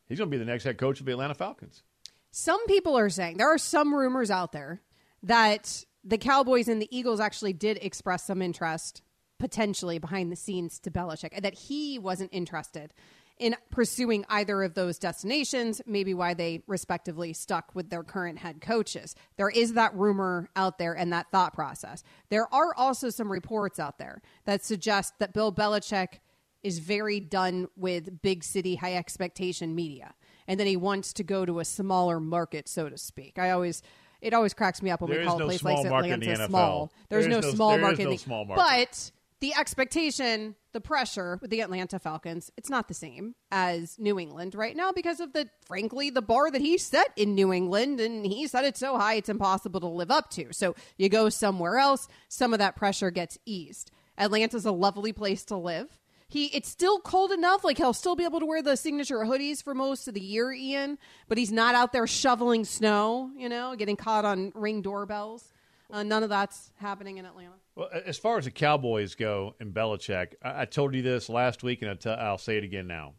he's 0.09 0.19
going 0.19 0.31
to 0.31 0.37
be 0.37 0.39
the 0.39 0.51
next 0.51 0.65
head 0.65 0.79
coach 0.79 1.01
of 1.01 1.07
the 1.07 1.13
Atlanta 1.13 1.35
Falcons. 1.35 1.83
Some 2.31 2.65
people 2.67 2.99
are 2.99 3.09
saying 3.09 3.39
there 3.39 3.53
are 3.53 3.59
some 3.59 3.95
rumors 3.95 4.31
out 4.31 4.53
there 4.53 4.83
that 5.23 5.85
the 6.05 6.19
Cowboys 6.19 6.69
and 6.69 6.81
the 6.81 6.97
Eagles 6.97 7.21
actually 7.21 7.53
did 7.53 7.79
express 7.81 8.25
some 8.27 8.43
interest 8.43 9.03
potentially 9.39 9.99
behind 9.99 10.31
the 10.31 10.37
scenes 10.37 10.79
to 10.81 10.91
Belichick 10.91 11.31
and 11.33 11.45
that 11.45 11.55
he 11.55 11.99
wasn't 11.99 12.33
interested 12.33 12.93
in 13.39 13.55
pursuing 13.71 14.25
either 14.31 14.63
of 14.63 14.75
those 14.75 14.99
destinations, 14.99 15.83
maybe 15.87 16.15
why 16.15 16.33
they 16.33 16.63
respectively 16.67 17.33
stuck 17.33 17.75
with 17.75 17.91
their 17.91 18.03
current 18.03 18.39
head 18.39 18.61
coaches. 18.61 19.15
There 19.37 19.51
is 19.51 19.75
that 19.75 19.95
rumor 19.95 20.49
out 20.57 20.79
there 20.79 20.95
and 20.95 21.13
that 21.13 21.31
thought 21.31 21.53
process. 21.53 22.03
There 22.31 22.53
are 22.53 22.75
also 22.77 23.11
some 23.11 23.31
reports 23.31 23.79
out 23.79 23.99
there 23.99 24.23
that 24.47 24.65
suggest 24.65 25.19
that 25.19 25.35
Bill 25.35 25.53
Belichick 25.53 26.21
is 26.67 26.79
very 26.81 27.21
done 27.21 27.69
with 27.77 28.21
big 28.23 28.43
city 28.45 28.75
high 28.77 28.95
expectation 28.95 29.75
media 29.75 30.15
and 30.49 30.59
then 30.61 30.67
he 30.67 30.77
wants 30.77 31.13
to 31.13 31.23
go 31.25 31.45
to 31.47 31.61
a 31.61 31.65
smaller 31.65 32.19
market 32.21 32.69
so 32.69 32.89
to 32.89 32.99
speak 32.99 33.39
i 33.39 33.51
always 33.51 33.83
it 34.23 34.33
always 34.35 34.55
cracks 34.55 34.81
me 34.83 34.91
up 34.91 35.01
when 35.03 35.11
There 35.11 35.21
we 35.21 35.27
call 35.27 35.39
no 35.39 35.45
a 35.45 35.49
place 35.49 35.63
like 35.63 35.85
Atlanta 35.87 36.17
the 36.37 36.47
small. 36.47 36.91
There's 37.11 37.25
There 37.27 37.33
no, 37.35 37.41
no- 37.41 37.51
small 37.55 37.71
there 37.73 37.81
market. 37.83 38.05
no 38.05 38.17
small 38.17 38.45
market. 38.47 38.65
But 38.89 39.11
the 39.41 39.53
expectation, 39.55 40.57
the 40.73 40.81
pressure 40.81 41.39
with 41.43 41.51
the 41.51 41.61
Atlanta 41.61 41.99
Falcons, 41.99 42.51
it's 42.57 42.71
not 42.71 42.89
the 42.89 42.95
same 42.95 43.35
as 43.53 43.99
New 43.99 44.19
England 44.19 44.55
right 44.55 44.75
now 44.75 44.91
because 44.91 45.21
of 45.21 45.35
the 45.35 45.49
frankly 45.67 46.09
the 46.09 46.23
bar 46.23 46.51
that 46.51 46.63
he 46.63 46.79
set 46.79 47.09
in 47.17 47.35
New 47.35 47.53
England 47.53 48.01
and 48.01 48.27
he 48.27 48.47
set 48.47 48.65
it 48.65 48.79
so 48.79 48.97
high 48.97 49.15
it's 49.15 49.29
impossible 49.29 49.81
to 49.81 49.87
live 49.87 50.11
up 50.11 50.31
to. 50.31 50.51
So 50.53 50.75
you 50.97 51.11
go 51.11 51.29
somewhere 51.29 51.77
else, 51.77 52.09
some 52.29 52.55
of 52.55 52.59
that 52.59 52.75
pressure 52.75 53.11
gets 53.11 53.39
eased. 53.45 53.91
Atlanta's 54.17 54.65
a 54.65 54.73
lovely 54.73 55.13
place 55.13 55.45
to 55.45 55.57
live. 55.57 55.99
He 56.29 56.47
it's 56.47 56.69
still 56.69 56.99
cold 56.99 57.31
enough, 57.31 57.63
like 57.63 57.79
he'll 57.79 57.93
still 57.93 58.17
be 58.17 58.25
able 58.25 58.41
to 58.41 58.47
wear 58.47 58.63
the 58.63 58.77
signature 58.77 59.19
hoodies 59.19 59.63
for 59.63 59.75
most 59.75 60.09
of 60.09 60.15
the 60.15 60.21
year, 60.21 60.53
Ian, 60.53 60.99
but 61.29 61.39
he's 61.39 61.53
not 61.53 61.75
out 61.75 61.93
there 61.93 62.07
shoveling 62.07 62.65
snow, 62.65 63.31
you 63.37 63.49
know, 63.49 63.77
getting 63.77 63.97
caught 63.97 64.25
on 64.25 64.51
ring 64.55 64.83
doorbells. 64.83 65.53
Uh, 65.89 66.03
none 66.03 66.25
of 66.25 66.29
that's 66.29 66.73
happening 66.79 67.19
in 67.19 67.25
Atlanta. 67.25 67.55
Well, 67.77 67.89
as 68.05 68.19
far 68.19 68.39
as 68.39 68.45
the 68.47 68.51
Cowboys 68.51 69.15
go 69.15 69.55
in 69.61 69.73
Belichick, 69.73 70.33
I, 70.43 70.63
I 70.63 70.65
told 70.65 70.95
you 70.97 71.03
this 71.03 71.29
last 71.29 71.63
week, 71.63 71.81
and 71.83 71.91
I 71.93 71.95
t- 71.95 72.11
I'll 72.11 72.39
say 72.39 72.57
it 72.57 72.65
again 72.65 72.89
now. 72.89 73.15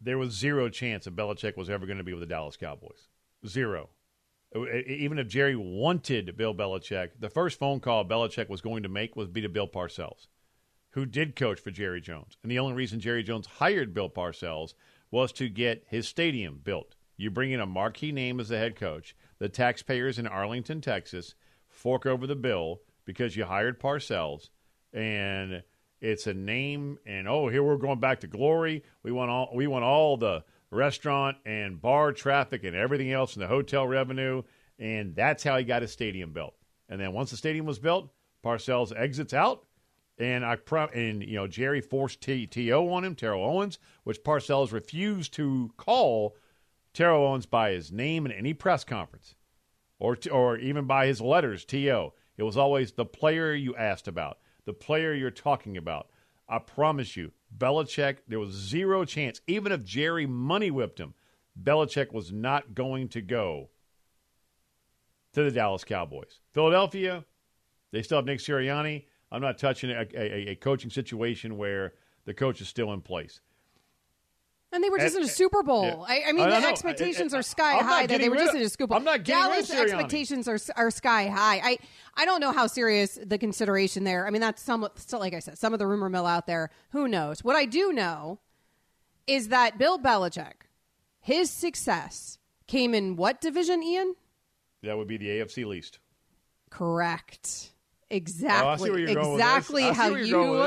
There 0.00 0.18
was 0.18 0.32
zero 0.32 0.68
chance 0.68 1.06
that 1.06 1.16
Belichick 1.16 1.56
was 1.56 1.68
ever 1.68 1.84
going 1.84 1.98
to 1.98 2.04
be 2.04 2.12
with 2.12 2.20
the 2.20 2.26
Dallas 2.26 2.56
Cowboys. 2.56 3.08
Zero. 3.44 3.88
E- 4.56 4.84
Even 4.86 5.18
if 5.18 5.26
Jerry 5.26 5.56
wanted 5.56 6.36
Bill 6.36 6.54
Belichick, 6.54 7.08
the 7.18 7.28
first 7.28 7.58
phone 7.58 7.80
call 7.80 8.04
Belichick 8.04 8.48
was 8.48 8.60
going 8.60 8.84
to 8.84 8.88
make 8.88 9.16
was 9.16 9.28
be 9.28 9.40
to 9.40 9.48
Bill 9.48 9.66
Parcells, 9.66 10.28
who 10.92 11.06
did 11.06 11.36
coach 11.36 11.60
for 11.60 11.70
Jerry 11.70 12.00
Jones. 12.00 12.36
And 12.42 12.50
the 12.50 12.58
only 12.58 12.74
reason 12.74 13.00
Jerry 13.00 13.22
Jones 13.22 13.46
hired 13.46 13.94
Bill 13.94 14.08
Parcells 14.08 14.74
was 15.10 15.32
to 15.32 15.48
get 15.48 15.84
his 15.88 16.08
stadium 16.08 16.60
built. 16.62 16.94
You 17.16 17.30
bring 17.30 17.52
in 17.52 17.60
a 17.60 17.66
marquee 17.66 18.12
name 18.12 18.40
as 18.40 18.48
the 18.48 18.58
head 18.58 18.76
coach. 18.76 19.14
The 19.38 19.48
taxpayers 19.48 20.18
in 20.18 20.26
Arlington, 20.26 20.80
Texas, 20.80 21.34
fork 21.68 22.06
over 22.06 22.26
the 22.26 22.36
bill 22.36 22.80
because 23.04 23.36
you 23.36 23.44
hired 23.44 23.80
Parcells, 23.80 24.50
and 24.92 25.62
it's 26.00 26.26
a 26.26 26.34
name. 26.34 26.98
And 27.06 27.28
oh, 27.28 27.48
here 27.48 27.62
we're 27.62 27.76
going 27.76 28.00
back 28.00 28.20
to 28.20 28.26
glory. 28.26 28.82
We 29.02 29.12
want 29.12 29.30
all 29.30 29.50
we 29.54 29.66
want 29.66 29.84
all 29.84 30.16
the 30.16 30.44
restaurant 30.70 31.36
and 31.44 31.80
bar 31.80 32.12
traffic 32.12 32.64
and 32.64 32.74
everything 32.74 33.12
else 33.12 33.34
and 33.34 33.42
the 33.42 33.48
hotel 33.48 33.86
revenue, 33.86 34.42
and 34.78 35.14
that's 35.14 35.42
how 35.42 35.58
he 35.58 35.64
got 35.64 35.82
his 35.82 35.92
stadium 35.92 36.32
built. 36.32 36.54
And 36.88 37.00
then 37.00 37.12
once 37.12 37.30
the 37.30 37.36
stadium 37.36 37.66
was 37.66 37.78
built, 37.78 38.10
Parcells 38.44 38.92
exits 38.96 39.34
out, 39.34 39.64
and 40.18 40.44
I 40.44 40.56
pro- 40.56 40.86
and 40.86 41.22
you 41.22 41.34
know 41.34 41.46
Jerry 41.46 41.80
forced 41.80 42.20
T- 42.20 42.46
to 42.46 42.70
on 42.72 43.04
him, 43.04 43.14
Terrell 43.14 43.44
Owens, 43.44 43.78
which 44.04 44.22
Parcells 44.22 44.72
refused 44.72 45.32
to 45.34 45.72
call 45.76 46.36
Terrell 46.92 47.26
Owens 47.26 47.46
by 47.46 47.70
his 47.72 47.92
name 47.92 48.26
in 48.26 48.32
any 48.32 48.54
press 48.54 48.84
conference, 48.84 49.34
or 49.98 50.16
t- 50.16 50.30
or 50.30 50.58
even 50.58 50.86
by 50.86 51.06
his 51.06 51.20
letters. 51.20 51.64
To 51.66 52.12
it 52.36 52.42
was 52.42 52.56
always 52.56 52.92
the 52.92 53.04
player 53.04 53.54
you 53.54 53.74
asked 53.76 54.08
about, 54.08 54.38
the 54.64 54.72
player 54.72 55.14
you're 55.14 55.30
talking 55.30 55.76
about. 55.76 56.08
I 56.48 56.58
promise 56.58 57.16
you, 57.16 57.32
Belichick, 57.56 58.18
there 58.28 58.40
was 58.40 58.52
zero 58.52 59.04
chance, 59.04 59.40
even 59.46 59.72
if 59.72 59.84
Jerry 59.84 60.26
money 60.26 60.70
whipped 60.70 60.98
him, 61.00 61.14
Belichick 61.60 62.12
was 62.12 62.32
not 62.32 62.74
going 62.74 63.08
to 63.10 63.22
go 63.22 63.70
to 65.32 65.42
the 65.42 65.50
Dallas 65.50 65.84
Cowboys. 65.84 66.40
Philadelphia, 66.52 67.24
they 67.90 68.02
still 68.02 68.18
have 68.18 68.26
Nick 68.26 68.38
Sirianni. 68.38 69.04
I'm 69.32 69.40
not 69.42 69.58
touching 69.58 69.90
a, 69.90 70.06
a, 70.14 70.50
a 70.50 70.54
coaching 70.56 70.90
situation 70.90 71.56
where 71.56 71.94
the 72.26 72.34
coach 72.34 72.60
is 72.60 72.68
still 72.68 72.92
in 72.92 73.00
place. 73.00 73.40
And 74.74 74.82
they 74.82 74.88
were 74.88 74.98
just 74.98 75.14
And- 75.16 75.24
in 75.24 75.28
a 75.28 75.32
Super 75.32 75.62
Bowl. 75.62 75.84
yeah. 75.84 75.96
I, 76.14 76.22
I 76.28 76.32
mean, 76.32 76.44
I 76.46 76.60
the 76.60 76.66
expectations 76.68 77.34
I- 77.34 77.38
are 77.38 77.42
sky 77.42 77.78
I'm 77.78 77.84
high. 77.84 78.06
That 78.06 78.20
they 78.20 78.28
were 78.28 78.36
just 78.36 78.50
of- 78.50 78.56
in 78.60 78.62
a 78.62 78.68
Super 78.68 78.86
Bowl. 78.86 78.96
I'm 78.98 79.04
not 79.04 79.24
getting 79.24 79.50
rid 79.50 79.60
of 79.60 79.66
Dallas 79.68 79.90
expectations 79.90 80.48
are 80.48 80.58
are 80.76 80.90
sky 80.90 81.28
high. 81.28 81.60
I 81.62 81.78
I 82.14 82.24
don't 82.24 82.40
know 82.40 82.52
how 82.52 82.66
serious 82.66 83.18
the 83.22 83.36
consideration 83.38 84.04
there. 84.04 84.26
I 84.26 84.30
mean, 84.30 84.40
that's 84.40 84.62
somewhat 84.62 84.98
still, 84.98 85.18
like 85.18 85.34
I 85.34 85.40
said, 85.40 85.58
some 85.58 85.72
of 85.74 85.78
the 85.78 85.86
rumor 85.86 86.08
mill 86.08 86.26
out 86.26 86.46
there. 86.46 86.70
Who 86.92 87.06
knows? 87.08 87.42
What 87.44 87.56
I 87.56 87.64
do 87.66 87.92
know 87.92 88.38
is 89.26 89.48
that 89.48 89.76
Bill 89.78 89.98
Belichick, 89.98 90.66
his 91.20 91.50
success 91.50 92.38
came 92.66 92.94
in 92.94 93.16
what 93.16 93.40
division, 93.42 93.82
Ian? 93.82 94.14
That 94.82 94.96
would 94.96 95.06
be 95.08 95.18
the 95.18 95.28
AFC 95.28 95.66
least. 95.66 95.98
Correct. 96.70 97.71
Oh, 98.12 98.16
exactly. 98.16 98.90
Oh, 98.90 98.92
where 98.92 99.00
you're 99.00 99.14
going 99.14 99.32
with 99.32 99.40
exactly. 99.40 99.84
I 99.84 99.92
see 99.92 99.96
how 99.96 100.14
you 100.14 100.24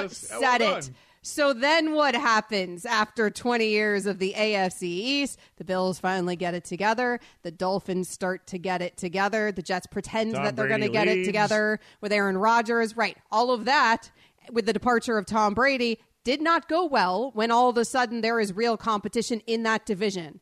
this. 0.08 0.30
Well 0.30 0.42
said 0.42 0.62
it. 0.62 0.90
So 1.22 1.54
then 1.54 1.94
what 1.94 2.14
happens 2.14 2.86
after 2.86 3.32
20 3.32 3.68
years 3.68 4.06
of 4.06 4.20
the 4.20 4.34
AFC 4.38 4.84
East? 4.84 5.40
The 5.58 5.64
Bills 5.64 5.98
finally 5.98 6.36
get 6.36 6.54
it 6.54 6.66
together. 6.66 7.20
The 7.42 7.50
Dolphins 7.50 8.10
start 8.10 8.46
to 8.48 8.60
get 8.60 8.84
it 8.84 8.96
together. 8.96 9.52
The 9.52 9.64
Jets 9.64 9.88
pretend 9.88 10.36
Tom 10.36 10.44
that 10.44 10.56
they're 10.56 10.68
going 10.68 10.82
to 10.82 10.90
get 10.90 11.08
it 11.08 11.26
together 11.26 11.80
with 12.00 12.12
Aaron 12.12 12.38
Rodgers. 12.38 12.96
Right. 12.96 13.18
All 13.32 13.50
of 13.52 13.66
that 13.66 14.12
with 14.52 14.68
the 14.68 14.74
departure 14.74 15.18
of 15.18 15.26
Tom 15.26 15.56
Brady 15.56 16.00
did 16.24 16.42
not 16.42 16.68
go 16.68 16.86
well 16.86 17.32
when 17.34 17.50
all 17.50 17.70
of 17.70 17.78
a 17.78 17.86
sudden 17.86 18.22
there 18.22 18.40
is 18.40 18.54
real 18.54 18.78
competition 18.78 19.42
in 19.48 19.64
that 19.64 19.86
division. 19.86 20.42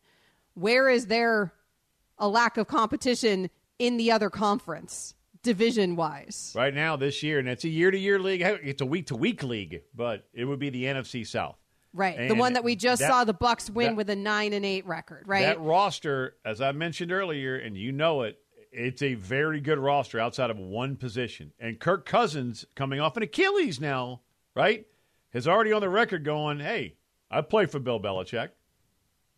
Where 0.54 0.90
is 0.90 1.08
there 1.08 1.54
a 2.18 2.28
lack 2.28 2.58
of 2.58 2.68
competition 2.68 3.50
in 3.80 3.96
the 3.96 4.12
other 4.12 4.30
conference, 4.30 5.16
division 5.44 5.96
wise? 5.96 6.54
Right 6.56 6.74
now, 6.74 6.96
this 6.96 7.22
year, 7.22 7.40
and 7.40 7.48
it's 7.48 7.64
a 7.66 7.70
year 7.70 7.92
to 7.92 7.98
year 7.98 8.18
league. 8.20 8.42
It's 8.42 8.82
a 8.82 8.86
week 8.86 9.08
to 9.08 9.16
week 9.16 9.44
league, 9.44 9.82
but 9.94 10.28
it 10.34 10.46
would 10.46 10.60
be 10.60 10.70
the 10.70 10.86
NFC 10.86 11.26
South. 11.28 11.58
Right. 11.96 12.28
the 12.28 12.34
one 12.34 12.54
that 12.54 12.64
we 12.64 12.76
just 12.76 13.02
that- 13.02 13.10
saw 13.12 13.24
the 13.24 13.36
Bucks 13.36 13.70
win 13.70 13.90
that- 13.90 13.96
with 13.96 14.10
a 14.10 14.16
9 14.16 14.52
and 14.54 14.66
8 14.66 14.88
record, 14.88 15.26
right? 15.28 15.44
That 15.44 15.60
roster, 15.60 16.38
as 16.44 16.60
I 16.60 16.72
mentioned 16.72 17.12
earlier, 17.12 17.56
and 17.56 17.78
you 17.78 17.92
know 17.92 18.24
it, 18.24 18.40
it's 18.72 19.04
a 19.04 19.14
very 19.14 19.62
good 19.62 19.78
roster 19.78 20.20
outside 20.20 20.50
of 20.50 20.58
one 20.58 20.96
position. 20.96 21.52
And 21.60 21.80
Kirk 21.80 22.08
Cousins, 22.08 22.66
coming 22.74 23.00
off 23.00 23.16
an 23.16 23.22
Achilles 23.22 23.80
now, 23.80 24.22
right, 24.56 24.88
is 25.34 25.48
already 25.48 25.72
on 25.72 25.82
the 25.82 25.90
record 25.90 26.24
going, 26.26 26.60
hey, 26.62 26.96
I 27.30 27.42
play 27.42 27.68
for 27.68 27.78
Bill 27.78 28.00
Belichick. 28.00 28.50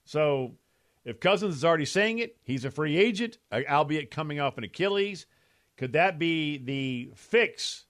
So 0.05 0.55
if 1.03 1.19
Cousins 1.19 1.55
is 1.55 1.65
already 1.65 1.83
saying 1.83 2.19
it, 2.19 2.37
he's 2.43 2.63
a 2.63 2.71
free 2.71 2.95
agent, 2.97 3.37
albeit 3.51 4.11
coming 4.11 4.39
off 4.39 4.57
an 4.57 4.63
Achilles. 4.63 5.25
Could 5.77 5.93
that 5.93 6.17
be 6.19 6.57
the 6.57 7.11
fix 7.15 7.85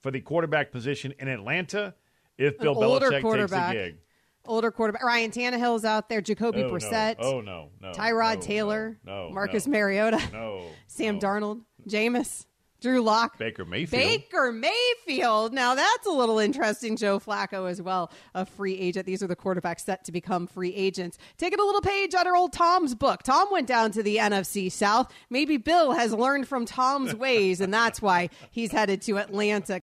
for 0.00 0.10
the 0.10 0.20
quarterback 0.20 0.72
position 0.72 1.14
in 1.18 1.28
Atlanta 1.28 1.94
if 2.38 2.58
Bill 2.58 2.82
older 2.82 3.10
Belichick 3.10 3.22
takes 3.40 3.50
the 3.50 3.68
gig? 3.72 3.96
Older 4.46 4.70
quarterback. 4.70 5.02
Ryan 5.04 5.30
Tannehill's 5.30 5.84
out 5.84 6.08
there, 6.08 6.20
Jacoby 6.20 6.62
Oh, 6.64 6.70
Brissett, 6.70 7.18
No. 7.20 7.26
Oh, 7.26 7.40
no. 7.40 7.70
no 7.80 7.92
Tyrod 7.92 8.36
no, 8.36 8.40
Taylor, 8.40 8.98
no, 9.04 9.30
Marcus. 9.30 9.66
Mariota, 9.66 10.20
No. 10.32 10.64
Sam 10.86 11.16
no. 11.16 11.20
Darnold, 11.20 11.60
Jameis, 11.88 12.46
Drew 12.80 13.00
Lock. 13.00 13.38
Baker 13.38 13.64
Mayfield. 13.64 14.02
Baker 14.02 14.52
Mayfield. 14.52 15.52
Now 15.52 15.74
that's 15.74 16.06
a 16.06 16.10
little 16.10 16.38
interesting. 16.38 16.96
Joe 16.96 17.20
Flacco 17.20 17.70
as 17.70 17.80
well, 17.80 18.10
a 18.34 18.44
free 18.44 18.76
agent. 18.76 19.06
These 19.06 19.22
are 19.22 19.26
the 19.26 19.36
quarterbacks 19.36 19.80
set 19.80 20.04
to 20.04 20.12
become 20.12 20.46
free 20.46 20.74
agents. 20.74 21.18
Taking 21.38 21.60
a 21.60 21.64
little 21.64 21.82
page 21.82 22.14
out 22.14 22.26
of 22.26 22.34
old 22.34 22.52
Tom's 22.52 22.94
book. 22.94 23.22
Tom 23.22 23.48
went 23.52 23.66
down 23.66 23.92
to 23.92 24.02
the 24.02 24.16
NFC 24.16 24.72
South. 24.72 25.12
Maybe 25.28 25.58
Bill 25.58 25.92
has 25.92 26.12
learned 26.12 26.48
from 26.48 26.64
Tom's 26.64 27.14
ways, 27.14 27.60
and 27.60 27.72
that's 27.72 28.00
why 28.02 28.30
he's 28.50 28.72
headed 28.72 29.02
to 29.02 29.18
Atlanta. 29.18 29.78